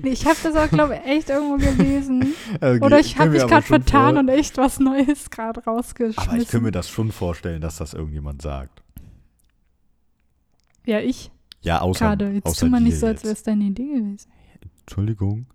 [0.02, 2.34] Nee, ich habe das auch, glaube ich, echt irgendwo gelesen.
[2.60, 6.30] Äh, Oder ich habe mich gerade vertan und echt was Neues gerade rausgeschmissen.
[6.30, 8.84] Aber ich kann mir das schon vorstellen, dass das irgendjemand sagt.
[10.86, 12.32] ja, ich Ja, außer, gerade.
[12.32, 14.30] Jetzt außer tu mal nicht so, als wäre es deine Idee gewesen.
[14.82, 15.46] Entschuldigung.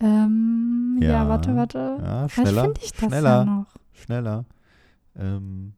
[0.00, 1.08] Ähm, ja.
[1.10, 1.28] Ja.
[1.28, 1.98] warte, warte.
[2.00, 3.30] Ja, Vielleicht schneller, finde ich das schneller.
[3.30, 3.66] ja noch.
[3.92, 4.44] schneller.
[5.16, 5.72] Ähm,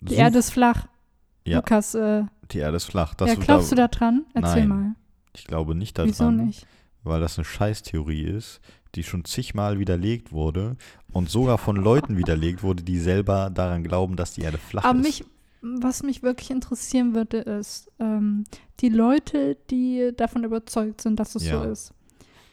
[0.00, 0.86] Die Erde ist flach.
[1.46, 1.56] Ja.
[1.58, 3.14] Lukas, äh, die Erde ist flach.
[3.14, 4.24] Das ja, glaubst du da dran?
[4.34, 4.94] Erzähl Nein, mal.
[5.34, 6.66] Ich glaube nicht daran, Wieso nicht?
[7.02, 8.60] weil das eine Scheißtheorie ist,
[8.94, 10.76] die schon zigmal widerlegt wurde
[11.12, 14.98] und sogar von Leuten widerlegt wurde, die selber daran glauben, dass die Erde flach Aber
[14.98, 15.04] ist.
[15.06, 15.24] mich,
[15.62, 18.44] was mich wirklich interessieren würde, ist, ähm,
[18.80, 21.62] die Leute, die davon überzeugt sind, dass es Ja.
[21.62, 21.94] so ist.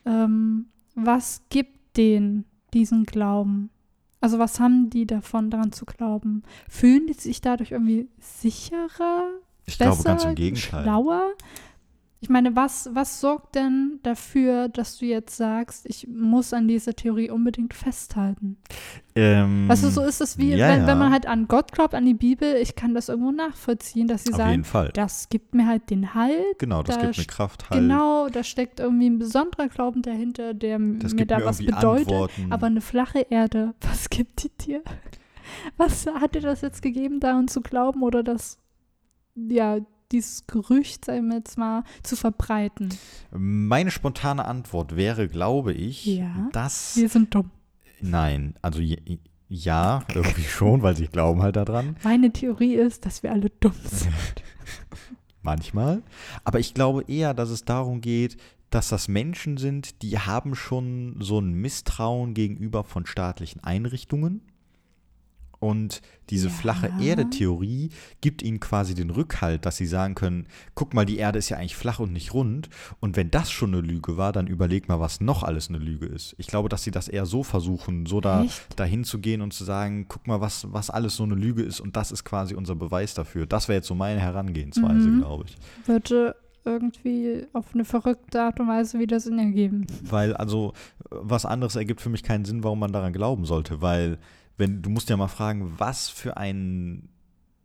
[0.07, 3.69] Ähm, was gibt denen diesen Glauben?
[4.19, 6.43] Also was haben die davon, daran zu glauben?
[6.67, 9.29] Fühlen die sich dadurch irgendwie sicherer,
[9.65, 10.83] ich besser, glaube ganz im Gegenteil.
[10.83, 11.33] schlauer?
[12.19, 16.95] Ich meine, was, was sorgt denn dafür, dass du jetzt sagst, ich muss an dieser
[16.95, 18.57] Theorie unbedingt festhalten?
[19.17, 22.05] Ähm, du, so ist es wie, ja, wenn, wenn man halt an Gott glaubt, an
[22.05, 24.91] die Bibel, ich kann das irgendwo nachvollziehen, dass sie Auf sagen, jeden Fall.
[24.93, 26.59] das gibt mir halt den Halt.
[26.59, 27.81] Genau, das da gibt mir Kraft halt.
[27.81, 32.07] Genau, da steckt irgendwie ein besonderer Glauben dahinter, der das mir da mir was bedeutet.
[32.07, 32.51] Antworten.
[32.51, 34.81] Aber eine flache Erde, was gibt die dir?
[35.77, 38.57] Was hat dir das jetzt gegeben, daran zu glauben oder das,
[39.35, 39.79] ja,
[40.11, 42.89] dieses Gerücht, sagen wir jetzt mal, zu verbreiten?
[43.31, 46.49] Meine spontane Antwort wäre, glaube ich, Ja.
[46.53, 46.95] dass.
[46.95, 47.51] Wir sind dumm.
[48.01, 48.81] Nein, also
[49.49, 51.95] ja, irgendwie schon, weil sie glauben halt daran.
[52.03, 54.13] Meine Theorie ist, dass wir alle dumm sind.
[55.41, 56.03] Manchmal.
[56.43, 58.37] Aber ich glaube eher, dass es darum geht,
[58.69, 64.41] dass das Menschen sind, die haben schon so ein Misstrauen gegenüber von staatlichen Einrichtungen.
[65.59, 66.53] Und diese Ja.
[66.53, 67.89] flache Erde-Theorie
[68.21, 71.57] gibt ihnen quasi den Rückhalt, dass sie sagen können, guck mal, die Erde ist ja
[71.57, 72.69] eigentlich flach und nicht rund.
[72.99, 76.05] Und wenn das schon eine Lüge war, dann überleg mal, was noch alles eine Lüge
[76.05, 76.35] ist.
[76.37, 78.79] Ich glaube, dass sie das eher so versuchen, so da Echt?
[78.79, 81.79] dahin zu gehen und zu sagen, guck mal, was, was alles so eine Lüge ist
[81.79, 83.45] und das ist quasi unser Beweis dafür.
[83.47, 85.19] Das wäre jetzt so meine Herangehensweise, Mhm.
[85.19, 85.57] glaube ich.
[85.87, 86.35] Würde
[86.65, 89.87] irgendwie auf eine verrückte Art und Weise wieder Sinn ergeben.
[90.03, 90.73] Weil, also,
[91.09, 93.81] was anderes ergibt für mich keinen Sinn, warum man daran glauben sollte.
[93.81, 94.17] Weil,
[94.57, 97.09] wenn, du musst ja mal fragen, was für ein,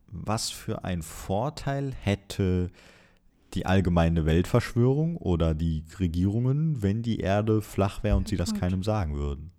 [0.07, 2.71] was für ein Vorteil hätte
[3.55, 8.83] die allgemeine Weltverschwörung oder die Regierungen, wenn die Erde flach wäre und sie das keinem
[8.83, 9.51] sagen würden?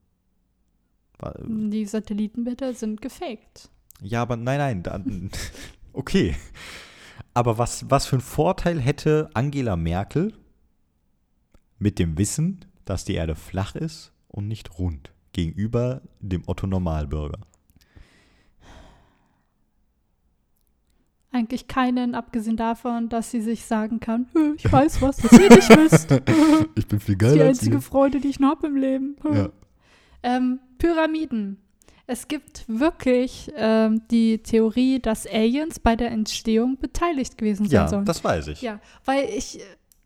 [1.72, 3.70] Die Satellitenbilder sind gefaked.
[4.02, 5.32] Ja, aber nein, nein, dann,
[5.94, 6.36] okay.
[7.34, 10.34] Aber was, was für einen Vorteil hätte Angela Merkel
[11.80, 17.40] mit dem Wissen, dass die Erde flach ist und nicht rund gegenüber dem Otto Normalbürger?
[21.32, 25.50] Eigentlich keinen, abgesehen davon, dass sie sich sagen kann, "Hö, ich weiß was, was ihr
[25.50, 26.12] nicht wisst.
[26.12, 26.22] Das
[26.76, 29.16] Ich bin viel ist die einzige Freude, die ich noch habe im Leben.
[29.34, 29.50] Ja.
[30.22, 31.58] Ähm, Pyramiden.
[32.06, 37.88] Es gibt wirklich ähm, die Theorie, dass Aliens bei der Entstehung beteiligt gewesen sein Ja,
[37.88, 38.06] sollen.
[38.06, 38.62] das weiß ich.
[38.62, 39.60] ja, weil ich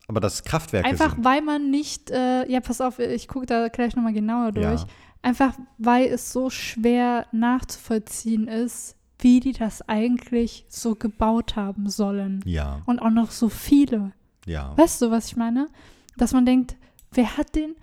[0.08, 1.26] Aber das Kraftwerke einfach, sind.
[1.26, 4.82] weil man nicht, äh, ja, pass auf, ich gucke da gleich nochmal genauer durch.
[4.82, 4.88] Ja.
[5.22, 12.42] Einfach, weil es so schwer nachzuvollziehen ist, wie die das eigentlich so gebaut haben sollen.
[12.46, 14.14] Ja, Und auch noch so viele.
[14.46, 14.78] ja.
[14.78, 15.68] Weißt du, was ich meine?
[16.18, 16.76] Dass man denkt,
[17.12, 17.76] wer hat den,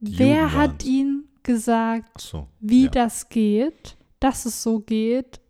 [0.00, 2.48] Die wer hat ihnen gesagt, so.
[2.60, 2.90] wie ja.
[2.90, 5.40] das geht, dass es so geht?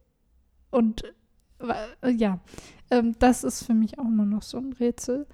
[0.71, 1.03] Und
[2.03, 2.39] äh, ja,
[2.91, 5.27] ähm, das ist für mich auch immer noch so ein Rätsel.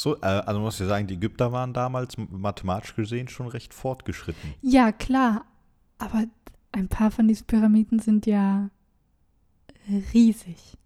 [0.00, 4.54] So, äh, also muss ich sagen, die Ägypter waren damals mathematisch gesehen schon recht fortgeschritten.
[4.62, 5.44] Ja, klar,
[5.98, 6.24] aber
[6.72, 8.70] ein paar von diesen Pyramiden sind ja
[10.14, 10.78] riesig.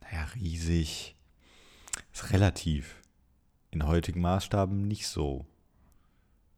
[0.00, 1.16] Naja, riesig.
[2.12, 2.94] Ist relativ.
[3.72, 5.46] In heutigen Maßstaben nicht so.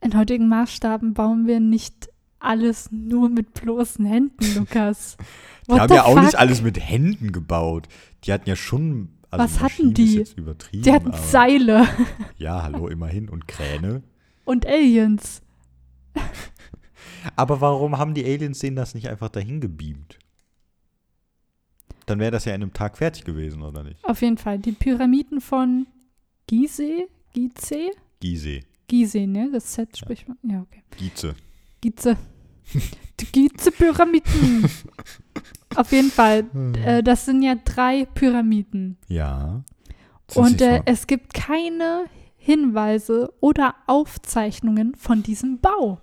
[0.03, 2.11] In heutigen Maßstaben bauen wir nicht
[2.41, 5.17] alles nur mit bloßen Händen, Lukas.
[5.67, 6.25] Die What haben ja auch fuck?
[6.25, 7.89] nicht alles mit Händen gebaut.
[8.25, 9.15] Die hatten ja schon.
[9.33, 10.05] Also Was hatten die?
[10.05, 11.89] Ist jetzt übertrieben, Die hatten Seile
[12.39, 13.29] Ja, hallo, immerhin.
[13.31, 14.03] Und Kräne.
[14.45, 15.41] und Aliens.
[17.37, 20.19] Aber warum haben die Aliens denen das nicht einfach dahin gebeamt?
[22.07, 24.05] Dann wäre das ja in einem Tag fertig gewesen, oder nicht?
[24.05, 24.59] Auf jeden Fall.
[24.59, 25.87] Die Pyramiden von
[26.47, 27.91] Gizeh, Gizeh,
[28.21, 28.65] Gizeh.
[28.89, 29.49] Gizeh, ne?
[29.53, 30.37] Das Z spricht man.
[30.43, 30.83] Ja, okay.
[30.99, 31.35] Gize.
[31.81, 32.17] Gize.
[33.21, 34.69] Die Gize-Pyramiden.
[35.77, 36.45] Auf jeden Fall.
[36.85, 38.99] Äh, das sind ja drei Pyramiden.
[39.09, 39.63] Ja.
[40.35, 42.05] Und äh, es gibt keine
[42.37, 46.01] Hinweise oder Aufzeichnungen von diesem Bau.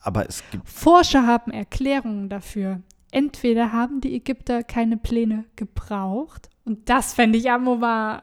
[0.00, 0.68] Aber es gibt.
[0.68, 2.82] Forscher haben Erklärungen dafür.
[3.12, 8.22] Entweder haben die Ägypter keine Pläne gebraucht, und das fände ich Amova,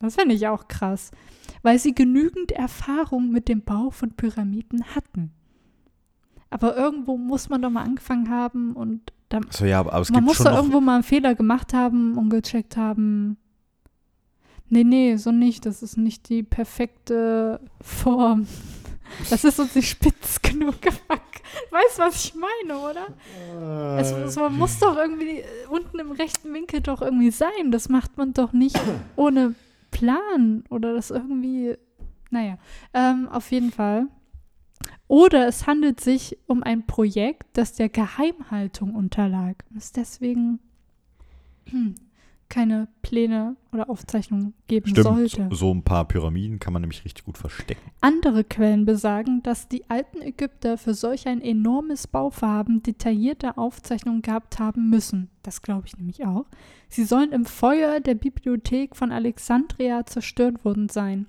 [0.00, 1.10] das fände ich auch krass,
[1.62, 5.32] weil sie genügend Erfahrung mit dem Bau von Pyramiden hatten.
[6.50, 10.24] Aber irgendwo muss man doch mal angefangen haben und da, So, ja, aber es man
[10.24, 13.36] muss doch irgendwo mal einen Fehler gemacht haben und gecheckt haben.
[14.68, 15.66] Nee, nee, so nicht.
[15.66, 18.46] Das ist nicht die perfekte Form.
[19.28, 20.74] Das ist uns nicht spitz genug.
[20.74, 21.20] Fuck.
[21.70, 23.98] Weißt du, was ich meine, oder?
[23.98, 27.70] Es, es man muss doch irgendwie äh, unten im rechten Winkel doch irgendwie sein.
[27.70, 28.78] Das macht man doch nicht
[29.16, 29.54] ohne
[29.90, 31.76] Plan oder das irgendwie.
[32.30, 32.58] Naja,
[32.94, 34.06] ähm, auf jeden Fall.
[35.08, 40.60] Oder es handelt sich um ein Projekt, das der Geheimhaltung unterlag und es deswegen
[42.50, 45.48] keine Pläne oder Aufzeichnungen geben Stimmt, sollte.
[45.50, 47.90] so, ein paar Pyramiden kann man nämlich richtig gut verstecken.
[48.02, 54.58] Andere Quellen besagen, dass die alten Ägypter für solch ein enormes Bauvorhaben detaillierte Aufzeichnungen gehabt
[54.58, 55.30] haben müssen.
[55.42, 56.44] Das glaube ich nämlich auch.
[56.88, 61.26] Sie sollen im Feuer der Bibliothek von Alexandria zerstört worden sein.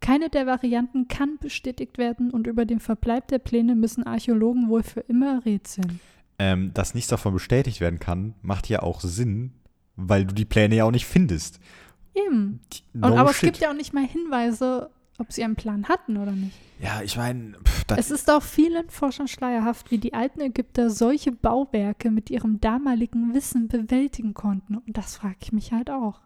[0.00, 4.82] Keine der Varianten kann bestätigt werden und über den Verbleib der Pläne müssen Archäologen wohl
[4.82, 6.00] für immer rätseln.
[6.38, 9.52] Ähm, dass nichts davon bestätigt werden kann, macht ja auch Sinn,
[9.96, 11.58] weil du die Pläne ja auch nicht findest.
[12.14, 12.60] Eben.
[12.72, 13.48] Die- Und, No aber es shit.
[13.52, 16.56] gibt ja auch nicht mal Hinweise, ob sie einen Plan hatten oder nicht.
[16.78, 17.54] Ja, ich meine,
[17.96, 23.32] Es ist auch vielen Forschern schleierhaft, wie die alten Ägypter solche Bauwerke mit ihrem damaligen
[23.34, 24.76] Wissen bewältigen konnten.
[24.76, 26.20] Und das frage ich mich halt auch.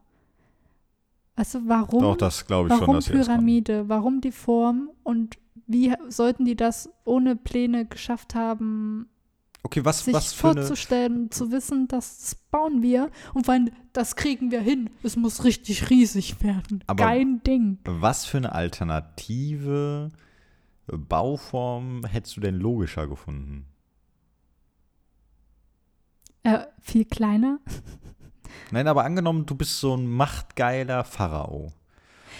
[1.36, 3.04] Also warum, doch, das glaube ich schon, warum haben.
[3.04, 9.08] Pyramide, warum die Form und wie sollten die das ohne Pläne geschafft haben,
[9.62, 13.54] Okay, was, sich was für eine, vorzustellen und zu wissen, das bauen wir und vor
[13.54, 14.88] allem, das kriegen wir hin.
[15.02, 16.82] Es muss richtig riesig werden.
[16.86, 17.78] Aber- Kein Ding.
[17.84, 20.10] was für eine alternative
[20.86, 23.66] Bauform hättest du denn logischer gefunden?
[26.42, 27.58] Äh, viel kleiner.
[28.70, 31.72] Nein, aber angenommen, du bist so ein machtgeiler Pharao.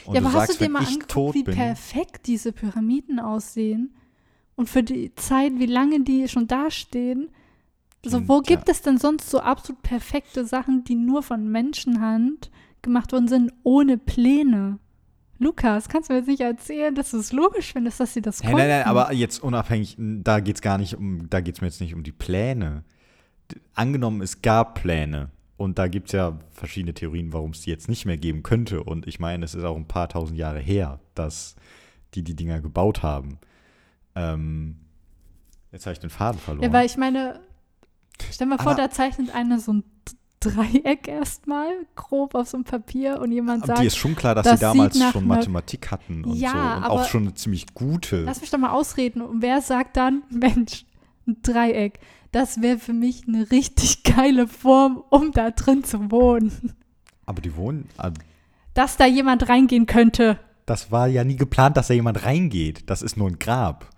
[0.07, 3.21] Und ja, du aber sagst, hast du dir mal angeguckt, wie bin, perfekt diese Pyramiden
[3.21, 3.95] aussehen?
[4.61, 7.31] Und für die Zeit, wie lange die schon dastehen?
[8.05, 8.57] So, Hm, wo tja.
[8.57, 12.51] gibt es denn sonst so absolut perfekte Sachen, die nur von Menschenhand
[12.83, 14.79] gemacht worden sind, ohne Pläne?
[15.39, 18.43] Lukas, kannst du mir jetzt nicht erzählen, dass du es logisch findest, dass sie das
[18.43, 18.69] Nein, konnten?
[18.69, 21.69] nein, nein, aber jetzt unabhängig, da geht es gar nicht um, da geht es mir
[21.69, 22.85] jetzt nicht um die Pläne.
[23.75, 27.89] Angenommen, es gab Pläne und da gibt es ja verschiedene Theorien, warum es die jetzt
[27.89, 28.85] nicht mehr geben könnte.
[28.85, 31.57] Und ich meine, es ist auch ein paar tausend Jahre her, dass
[32.13, 33.39] die die Dinger gebaut haben.
[34.15, 34.77] Ähm,
[35.73, 36.65] jetzt habe ich den Faden verloren.
[36.65, 37.41] Ja, weil ich meine,
[38.33, 39.85] stell mal vor, da zeichnet einer so ein
[40.41, 44.45] Dreieck erstmal grob auf so einem Papier und jemand sagt, dir ist schon klar, dass
[44.45, 46.57] das sie damals schon Mathematik hatten und Ja, so.
[46.57, 48.23] Und aber- auch schon eine ziemlich gute.
[48.23, 49.21] Lass mich doch mal ausreden.
[49.21, 50.87] Und wer sagt dann, Mensch,
[51.27, 52.01] ein Dreieck,
[52.33, 56.73] das wäre für mich eine richtig geile Form, um da drin zu wohnen.
[57.27, 57.89] Aber die wohnen.
[57.99, 58.11] ah,
[58.73, 60.39] Dass da jemand reingehen könnte.
[60.65, 62.89] Das war ja nie geplant, dass da jemand reingeht.
[62.89, 63.91] Das ist nur ein Grab.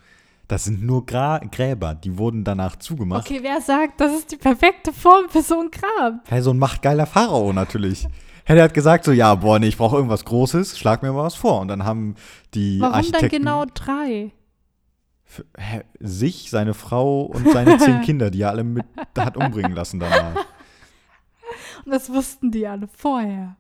[0.48, 3.26] Das sind nur Gra Gräber, die wurden danach zugemacht.
[3.26, 6.20] Okay, wer sagt, das ist die perfekte Form für so ein Grab?
[6.28, 8.06] Hey, so ein machtgeiler Pharao natürlich.
[8.44, 11.24] Hey, der hat gesagt so, ja, boah, nee, ich brauche irgendwas Großes, schlag mir mal
[11.24, 11.60] was vor.
[11.60, 12.16] Und dann haben
[12.54, 14.32] die Warum dann Architekten genau drei?
[15.32, 18.84] für, hä, sich, seine Frau und seine zehn Kinder, die er alle mit
[19.18, 20.44] hat umbringen lassen danach.
[21.84, 23.56] Und das wussten die alle vorher.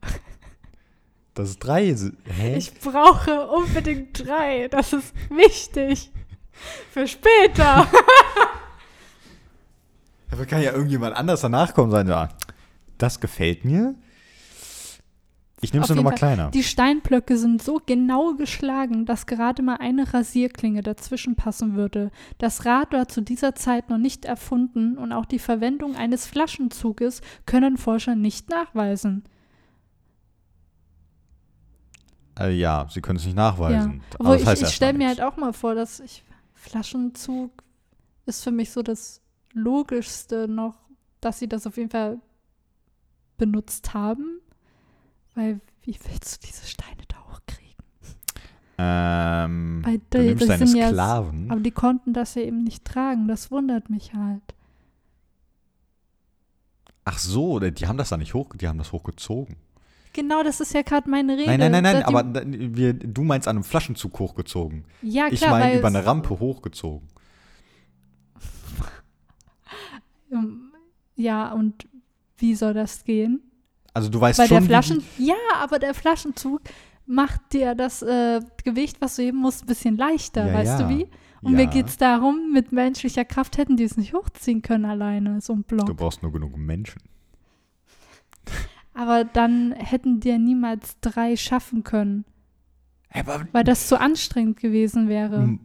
[1.34, 1.94] Das ist drei.
[1.94, 2.56] Hä?
[2.56, 4.68] Ich brauche unbedingt drei.
[4.68, 6.12] Das ist wichtig.
[6.90, 7.86] Für später.
[10.36, 12.28] Da kann ja irgendjemand anders danach kommen und sagen, ja,
[12.98, 13.94] das gefällt mir.
[15.60, 16.36] Ich nehme es nur noch jeden mal Fall.
[16.36, 16.50] kleiner.
[16.50, 22.10] Die Steinblöcke sind so genau geschlagen, dass gerade mal eine Rasierklinge dazwischen passen würde.
[22.38, 27.20] Das Rad war zu dieser Zeit noch nicht erfunden und auch die Verwendung eines Flaschenzuges
[27.46, 29.22] können Forscher nicht nachweisen.
[32.40, 34.02] Äh, ja, sie können es nicht nachweisen.
[34.18, 36.24] Aber Obwohl das ich, ich stelle mir halt auch mal vor, dass ich
[36.62, 37.50] Flaschenzug
[38.26, 39.20] ist für mich so das
[39.52, 40.76] Logischste noch,
[41.20, 42.20] dass sie das auf jeden Fall
[43.36, 44.40] benutzt haben.
[45.34, 47.84] Weil wie willst du diese Steine da hochkriegen?
[48.78, 51.50] Ähm, Weil du die- nimmst das deine sind ja- Sklaven.
[51.50, 53.26] Aber die konnten das ja eben nicht tragen.
[53.26, 54.42] Das wundert mich halt.
[57.04, 59.56] Ach so, die haben das da nicht hoch, die haben das hochgezogen.
[60.12, 61.46] Genau, das ist ja gerade meine Rede.
[61.46, 64.84] Nein, nein, nein, nein, aber wir, du meinst an einem Flaschenzug hochgezogen.
[65.00, 67.08] ja, klar, ich meine über eine Rampe hochgezogen.
[70.32, 70.72] ähm,
[71.16, 71.88] Ja, und
[72.36, 73.40] wie soll das gehen?
[73.94, 76.60] Also du weißt Weil schon, der Flaschen, ja, aber der Flaschenzug
[77.06, 80.88] macht dir das äh, Gewicht, was du heben musst, ein bisschen leichter, Ja, weißt ja.
[80.88, 81.08] du wie?
[81.42, 84.84] Und ja, mir geht es darum, mit menschlicher Kraft hätten die es nicht hochziehen können
[84.84, 85.86] alleine, so ein Block.
[85.86, 87.02] Du brauchst nur genug Menschen.
[88.94, 92.24] Aber dann hätten die ja niemals drei schaffen können,
[93.10, 95.38] Aber, weil das zu anstrengend gewesen wäre.
[95.38, 95.60] Hm.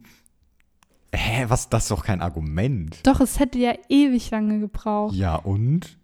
[1.14, 2.98] Hä, was, das ist doch kein Argument.
[3.06, 5.14] Doch, es hätte ja ewig lange gebraucht.
[5.14, 5.96] Ja, und?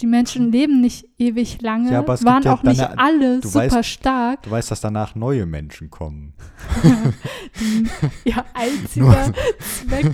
[0.00, 3.40] Die Menschen leben nicht ewig lange, Ja, aber es waren ja auch nicht dann- alle
[3.42, 4.42] super weißt- stark.
[4.42, 6.32] Du weißt, dass danach neue Menschen kommen.
[8.24, 10.12] Ihr einziger Zweck.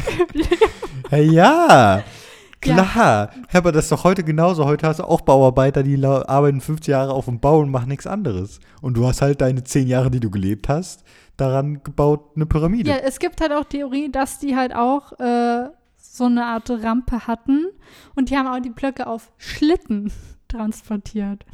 [1.32, 2.02] Ja,
[2.60, 3.30] klar.
[3.52, 4.64] Aber das ist doch heute genauso.
[4.64, 8.06] Heute hast du auch Bauarbeiter, die arbeiten 50 Jahre auf dem Bau und machen nichts
[8.06, 8.60] anderes.
[8.80, 11.04] Und du hast halt deine 10 Jahre, die du gelebt hast,
[11.36, 12.90] daran gebaut eine Pyramide.
[12.90, 17.26] ja, es gibt halt auch Theorie, dass die halt auch äh, so eine Art Rampe
[17.26, 17.66] hatten
[18.14, 20.12] und die haben auch die Blöcke auf Schlitten
[20.48, 21.44] transportiert.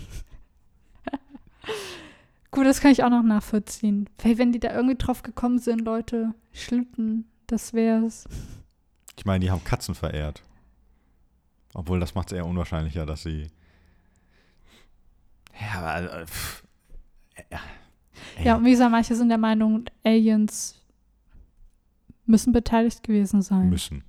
[2.51, 4.09] Gut, das kann ich auch noch nachvollziehen.
[4.23, 8.27] Weil wenn die da irgendwie drauf gekommen sind, Leute, Schlitten, das wär's.
[9.19, 10.43] Ich meine, die haben Katzen verehrt.
[11.75, 13.49] Obwohl, das macht es eher unwahrscheinlicher, dass sie.
[15.61, 16.21] Ja, aber.
[16.21, 16.65] äh, pff.
[17.51, 17.61] Ja,
[18.43, 20.81] Ja, und wie gesagt, manche sind der Meinung, Aliens
[22.27, 23.69] müssen beteiligt gewesen sein.
[23.69, 24.05] müssen.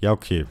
[0.00, 0.46] Ja, okay.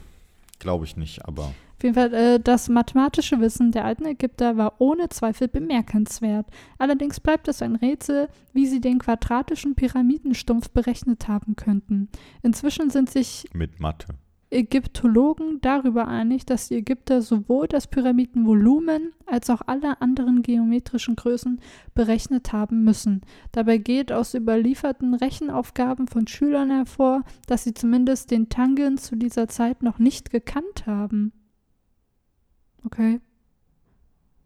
[0.59, 1.45] Glaube ich nicht, aber.
[1.45, 6.45] Auf jeden Fall, äh, das mathematische Wissen der alten Ägypter war ohne Zweifel bemerkenswert.
[6.77, 12.09] Allerdings bleibt es ein Rätsel, wie sie den quadratischen Pyramidenstumpf berechnet haben könnten.
[12.43, 14.13] Inzwischen sind sich Mit Mathe.
[14.51, 21.61] Ägyptologen darüber einig, dass die Ägypter sowohl das Pyramidenvolumen als auch alle anderen geometrischen Größen
[21.95, 23.21] berechnet haben müssen.
[23.53, 29.47] Dabei geht aus überlieferten Rechenaufgaben von Schülern hervor, dass sie zumindest den Tangen zu dieser
[29.47, 31.31] Zeit noch nicht gekannt haben.
[32.83, 33.21] Okay.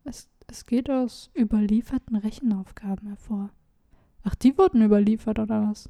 [0.03, 3.49] Es, es geht aus überlieferten Rechenaufgaben hervor.
[4.23, 5.89] Ach, die wurden überliefert oder was?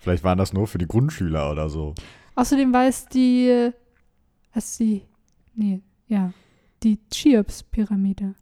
[0.00, 1.94] Vielleicht waren das nur für die Grundschüler oder so.
[2.34, 3.72] Außerdem weiß die, äh,
[4.54, 5.02] was die,
[5.54, 6.32] nee, ja,
[6.82, 8.34] die Cheops-Pyramide.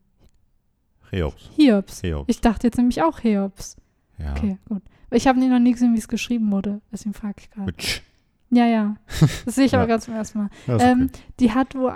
[1.10, 1.50] Cheops.
[1.56, 2.02] Cheops.
[2.28, 3.76] Ich dachte jetzt nämlich auch Cheops.
[4.18, 4.32] Ja.
[4.32, 4.82] Okay, gut.
[5.10, 6.80] Ich habe noch nie gesehen, wie es geschrieben wurde.
[6.92, 7.72] Deswegen frage ich gerade.
[8.50, 8.96] Ja, ja.
[9.44, 9.78] Das sehe ich Ja.
[9.78, 10.50] aber ganz zum ersten Mal.
[10.66, 11.10] Ja, Ähm,
[11.40, 11.90] die hat wo,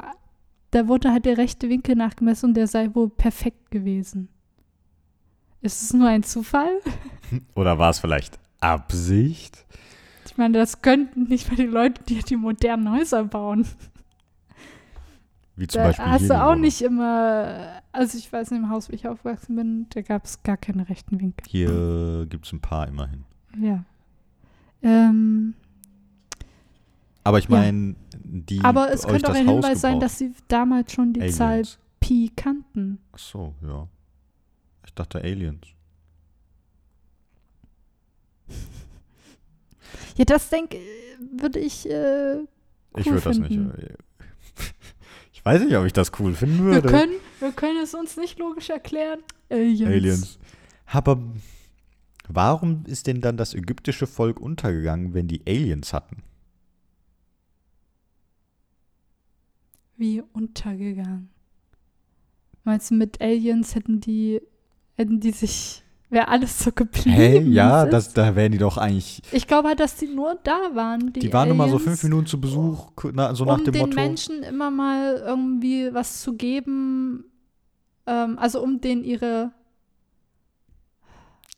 [0.71, 4.29] da wurde halt der rechte Winkel nachgemessen und der sei wohl perfekt gewesen.
[5.61, 6.81] Ist es nur ein Zufall?
[7.55, 9.65] Oder war es vielleicht Absicht?
[10.27, 13.67] Ich meine, das könnten nicht mal die Leute, die die modernen Häuser bauen.
[15.57, 18.89] Wie zum Da Beispiel hast du auch nicht immer, also ich weiß, in dem Haus,
[18.89, 21.47] wo ich aufgewachsen bin, da gab es gar keine rechten Winkel.
[21.49, 23.25] Hier gibt es ein paar immerhin.
[23.61, 23.85] Ja.
[24.83, 25.55] Ähm,
[27.25, 27.51] Aber ich Ja.
[27.59, 27.95] meine,
[28.25, 31.51] die aber es könnte auch ein Haus Hinweis sein, dass sie damals schon die Zahl
[31.53, 31.79] Aliens.
[32.01, 32.99] Pi kannten.
[33.13, 33.87] Ach so, ja.
[34.87, 35.67] Ich dachte Aliens.
[40.17, 40.79] Ja, das denke
[41.37, 41.89] würde ich.
[41.89, 42.41] Äh,
[42.97, 43.53] Ich Cool würde das nicht.
[43.57, 43.95] äh,
[45.33, 46.89] Ich weiß nicht, ob ich das cool finden wir, würde.
[46.89, 49.21] können, wir können es uns nicht logisch erklären.
[49.49, 49.87] Aliens.
[49.91, 50.39] Aliens.
[50.87, 51.19] Aber
[52.29, 56.23] warum ist denn dann das ägyptische Volk untergegangen, wenn die Aliens hatten?
[59.97, 61.31] Wie untergegangen.
[62.65, 64.41] Meinst du, mit Aliens hätten die,
[64.97, 67.47] hätten die sich, wäre alles so geblieben?
[67.47, 68.19] Wie Ja, es das, ist?
[68.19, 69.23] da wären die doch eigentlich.
[69.33, 71.13] Ich glaube halt, dass die nur da waren.
[71.13, 73.65] Die, Die, waren nur mal so Aliens, fünf Minuten zu Besuch, na, so nach um
[73.65, 73.95] dem den Motto.
[73.97, 77.25] Menschen immer mal irgendwie was zu geben.
[78.07, 79.53] Ähm, also um denen ihre,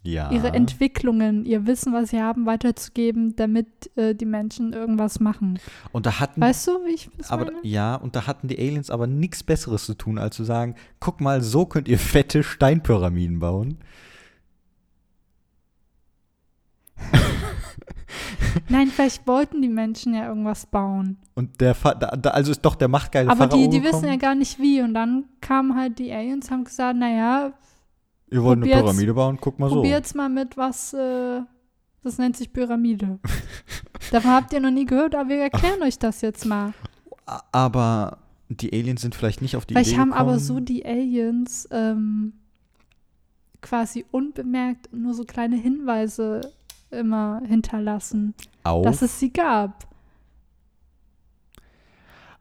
[0.03, 0.31] ja.
[0.31, 5.59] ihre Entwicklungen, ihr Wissen, was sie haben, weiterzugeben, damit äh, die Menschen irgendwas machen.
[5.93, 7.59] Und da hatten Weißt du, wie ich das aber meine?
[7.63, 11.21] ja, und da hatten die Aliens aber nichts Besseres zu tun, als zu sagen, guck
[11.23, 13.79] mal, so könnt ihr fette Steinpyramiden bauen.
[18.69, 21.19] Nein, vielleicht wollten die Menschen ja irgendwas bauen.
[21.35, 24.07] Und der Fa da, da, also ist doch der machtgeile Aber Pharao die, die wissen
[24.07, 24.81] ja gar nicht wie.
[24.81, 27.53] Und dann kamen halt die Aliens, haben gesagt, naja,
[28.31, 29.77] Wir wollen eine Pyramide bauen, guck mal so.
[29.77, 31.41] probiert's mal mit was, äh,
[32.03, 33.19] das nennt sich Pyramide.
[34.11, 36.73] Davon habt ihr noch nie gehört, aber wir erklären euch das jetzt mal.
[37.53, 38.19] Aber
[38.49, 40.29] die Aliens sind vielleicht nicht auf die Vielleicht Idee haben gekommen.
[40.29, 42.35] aber so die Aliens ähm,
[43.63, 46.53] quasi unbemerkt nur so kleine Hinweise
[46.99, 48.35] immer hinterlassen,
[48.65, 48.85] Auf.
[48.85, 49.87] dass es sie gab.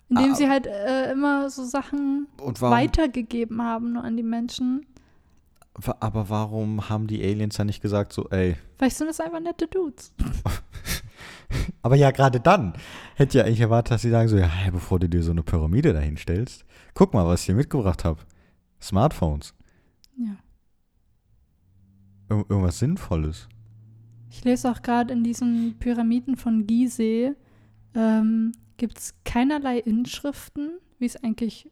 [0.10, 0.36] Indem Ah.
[0.36, 4.86] sie halt äh, immer so Sachen weitergegeben haben nur an die Menschen.
[6.00, 8.56] aber warum haben die Aliens dann nicht gesagt, so, ey.
[8.78, 10.14] Vielleicht sind das einfach nette Dudes.
[11.84, 12.74] Aber ja, gerade dann
[13.16, 15.94] hätte ja eigentlich erwartet, dass sie sagen so, ja, bevor du dir so eine Pyramide
[15.94, 18.20] dahin stellst, guck mal, was ich hier mitgebracht habe.
[18.82, 19.54] Smartphones.
[20.18, 20.36] Ja.
[22.30, 23.48] Ir irgendwas Sinnvolles.
[24.34, 27.35] Ich lese auch gerade in diesen Pyramiden von Gizeh
[27.93, 31.69] ähm, gibt es keinerlei Inschriften, wie es eigentlich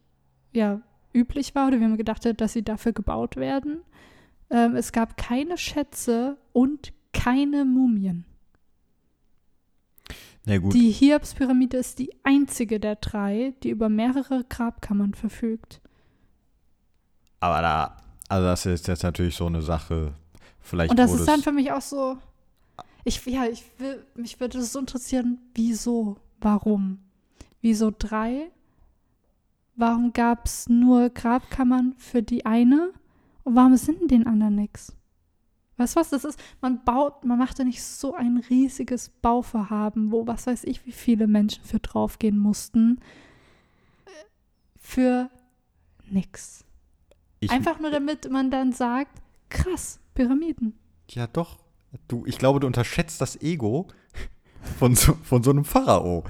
[0.52, 0.80] ja
[1.12, 3.80] üblich war oder wie man gedacht hat, dass sie dafür gebaut werden.
[4.48, 8.26] Ähm, es gab keine Schätze und keine Mumien.
[10.46, 15.80] Die Cheops-Pyramide ist die einzige der drei, die über mehrere Grabkammern verfügt.
[17.40, 17.96] aber da,
[18.28, 20.14] also das ist jetzt natürlich so eine Sache.
[20.60, 22.18] Vielleicht Und das ist dann für mich auch so.
[23.04, 26.98] Ich, ja, ich will, mich würde es so interessieren, wieso, warum?
[27.60, 28.50] Wieso drei?
[29.74, 32.92] Warum gab es nur Grabkammern für die eine?
[33.44, 34.94] Und warum sind den anderen nichts?
[35.78, 36.10] Weißt du was?
[36.10, 40.64] Das ist, man baut, man macht ja nicht so ein riesiges Bauvorhaben, wo was weiß
[40.64, 43.00] ich, wie viele Menschen für draufgehen mussten.
[44.78, 45.30] Für
[46.08, 46.64] nix.
[47.40, 50.78] ich, Einfach nur damit man dann sagt, krass, Pyramiden.
[51.10, 51.61] Ja, doch.
[52.08, 53.88] Du, ich glaube, du unterschätzt das Ego
[54.78, 56.24] von so, von so einem Pharao.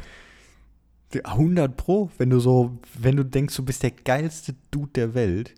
[1.13, 5.15] Die 100 Pro, wenn du so, wenn du denkst, du bist der geilste Dude der
[5.15, 5.55] Welt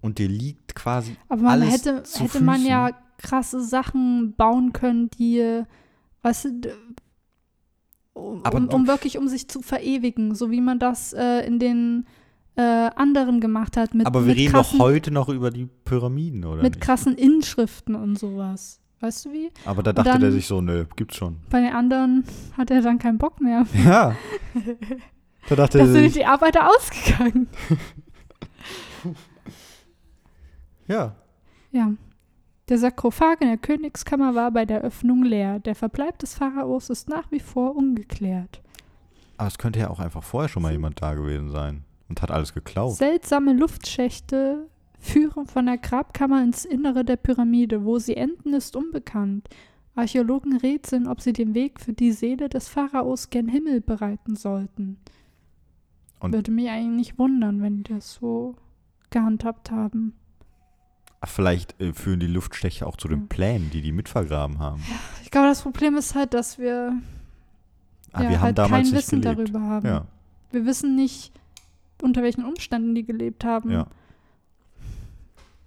[0.00, 2.70] und dir liegt quasi Aber man alles hätte, zu hätte man Füßen.
[2.70, 5.62] ja krasse Sachen bauen können, die,
[6.22, 6.74] weißt du,
[8.14, 11.58] um, um, du- um wirklich um sich zu verewigen, so wie man das äh, in
[11.58, 12.06] den
[12.56, 15.66] äh, anderen gemacht hat mit, Aber wir mit, reden krassen, doch heute noch über die
[15.84, 16.80] Pyramiden, oder mit nicht?
[16.80, 18.80] krassen Inschriften und sowas.
[19.00, 19.50] Weißt du wie?
[19.64, 21.38] Aber da dachte der dann- sich so, nö, gibt's schon.
[21.50, 22.24] Bei den anderen
[22.56, 23.66] hat er dann keinen Bock mehr.
[23.84, 24.14] Ja.
[25.48, 27.48] Da dachte Da er sind die Arbeiter ausgegangen.
[30.88, 31.14] ja.
[31.72, 31.92] Ja.
[32.68, 35.58] Der Sarkophag in der Königskammer war bei der Öffnung leer.
[35.58, 38.62] Der Verbleib des Pharaos ist nach wie vor ungeklärt.
[39.36, 42.30] Aber es könnte ja auch einfach vorher schon mal jemand da gewesen sein und hat
[42.30, 42.94] alles geklaut.
[42.96, 44.68] Seltsame Luftschächte
[44.98, 47.84] führen von der Grabkammer ins Innere der Pyramide.
[47.84, 49.48] Wo sie enden, ist unbekannt.
[49.94, 54.98] Archäologen rätseln, ob sie den Weg für die Seele des Pharaos gen Himmel bereiten sollten.
[56.20, 58.54] Und- Würde mich eigentlich nicht wundern, wenn die das so
[59.10, 60.14] gehandhabt haben.
[61.24, 63.26] Vielleicht äh, führen die Luftstecher auch zu den Ja.
[63.28, 64.82] Plänen, die die mitvergraben haben.
[65.22, 66.94] Ich glaube, das Problem ist halt, dass wir,
[68.12, 69.38] Ah, ja, wir haben halt kein Wissen gelebt.
[69.38, 69.86] darüber haben.
[69.86, 70.06] Ja,
[70.50, 71.32] Wir wissen nicht,
[72.02, 73.70] unter welchen Umständen die gelebt haben.
[73.70, 73.86] ja.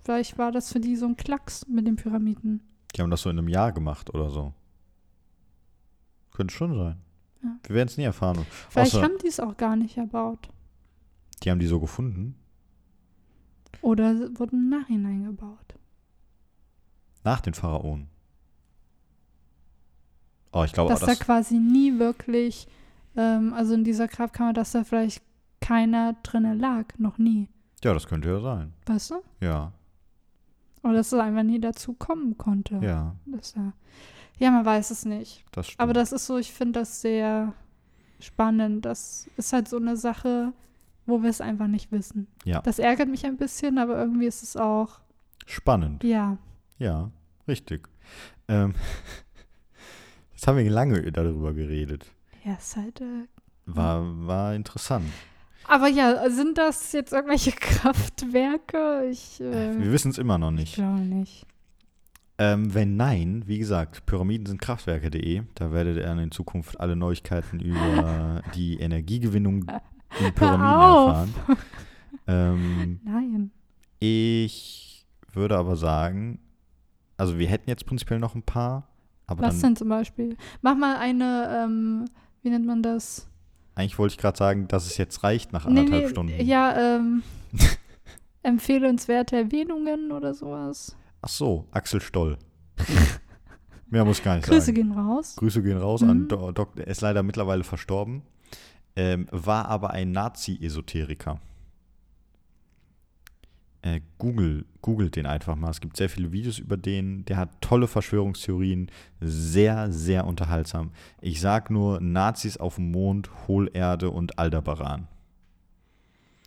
[0.04, 2.62] Vielleicht war das für die so ein Klacks mit den Pyramiden.
[2.96, 4.54] Die haben das so in einem Jahr gemacht oder so.
[6.32, 6.98] Könnte schon sein.
[7.42, 7.58] Ja.
[7.64, 8.46] Wir werden es nie erfahren.
[8.70, 10.50] Vielleicht Außer- haben die es auch gar nicht erbaut.
[11.42, 12.36] Die haben die so gefunden.
[13.82, 15.76] Oder wurden im Nachhinein gebaut.
[17.24, 18.08] Nach den Pharaonen.
[20.52, 22.68] Oh, ich glaube, dass das, da quasi nie wirklich,
[23.18, 25.24] ähm, also in dieser Grabkammer, dass da vielleicht
[25.62, 26.86] keiner drinne lag.
[26.98, 27.50] Noch nie.
[27.84, 28.74] ja, das könnte ja sein.
[28.86, 29.16] Weißt du?
[29.42, 29.72] Ja,
[30.84, 32.76] Oder dass es einfach nie dazu kommen konnte.
[32.82, 33.74] ja, Das, ja.
[34.38, 35.44] ja, man weiß es nicht.
[35.52, 35.80] das stimmt.
[35.82, 37.54] Aber das ist so, ich finde das sehr
[38.20, 38.86] spannend.
[38.86, 40.54] Das ist halt so eine Sache,
[41.06, 42.28] wo wir es einfach nicht wissen.
[42.44, 42.62] Ja.
[42.62, 45.00] Das ärgert mich ein bisschen, aber irgendwie ist es auch,
[45.48, 46.04] Spannend.
[46.04, 46.38] ja.
[46.80, 47.10] Ja,
[47.48, 47.88] richtig.
[48.48, 48.74] Ähm,
[50.34, 52.06] jetzt haben wir lange darüber geredet.
[52.44, 53.02] Ja, ist halt.
[53.02, 53.28] Äh,
[53.66, 55.06] War, war interessant.
[55.68, 59.08] Aber ja, sind das jetzt irgendwelche Kraftwerke?
[59.10, 60.76] Ich, äh, Wir wissen es immer noch ich nicht.
[60.76, 61.46] glaube nicht.
[62.38, 65.44] Ähm, wenn nein, wie gesagt, Pyramiden sind Kraftwerke.de.
[65.56, 69.66] Da werdet ihr dann in Zukunft alle Neuigkeiten über die Energiegewinnung
[70.20, 71.34] in Pyramiden erfahren.
[72.28, 73.52] Ähm, Nein.
[74.00, 76.40] ich würde aber sagen,
[77.18, 78.88] also wir hätten jetzt prinzipiell noch ein paar,
[79.28, 80.36] aber Was dann denn zum Beispiel?
[80.62, 82.06] Mach mal eine, ähm,
[82.42, 83.28] wie nennt man das?
[83.76, 86.46] Eigentlich wollte ich gerade sagen, dass es jetzt reicht nach Nee, anderthalb nee, Stunden.
[86.46, 87.24] Ja, ähm,
[88.44, 90.96] empfehlenswerte Erwähnungen oder sowas.
[91.22, 92.38] Ach so, Axel Stoll.
[93.90, 94.76] Mehr muss gar nicht Grüße sagen.
[94.76, 95.36] gehen raus.
[95.38, 96.10] Grüße gehen raus Mhm.
[96.10, 98.24] an Doc, er ist leider mittlerweile verstorben,
[98.96, 101.40] ähm, war aber ein Nazi-Esoteriker.
[103.86, 105.70] Äh, Google, googelt den einfach mal.
[105.70, 107.24] Es gibt sehr viele Videos über den.
[107.26, 108.90] Der hat tolle Verschwörungstheorien,
[109.22, 110.90] sehr, sehr unterhaltsam.
[111.22, 115.08] Ich sag nur Nazis auf dem Mond, Hohlerde und Aldebaran.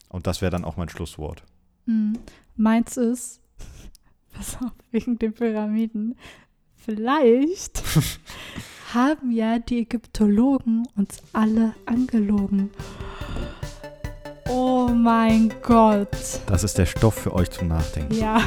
[0.09, 1.45] Und das wäre dann auch mein Schlusswort.
[1.87, 2.19] Hm.
[2.57, 3.41] Meins ist,
[4.33, 6.17] pass auf, wegen den Pyramiden.
[6.75, 7.81] Vielleicht
[8.95, 12.71] haben ja die Ägyptologen uns alle angelogen.
[14.89, 16.09] Oh mein Gott.
[16.47, 18.15] Das ist der Stoff für euch zum Nachdenken.
[18.15, 18.41] Ja.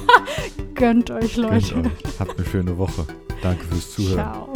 [0.74, 1.74] Gönnt euch, Leute.
[1.74, 2.18] Gönnt euch.
[2.18, 3.06] Habt eine schöne Woche.
[3.42, 4.14] Danke fürs Zuhören.
[4.14, 4.52] Ciao.